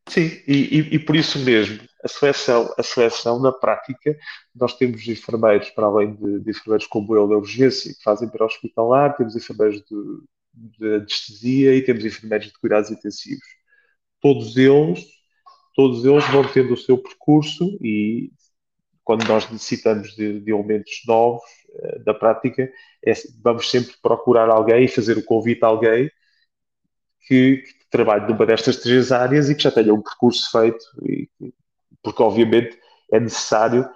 Sim, 0.08 0.41
e, 0.47 0.95
e, 0.95 0.99
por 0.99 1.16
isso 1.16 1.38
mesmo, 1.39 1.80
a 2.03 2.08
seleção, 2.08 2.74
a 2.78 2.84
seleção 2.84 3.39
na 3.39 3.51
prática, 3.51 4.18
nós 4.55 4.76
temos 4.78 5.05
enfermeiros, 5.05 5.70
para 5.72 5.86
além 5.86 6.16
de, 6.16 6.39
de 6.39 6.49
enfermeiros 6.51 6.88
como 6.88 7.14
eu 7.14 7.28
da 7.28 7.36
urgência, 7.36 7.93
que 7.93 8.01
fazem 8.01 8.30
para 8.30 8.45
hospitalar, 8.45 9.18
temos 9.18 9.36
enfermeiros 9.36 9.82
de, 9.82 10.78
de 10.80 10.95
anestesia 10.95 11.76
e 11.76 11.82
temos 11.82 12.05
enfermeiros 12.05 12.47
de 12.47 12.53
cuidados 12.53 12.89
intensivos. 12.89 13.43
Todos 14.22 14.55
eles, 14.55 15.05
todos 15.76 16.05
eles 16.05 16.26
vão 16.30 16.47
tendo 16.53 16.74
o 16.74 16.78
seu 16.78 16.97
percurso 16.97 17.78
e 17.82 18.32
quando 19.03 19.28
nós 19.28 19.49
necessitamos 19.51 20.16
de, 20.16 20.39
de 20.39 20.51
elementos 20.51 21.01
novos 21.05 21.43
uh, 21.70 22.03
da 22.03 22.14
prática, 22.14 22.70
é, 23.05 23.14
vamos 23.41 23.70
sempre 23.70 23.95
procurar 24.01 24.49
alguém 24.49 24.86
e 24.86 24.88
fazer 24.88 25.18
o 25.18 25.24
convite 25.24 25.64
a 25.64 25.68
alguém 25.68 26.10
que, 27.28 27.58
que 27.58 27.76
trabalhe 27.89 28.27
numa 28.27 28.45
destas 28.45 28.77
três 28.77 29.11
áreas 29.11 29.49
e 29.49 29.55
que 29.55 29.63
já 29.63 29.71
tenha 29.71 29.93
um 29.93 30.01
percurso 30.01 30.49
feito, 30.51 30.83
e, 31.03 31.29
porque 32.03 32.21
obviamente 32.21 32.77
é 33.11 33.19
necessário, 33.19 33.88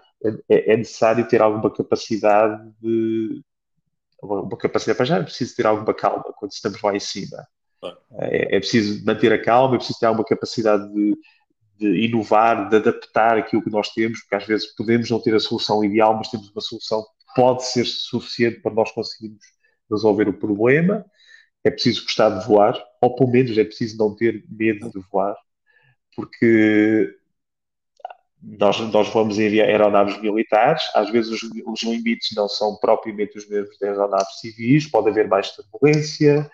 é, 0.50 0.74
é, 0.74 0.78
necessário 0.78 1.28
ter 1.28 1.42
alguma 1.42 1.72
capacidade 1.72 2.72
de. 2.82 3.44
Uma 4.22 4.56
capacidade 4.56 4.98
para 4.98 5.06
já 5.06 5.18
é 5.18 5.24
preciso 5.24 5.56
ter 5.56 5.66
alguma 5.66 5.96
calma 5.96 6.26
quando 6.38 6.52
estamos 6.52 6.80
lá 6.82 6.96
em 6.96 7.00
cima. 7.00 7.38
É, 8.20 8.58
é 8.58 8.60
preciso 8.60 9.04
manter 9.04 9.34
a 9.34 9.42
calma, 9.42 9.76
é 9.76 9.78
preciso 9.78 10.00
ter 10.00 10.06
alguma 10.06 10.24
capacidade 10.24 10.94
de, 10.94 11.18
de 11.80 12.06
inovar, 12.06 12.70
de 12.70 12.76
adaptar 12.76 13.38
aquilo 13.38 13.64
que 13.64 13.72
nós 13.72 13.90
temos, 13.90 14.20
porque 14.20 14.36
às 14.36 14.46
vezes 14.46 14.76
podemos 14.76 15.10
não 15.10 15.20
ter 15.20 15.34
a 15.34 15.40
solução 15.40 15.84
ideal, 15.84 16.16
mas 16.16 16.30
temos 16.30 16.52
uma 16.52 16.62
solução 16.62 17.02
que 17.02 17.34
pode 17.36 17.66
ser 17.66 17.86
suficiente 17.86 18.60
para 18.60 18.74
nós 18.74 18.92
conseguirmos 18.92 19.44
resolver 19.90 20.30
o 20.30 20.34
problema 20.34 21.04
é 21.64 21.70
preciso 21.70 22.04
gostar 22.04 22.30
de 22.30 22.48
voar, 22.48 22.82
ou 23.02 23.16
pelo 23.16 23.32
menos 23.32 23.58
é 23.58 23.64
preciso 23.64 23.98
não 23.98 24.16
ter 24.16 24.46
medo 24.48 24.92
de 24.92 25.00
voar, 25.12 25.36
porque 26.16 27.18
nós, 28.42 28.80
nós 28.80 29.10
vamos 29.10 29.40
em 29.40 29.60
aeronaves 29.60 30.20
militares, 30.22 30.84
às 30.96 31.10
vezes 31.10 31.32
os, 31.32 31.42
os, 31.66 31.84
limites 31.84 32.30
não 32.36 32.48
são 32.48 32.76
propriamente 32.78 33.38
os 33.38 33.48
mesmos 33.48 33.78
das 33.80 33.90
aeronaves 33.90 34.40
civis, 34.40 34.88
pode 34.88 35.10
haver 35.10 35.28
mais 35.28 35.52
turbulência, 35.52 36.50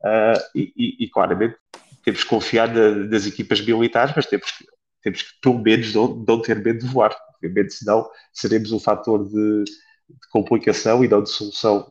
uh, 0.00 0.40
e, 0.54 0.72
e, 0.76 1.04
e, 1.04 1.10
claramente 1.10 1.56
temos 2.04 2.22
que 2.22 2.28
confiar 2.28 2.72
na, 2.72 2.90
nas 2.90 3.26
equipas 3.26 3.60
militares, 3.60 4.14
mas 4.14 4.26
temos 4.26 4.50
que, 4.50 4.64
temos 5.02 5.22
que 5.22 5.40
pelo 5.42 5.58
menos 5.58 5.94
não, 5.94 6.14
não 6.26 6.40
ter 6.40 6.62
medo 6.62 6.80
de 6.80 6.92
voar, 6.92 7.14
obviamente, 7.34 7.74
senão 7.74 8.08
seremos 8.32 8.72
um 8.72 8.78
fator 8.78 9.26
de, 9.28 9.64
de 9.64 10.28
complicação 10.30 11.04
e 11.04 11.08
não 11.08 11.22
de 11.22 11.30
solução 11.30 11.90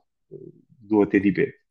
do 0.80 1.02
atendimento. 1.02 1.65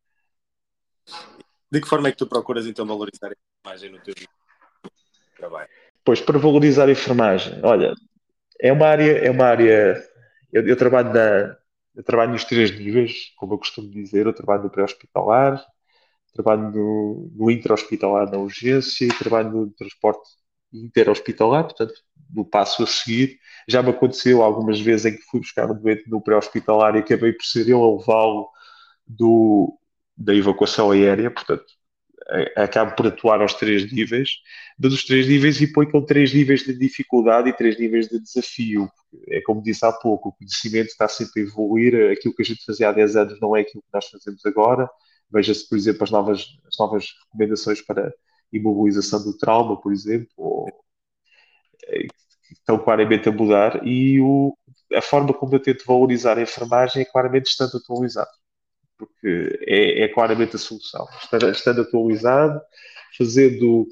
De 1.71 1.81
que 1.81 1.87
forma 1.87 2.07
é 2.07 2.11
que 2.11 2.17
tu 2.17 2.27
procuras 2.27 2.65
então 2.67 2.85
valorizar 2.85 3.29
a 3.29 3.33
enfermagem 3.33 3.91
no 3.91 3.99
teu 3.99 4.13
trabalho? 5.35 5.69
Pois, 6.03 6.21
para 6.21 6.37
valorizar 6.37 6.87
a 6.87 6.91
enfermagem, 6.91 7.59
olha, 7.63 7.93
é 8.59 8.71
uma 8.71 8.87
área, 8.87 9.11
é 9.17 9.31
uma 9.31 9.45
área, 9.45 10.03
eu, 10.53 10.67
eu 10.67 10.77
trabalho 10.77 11.11
na, 11.13 11.57
eu 11.95 12.03
trabalho 12.03 12.31
nos 12.31 12.43
três 12.43 12.71
níveis, 12.77 13.33
como 13.37 13.53
eu 13.53 13.57
costumo 13.57 13.89
dizer, 13.89 14.25
eu 14.25 14.33
trabalho 14.33 14.63
no 14.63 14.69
pré-hospitalar, 14.69 15.63
trabalho 16.33 16.69
no, 16.71 17.31
no 17.33 17.49
intra-hospitalar 17.49 18.29
na 18.29 18.37
urgência 18.37 19.05
e 19.05 19.07
trabalho 19.07 19.51
no 19.51 19.71
transporte 19.71 20.29
inter-hospitalar, 20.73 21.63
portanto, 21.63 21.93
no 22.33 22.43
passo 22.43 22.83
a 22.83 22.87
seguir. 22.87 23.39
Já 23.67 23.81
me 23.81 23.91
aconteceu 23.91 24.43
algumas 24.43 24.79
vezes 24.79 25.05
em 25.05 25.15
que 25.15 25.23
fui 25.23 25.39
buscar 25.39 25.71
um 25.71 25.75
doente 25.75 26.09
no 26.09 26.21
pré-hospitalar 26.21 26.95
e 26.95 26.99
acabei 26.99 27.31
por 27.31 27.45
ser 27.45 27.69
eu 27.69 27.81
a 27.81 27.97
levá-lo 27.97 28.49
do, 29.07 29.79
da 30.17 30.33
evacuação 30.33 30.91
aérea, 30.91 31.31
portanto, 31.31 31.65
acaba 32.55 32.91
por 32.91 33.07
atuar 33.07 33.41
aos 33.41 33.53
três 33.53 33.91
níveis, 33.91 34.29
dos 34.77 35.03
três 35.05 35.27
níveis 35.27 35.61
e 35.61 35.71
põe 35.71 35.89
com 35.89 36.03
três 36.03 36.33
níveis 36.33 36.63
de 36.63 36.73
dificuldade 36.77 37.49
e 37.49 37.53
três 37.53 37.77
níveis 37.79 38.07
de 38.07 38.19
desafio. 38.19 38.89
É 39.29 39.41
como 39.41 39.61
disse 39.61 39.85
há 39.85 39.91
pouco, 39.91 40.29
o 40.29 40.33
conhecimento 40.33 40.87
está 40.87 41.07
sempre 41.07 41.41
a 41.41 41.45
evoluir, 41.45 42.11
aquilo 42.11 42.33
que 42.35 42.41
a 42.41 42.45
gente 42.45 42.65
fazia 42.65 42.89
há 42.89 42.91
10 42.91 43.15
anos 43.15 43.39
não 43.39 43.55
é 43.55 43.61
aquilo 43.61 43.83
que 43.83 43.89
nós 43.93 44.07
fazemos 44.07 44.45
agora. 44.45 44.89
Veja-se, 45.31 45.67
por 45.69 45.77
exemplo, 45.77 46.03
as 46.03 46.11
novas, 46.11 46.45
as 46.67 46.77
novas 46.79 47.07
recomendações 47.25 47.81
para 47.81 48.13
imobilização 48.51 49.23
do 49.23 49.37
trauma, 49.37 49.79
por 49.79 49.91
exemplo, 49.93 50.29
ou, 50.37 50.67
eh, 51.87 52.07
estão 52.51 52.77
claramente 52.77 53.29
a 53.29 53.31
mudar 53.31 53.85
e 53.85 54.19
o, 54.21 54.55
a 54.93 55.01
forma 55.01 55.33
como 55.33 55.55
eu 55.55 55.59
tento 55.59 55.85
valorizar 55.85 56.37
a 56.37 56.41
enfermagem 56.41 57.01
é 57.01 57.05
claramente 57.05 57.47
estando 57.47 57.77
atualizado 57.77 58.29
porque 58.97 59.59
é, 59.67 60.03
é 60.03 60.07
claramente 60.07 60.55
a 60.55 60.59
solução. 60.59 61.07
Estando, 61.51 61.81
atualizado, 61.81 62.61
fazendo 63.17 63.87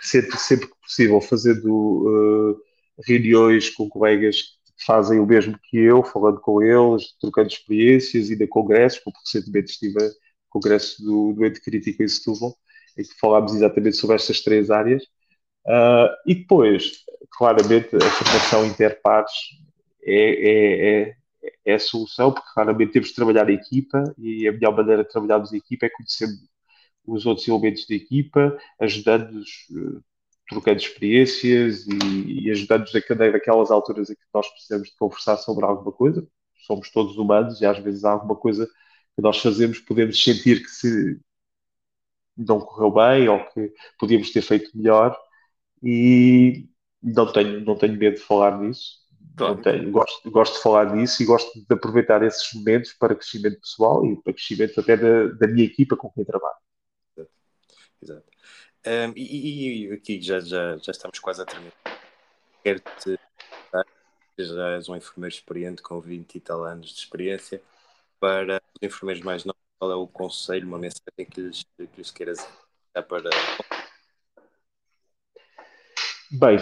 sempre, 0.00 0.38
sempre 0.38 0.66
que 0.68 0.80
possível, 0.80 1.20
fazendo 1.20 1.68
uh, 1.68 2.60
reuniões 3.06 3.70
com 3.70 3.88
colegas 3.88 4.56
que 4.76 4.84
fazem 4.84 5.18
o 5.18 5.26
mesmo 5.26 5.58
que 5.64 5.78
eu, 5.78 6.02
falando 6.02 6.40
com 6.40 6.62
eles, 6.62 7.14
trocando 7.20 7.48
experiências, 7.48 8.30
indo 8.30 8.44
a 8.44 8.48
congressos, 8.48 9.00
como 9.00 9.16
recentemente 9.24 9.72
estive 9.72 9.98
no 10.04 10.10
congresso 10.48 11.02
do 11.02 11.32
Doente 11.32 11.60
Crítico 11.60 12.02
em 12.02 12.08
Setúbal, 12.08 12.54
em 12.96 13.02
que 13.02 13.18
falámos 13.18 13.54
exatamente 13.54 13.96
sobre 13.96 14.16
estas 14.16 14.40
três 14.42 14.70
áreas. 14.70 15.02
Uh, 15.66 16.08
e 16.26 16.34
depois, 16.34 17.04
claramente, 17.36 17.96
a 17.96 18.10
formação 18.10 18.66
interpares 18.66 19.32
é, 20.04 20.14
é, 20.14 20.90
é 20.90 21.16
é 21.64 21.74
a 21.74 21.78
solução, 21.78 22.32
porque 22.32 22.48
claramente 22.54 22.92
temos 22.92 23.08
de 23.08 23.14
trabalhar 23.14 23.48
a 23.48 23.52
equipa 23.52 24.02
e 24.18 24.48
a 24.48 24.52
melhor 24.52 24.76
maneira 24.76 25.04
de 25.04 25.10
trabalharmos 25.10 25.52
a 25.52 25.56
equipa 25.56 25.86
é 25.86 25.90
conhecer 25.90 26.28
os 27.06 27.26
outros 27.26 27.46
elementos 27.48 27.86
da 27.86 27.94
equipa, 27.94 28.58
ajudando-nos, 28.80 29.48
uh, 29.70 30.02
trocando 30.48 30.80
experiências 30.80 31.86
e, 31.86 32.44
e 32.46 32.50
ajudando-nos 32.50 32.94
a 32.94 33.02
cada 33.02 33.30
daquelas 33.30 33.70
alturas 33.70 34.10
em 34.10 34.14
que 34.14 34.20
nós 34.34 34.48
precisamos 34.48 34.88
de 34.88 34.96
conversar 34.96 35.36
sobre 35.38 35.64
alguma 35.64 35.92
coisa. 35.92 36.26
Somos 36.66 36.90
todos 36.90 37.16
humanos 37.16 37.60
e 37.60 37.66
às 37.66 37.78
vezes 37.78 38.04
há 38.04 38.12
alguma 38.12 38.36
coisa 38.36 38.66
que 39.14 39.22
nós 39.22 39.38
fazemos, 39.38 39.78
podemos 39.80 40.22
sentir 40.22 40.62
que 40.62 40.70
se 40.70 41.20
não 42.36 42.60
correu 42.60 42.90
bem 42.90 43.28
ou 43.28 43.44
que 43.46 43.72
podíamos 43.98 44.30
ter 44.30 44.42
feito 44.42 44.70
melhor 44.76 45.18
e 45.82 46.68
não 47.02 47.32
tenho, 47.32 47.60
não 47.64 47.76
tenho 47.76 47.96
medo 47.96 48.16
de 48.16 48.22
falar 48.22 48.58
nisso. 48.60 49.05
Não 49.38 49.60
tenho, 49.60 49.90
gosto, 49.90 50.30
gosto 50.30 50.56
de 50.56 50.62
falar 50.62 50.94
nisso 50.94 51.22
e 51.22 51.26
gosto 51.26 51.52
de 51.58 51.66
aproveitar 51.74 52.22
esses 52.22 52.52
momentos 52.54 52.92
para 52.94 53.14
crescimento 53.14 53.60
pessoal 53.60 54.04
e 54.06 54.16
para 54.22 54.32
crescimento 54.32 54.80
até 54.80 54.96
da, 54.96 55.26
da 55.28 55.46
minha 55.46 55.66
equipa 55.66 55.96
com 55.96 56.10
quem 56.10 56.24
trabalho. 56.24 56.56
Exato. 57.16 57.32
Exato. 58.02 58.26
Um, 58.86 59.12
e, 59.16 59.88
e, 59.88 59.92
aqui 59.92 60.20
já, 60.22 60.40
já, 60.40 60.76
já 60.78 60.92
estamos 60.92 61.18
quase 61.18 61.42
a 61.42 61.44
terminar. 61.44 61.72
Quero-te 62.62 63.18
já 64.38 64.76
és 64.76 64.88
um 64.88 64.96
enfermeiro 64.96 65.34
experiente 65.34 65.82
com 65.82 66.00
20 66.00 66.34
e 66.34 66.40
tal 66.40 66.64
anos 66.64 66.90
de 66.90 67.00
experiência. 67.00 67.62
Para 68.20 68.62
os 68.74 68.82
enfermeiros 68.82 69.22
mais 69.22 69.44
novos, 69.44 69.60
qual 69.78 69.90
é 69.90 69.94
o 69.94 70.06
conselho, 70.06 70.66
uma 70.66 70.78
mensagem 70.78 71.26
que 71.30 71.40
lhes, 71.40 71.64
que 71.76 71.88
lhes 71.96 72.10
queiras 72.10 72.46
dar 72.94 73.02
para. 73.02 73.30
Bem, 76.30 76.58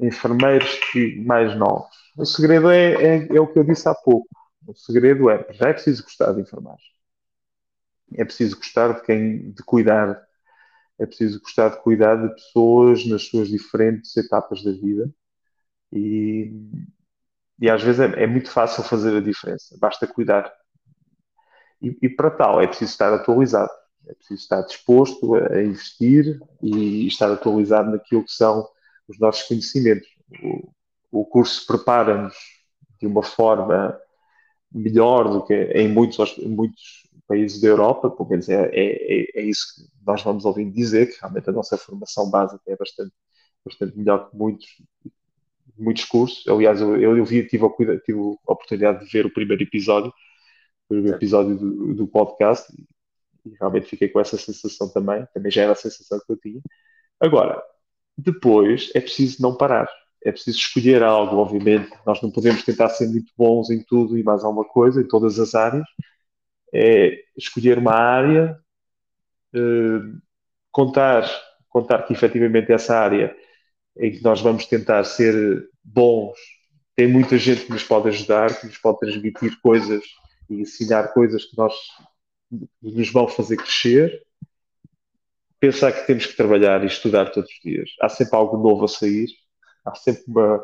enfermeiros 0.00 0.78
mais 1.24 1.56
novos. 1.56 1.94
O 2.16 2.24
segredo 2.24 2.70
é, 2.70 2.92
é, 2.92 3.36
é, 3.36 3.40
o 3.40 3.46
que 3.46 3.58
eu 3.58 3.64
disse 3.64 3.88
há 3.88 3.94
pouco. 3.94 4.28
O 4.66 4.74
segredo 4.74 5.30
é, 5.30 5.46
já 5.52 5.68
é 5.68 5.72
preciso 5.72 6.02
gostar 6.04 6.32
de 6.32 6.42
enfermagem. 6.42 6.92
É 8.14 8.24
preciso 8.24 8.56
gostar 8.56 8.92
de 8.94 9.02
quem, 9.02 9.50
de 9.52 9.62
cuidar. 9.62 10.22
É 10.98 11.06
preciso 11.06 11.40
gostar 11.40 11.70
de 11.70 11.82
cuidar 11.82 12.16
de 12.16 12.34
pessoas 12.34 13.06
nas 13.06 13.24
suas 13.24 13.48
diferentes 13.48 14.16
etapas 14.16 14.62
da 14.62 14.72
vida. 14.72 15.10
E, 15.92 16.52
e 17.58 17.70
às 17.70 17.82
vezes 17.82 18.00
é, 18.00 18.24
é 18.24 18.26
muito 18.26 18.50
fácil 18.50 18.82
fazer 18.82 19.16
a 19.16 19.20
diferença. 19.20 19.76
Basta 19.80 20.06
cuidar. 20.06 20.52
E, 21.80 21.96
e 22.02 22.08
para 22.08 22.30
tal 22.30 22.60
é 22.60 22.66
preciso 22.66 22.90
estar 22.90 23.12
atualizado. 23.12 23.70
É 24.06 24.14
preciso 24.14 24.42
estar 24.42 24.62
disposto 24.62 25.34
a 25.34 25.62
investir 25.62 26.40
e 26.62 27.06
estar 27.06 27.30
atualizado 27.30 27.90
naquilo 27.90 28.24
que 28.24 28.32
são 28.32 28.68
os 29.08 29.18
nossos 29.18 29.42
conhecimentos. 29.46 30.08
O, 30.42 31.20
o 31.20 31.24
curso 31.26 31.66
prepara-nos 31.66 32.34
de 33.00 33.06
uma 33.06 33.22
forma 33.22 33.98
melhor 34.70 35.30
do 35.30 35.44
que 35.44 35.54
em 35.54 35.88
muitos, 35.88 36.38
em 36.38 36.48
muitos 36.48 37.02
países 37.26 37.60
da 37.60 37.68
Europa, 37.68 38.10
pelo 38.10 38.28
menos 38.28 38.48
é, 38.48 38.70
é, 38.72 39.40
é, 39.40 39.42
isso 39.42 39.74
que 39.74 39.82
nós 40.06 40.22
vamos 40.22 40.44
ouvindo 40.44 40.72
dizer, 40.72 41.10
que 41.10 41.20
realmente 41.20 41.48
a 41.48 41.52
nossa 41.52 41.76
formação 41.76 42.30
básica 42.30 42.62
é 42.66 42.76
bastante, 42.76 43.12
bastante 43.64 43.96
melhor 43.96 44.30
que 44.30 44.36
muitos, 44.36 44.66
muitos 45.78 46.04
cursos. 46.04 46.46
Aliás, 46.48 46.80
eu, 46.80 46.96
eu 46.96 47.24
vi, 47.24 47.46
tive, 47.46 47.64
a, 47.64 48.00
tive 48.00 48.18
a 48.18 48.52
oportunidade 48.52 49.04
de 49.04 49.10
ver 49.10 49.26
o 49.26 49.32
primeiro 49.32 49.62
episódio, 49.62 50.08
o 50.10 50.88
primeiro 50.88 51.16
episódio 51.16 51.56
do, 51.56 51.94
do 51.94 52.06
podcast, 52.06 52.72
e 53.44 53.50
realmente 53.58 53.88
fiquei 53.88 54.08
com 54.08 54.20
essa 54.20 54.36
sensação 54.36 54.88
também, 54.88 55.26
também 55.34 55.50
já 55.50 55.62
era 55.62 55.72
a 55.72 55.76
sensação 55.76 56.18
que 56.24 56.32
eu 56.32 56.36
tinha. 56.38 56.60
Agora, 57.20 57.62
depois 58.16 58.90
é 58.94 59.00
preciso 59.00 59.42
não 59.42 59.56
parar. 59.56 59.88
É 60.24 60.30
preciso 60.30 60.58
escolher 60.58 61.02
algo, 61.02 61.36
obviamente. 61.36 61.90
Nós 62.06 62.20
não 62.22 62.30
podemos 62.30 62.62
tentar 62.62 62.88
ser 62.90 63.08
muito 63.08 63.32
bons 63.36 63.70
em 63.70 63.82
tudo 63.82 64.16
e 64.16 64.22
mais 64.22 64.44
alguma 64.44 64.64
coisa, 64.64 65.00
em 65.00 65.08
todas 65.08 65.38
as 65.38 65.54
áreas. 65.54 65.86
É 66.72 67.18
escolher 67.36 67.78
uma 67.78 67.94
área, 67.94 68.58
eh, 69.54 70.00
contar, 70.70 71.28
contar 71.68 72.02
que 72.04 72.12
efetivamente 72.12 72.72
essa 72.72 72.96
área 72.96 73.34
em 73.96 74.12
que 74.12 74.22
nós 74.22 74.40
vamos 74.40 74.66
tentar 74.66 75.04
ser 75.04 75.68
bons, 75.82 76.38
tem 76.96 77.06
muita 77.08 77.36
gente 77.36 77.64
que 77.64 77.72
nos 77.72 77.82
pode 77.82 78.08
ajudar, 78.08 78.58
que 78.58 78.66
nos 78.66 78.78
pode 78.78 79.00
transmitir 79.00 79.60
coisas 79.60 80.02
e 80.48 80.60
ensinar 80.60 81.08
coisas 81.12 81.44
que 81.44 81.56
nós 81.56 81.74
que 82.50 82.68
nos 82.82 83.10
vão 83.10 83.26
fazer 83.26 83.56
crescer 83.56 84.22
pensar 85.62 85.92
que 85.92 86.04
temos 86.08 86.26
que 86.26 86.36
trabalhar 86.36 86.82
e 86.82 86.88
estudar 86.88 87.30
todos 87.30 87.48
os 87.48 87.60
dias. 87.62 87.90
Há 88.00 88.08
sempre 88.08 88.34
algo 88.34 88.56
novo 88.56 88.84
a 88.84 88.88
sair, 88.88 89.28
há 89.84 89.94
sempre 89.94 90.24
uma, 90.26 90.56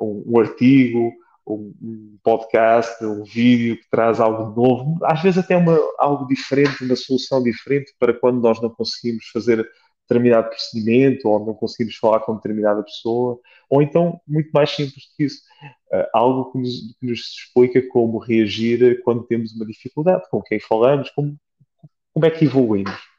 um, 0.00 0.22
um, 0.28 0.38
artigo, 0.38 1.12
um, 1.44 1.74
um, 1.82 2.18
podcast, 2.22 3.04
um 3.04 3.24
vídeo 3.24 3.76
que 3.76 3.90
traz 3.90 4.20
algo 4.20 4.54
novo, 4.54 4.96
às 5.02 5.20
vezes 5.20 5.38
até 5.38 5.56
uma, 5.56 5.76
algo 5.98 6.24
diferente, 6.28 6.84
uma 6.84 6.94
solução 6.94 7.42
diferente 7.42 7.92
para 7.98 8.14
quando 8.14 8.40
nós 8.40 8.62
não 8.62 8.70
conseguimos 8.70 9.24
fazer 9.32 9.68
determinado 10.08 10.50
procedimento 10.50 11.28
ou 11.28 11.44
não 11.44 11.54
conseguimos 11.54 11.96
falar 11.96 12.20
com 12.20 12.36
determinada 12.36 12.84
pessoa, 12.84 13.40
ou 13.68 13.82
então, 13.82 14.20
muito 14.24 14.50
mais 14.52 14.70
simples 14.70 15.06
que 15.16 15.24
isso, 15.24 15.42
uh, 15.92 16.06
algo 16.14 16.52
que 16.52 16.58
nos, 16.58 16.96
que 17.00 17.06
nos, 17.06 17.18
explica 17.18 17.82
como 17.88 18.18
reagir 18.18 19.02
quando 19.02 19.24
temos 19.24 19.52
uma 19.56 19.66
dificuldade, 19.66 20.22
com 20.30 20.40
quem 20.40 20.60
falamos, 20.60 21.10
como, 21.10 21.36
como 22.12 22.24
é 22.24 22.30
que 22.30 22.44
evoluímos 22.44 23.13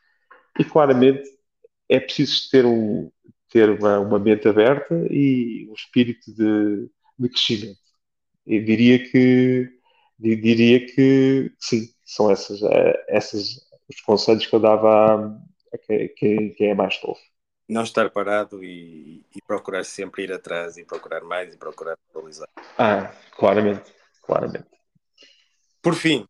e 0.60 0.64
claramente 0.64 1.24
é 1.90 2.00
preciso 2.00 2.50
ter, 2.50 2.66
um, 2.66 3.12
ter 3.50 3.70
uma, 3.70 4.00
uma 4.00 4.20
mente 4.20 4.48
aberta 4.48 4.96
e 5.10 5.68
um 5.70 5.74
espírito 5.74 6.34
de, 6.34 6.90
de 7.18 7.30
crescimento. 7.30 7.80
Eu 8.46 8.64
diria 8.64 9.00
que, 9.00 9.70
diria 10.20 10.86
que 10.86 11.52
sim, 11.60 11.88
são 12.06 12.30
essas, 12.32 12.62
eh, 12.62 13.06
essas 13.10 13.66
os 13.88 14.02
conselhos 14.02 14.46
que 14.46 14.56
eu 14.56 14.60
dava 14.60 14.90
a, 14.90 15.38
a 15.74 15.78
quem, 15.78 16.54
quem 16.54 16.70
é 16.70 16.74
mais 16.74 17.00
novo. 17.04 17.20
Não 17.68 17.84
estar 17.84 18.10
parado 18.12 18.64
e, 18.64 19.26
e, 19.36 19.42
procurar 19.46 19.84
sempre 19.84 20.24
ir 20.24 20.32
atrás 20.32 20.78
e 20.78 20.86
procurar 20.86 21.22
mais 21.22 21.54
e 21.54 21.58
procurar 21.58 21.98
atualizar. 22.10 22.48
Ah, 22.78 23.12
claramente, 23.32 23.92
claramente. 24.22 24.68
Por 25.82 25.96
fim, 25.96 26.28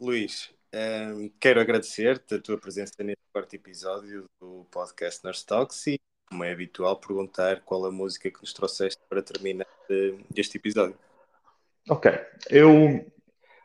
Luís, 0.00 0.50
um, 0.74 1.30
quero 1.40 1.60
agradecer-te 1.60 2.34
a 2.34 2.40
tua 2.40 2.58
presença 2.58 2.92
neste 3.00 3.22
quarto 3.32 3.54
episódio 3.54 4.26
do 4.40 4.66
podcast 4.70 5.24
Nurse 5.24 5.44
Talks 5.44 5.86
e, 5.88 6.00
como 6.28 6.44
é 6.44 6.52
habitual, 6.52 6.96
perguntar 6.96 7.60
qual 7.62 7.86
a 7.86 7.90
música 7.90 8.30
que 8.30 8.40
nos 8.40 8.52
trouxeste 8.52 9.00
para 9.08 9.22
terminar 9.22 9.66
eh, 9.90 10.14
este 10.36 10.58
episódio. 10.58 10.96
Ok. 11.88 12.12
Eu, 12.48 13.04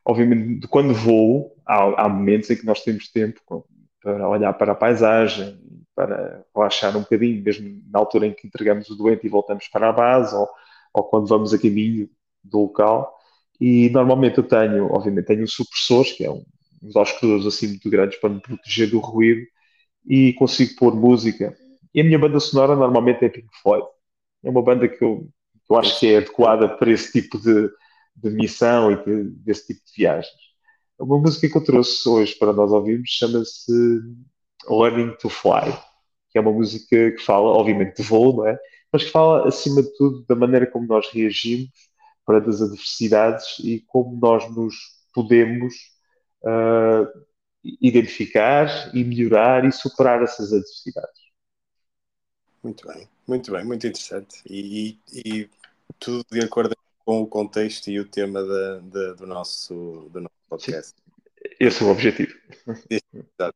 obviamente, 0.03 0.68
quando 0.68 0.93
vou, 0.93 1.56
há, 1.66 2.06
há 2.06 2.10
momentos 2.10 2.49
em 2.49 2.56
que 2.56 2.66
nós 2.66 2.84
temos 2.84 3.08
tempo 3.10 3.64
para 4.01 4.28
olhar 4.28 4.53
para 4.53 4.72
a 4.72 4.76
paisagem, 4.76 5.60
para 5.95 6.43
relaxar 6.56 6.97
um 6.97 7.01
bocadinho, 7.01 7.43
mesmo 7.43 7.84
na 7.91 7.99
altura 7.99 8.28
em 8.28 8.34
que 8.34 8.47
entregamos 8.47 8.89
o 8.89 8.95
doente 8.95 9.26
e 9.26 9.30
voltamos 9.30 9.68
para 9.68 9.89
a 9.89 9.93
base, 9.93 10.36
ou, 10.36 10.49
ou 10.93 11.03
quando 11.03 11.28
vamos 11.28 11.53
a 11.53 11.60
caminho 11.60 12.10
do 12.43 12.62
local. 12.62 13.16
E 13.62 13.89
normalmente 13.91 14.39
eu 14.39 14.43
tenho, 14.43 14.91
obviamente, 14.91 15.28
tenho 15.28 15.47
supressores, 15.47 16.12
que 16.12 16.26
é 16.26 16.32
um, 16.32 16.43
uns 16.82 16.95
auscultadores 16.95 17.45
assim 17.45 17.67
muito 17.69 17.89
grandes 17.89 18.19
para 18.19 18.30
me 18.30 18.41
proteger 18.41 18.89
do 18.89 18.99
ruído 18.99 19.45
e 20.07 20.34
consigo 20.34 20.76
pôr 20.78 20.95
música. 20.95 21.55
E 21.93 22.01
a 22.01 22.03
minha 22.03 22.19
banda 22.19 22.39
sonora 22.39 22.76
normalmente 22.76 23.23
é 23.26 23.30
Pink 23.30 23.47
Floyd. 23.61 23.86
É 24.43 24.49
uma 24.49 24.61
banda 24.61 24.88
que 24.88 25.03
eu, 25.03 25.28
que 25.65 25.73
eu 25.73 25.78
acho 25.78 25.99
que 25.99 26.07
é 26.07 26.17
adequada 26.17 26.67
para 26.67 26.91
esse 26.91 27.11
tipo 27.11 27.39
de, 27.39 27.69
de 28.15 28.30
missão 28.30 28.91
e 28.91 29.03
de, 29.03 29.23
desse 29.43 29.67
tipo 29.67 29.80
de 29.86 29.91
viagens. 29.97 30.45
Uma 30.99 31.17
música 31.19 31.49
que 31.49 31.57
eu 31.57 31.63
trouxe 31.63 32.07
hoje 32.07 32.36
para 32.36 32.53
nós 32.53 32.71
ouvirmos 32.71 33.09
chama-se 33.09 33.71
Learning 34.69 35.15
to 35.17 35.30
Fly, 35.30 35.73
que 36.30 36.38
é 36.38 36.41
uma 36.41 36.51
música 36.51 37.11
que 37.11 37.21
fala, 37.21 37.47
obviamente, 37.49 37.97
de 37.97 38.03
voo, 38.03 38.38
não 38.38 38.47
é? 38.47 38.57
Mas 38.91 39.03
que 39.03 39.11
fala, 39.11 39.47
acima 39.47 39.82
de 39.82 39.93
tudo, 39.97 40.26
da 40.28 40.36
maneira 40.36 40.65
como 40.67 40.88
nós 40.88 41.07
reagimos 41.11 41.69
para 42.26 42.39
as 42.39 42.61
adversidades 42.61 43.59
e 43.59 43.82
como 43.88 44.17
nós 44.19 44.49
nos 44.55 44.76
podemos 45.13 45.73
uh, 46.46 47.26
identificar 47.64 48.96
e 48.96 49.04
melhorar 49.04 49.66
e 49.66 49.72
superar 49.72 50.22
essas 50.22 50.54
adversidades. 50.54 51.26
Muito 52.64 52.88
bem, 52.88 53.08
muito 53.28 53.52
bem, 53.52 53.66
muito 53.66 53.86
interessante. 53.86 54.41
E, 54.50 54.98
e, 55.12 55.41
e 55.41 55.50
tudo 56.00 56.26
de 56.32 56.41
acordo 56.41 56.76
com 57.06 57.22
o 57.22 57.28
contexto 57.28 57.89
e 57.89 58.00
o 58.00 58.06
tema 58.06 58.43
da, 58.43 58.80
da, 58.80 59.14
do, 59.14 59.28
nosso, 59.28 60.10
do 60.12 60.22
nosso 60.22 60.36
podcast. 60.50 60.96
Esse 61.60 61.84
é 61.84 61.86
o 61.86 61.89
objetivo. 61.91 62.34
Exato. 62.89 63.56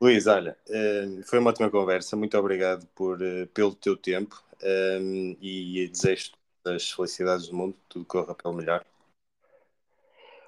Luís, 0.00 0.26
olha, 0.26 0.56
eh, 0.70 1.20
foi 1.24 1.38
uma 1.38 1.50
ótima 1.50 1.70
conversa. 1.70 2.16
Muito 2.16 2.36
obrigado 2.38 2.86
por, 2.94 3.20
eh, 3.20 3.44
pelo 3.52 3.74
teu 3.74 3.96
tempo 3.96 4.42
e 4.62 5.88
desejo 5.92 6.32
as 6.64 6.90
felicidades 6.90 7.48
do 7.48 7.56
mundo, 7.56 7.76
tudo 7.88 8.04
corra 8.04 8.34
pelo 8.34 8.54
melhor. 8.54 8.84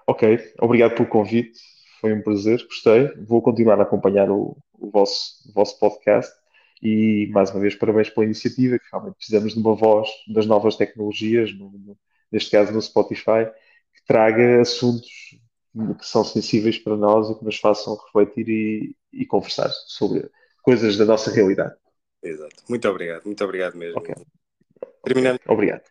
Ok, 0.07 0.53
obrigado 0.61 0.95
pelo 0.95 1.09
convite, 1.09 1.59
foi 2.03 2.13
um 2.13 2.21
prazer, 2.21 2.65
gostei. 2.65 3.09
Vou 3.25 3.41
continuar 3.41 3.79
a 3.79 3.85
acompanhar 3.85 4.29
o, 4.29 4.57
o, 4.73 4.91
vosso, 4.91 5.49
o 5.49 5.53
vosso 5.53 5.79
podcast 5.79 6.33
e, 6.83 7.31
mais 7.33 7.51
uma 7.53 7.61
vez, 7.61 7.77
parabéns 7.77 8.11
pela 8.11 8.27
iniciativa, 8.27 8.77
que 8.77 8.85
realmente 8.91 9.15
precisamos 9.15 9.55
de 9.55 9.61
uma 9.61 9.75
voz 9.75 10.09
das 10.27 10.45
novas 10.45 10.75
tecnologias, 10.75 11.57
no, 11.57 11.71
no, 11.71 11.97
neste 12.31 12.51
caso 12.51 12.73
no 12.73 12.83
Spotify, 12.83 13.47
que 13.95 14.05
traga 14.05 14.61
assuntos 14.61 15.09
que 15.99 16.07
são 16.07 16.25
sensíveis 16.25 16.77
para 16.77 16.97
nós 16.97 17.31
e 17.31 17.39
que 17.39 17.45
nos 17.45 17.57
façam 17.59 17.97
refletir 17.97 18.49
e, 18.49 18.97
e 19.13 19.25
conversar 19.25 19.71
sobre 19.87 20.29
coisas 20.61 20.97
da 20.97 21.05
nossa 21.05 21.31
realidade. 21.31 21.75
Exato. 22.21 22.65
Muito 22.69 22.89
obrigado, 22.89 23.25
muito 23.25 23.45
obrigado 23.45 23.77
mesmo. 23.77 23.99
Okay. 24.01 24.15
Terminamos, 25.05 25.41
okay. 25.41 25.55
Obrigado. 25.55 25.83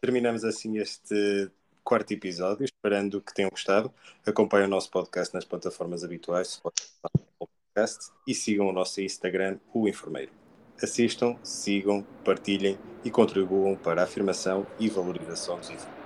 Terminamos 0.00 0.44
assim 0.44 0.78
este 0.78 1.50
quarto 1.84 2.12
episódio, 2.12 2.64
esperando 2.64 3.20
que 3.20 3.34
tenham 3.34 3.50
gostado. 3.50 3.92
Acompanhem 4.26 4.66
o 4.66 4.70
nosso 4.70 4.90
podcast 4.90 5.34
nas 5.34 5.44
plataformas 5.44 6.04
habituais, 6.04 6.60
podcast, 7.38 8.10
e 8.26 8.34
sigam 8.34 8.68
o 8.68 8.72
nosso 8.72 9.00
Instagram, 9.00 9.58
o 9.72 9.88
Enfermeiro. 9.88 10.32
Assistam, 10.82 11.36
sigam, 11.42 12.04
partilhem 12.24 12.78
e 13.04 13.10
contribuam 13.10 13.76
para 13.76 14.00
a 14.00 14.04
afirmação 14.04 14.66
e 14.78 14.88
valorização 14.88 15.58
dos 15.58 15.70
enfermeiros. 15.70 16.01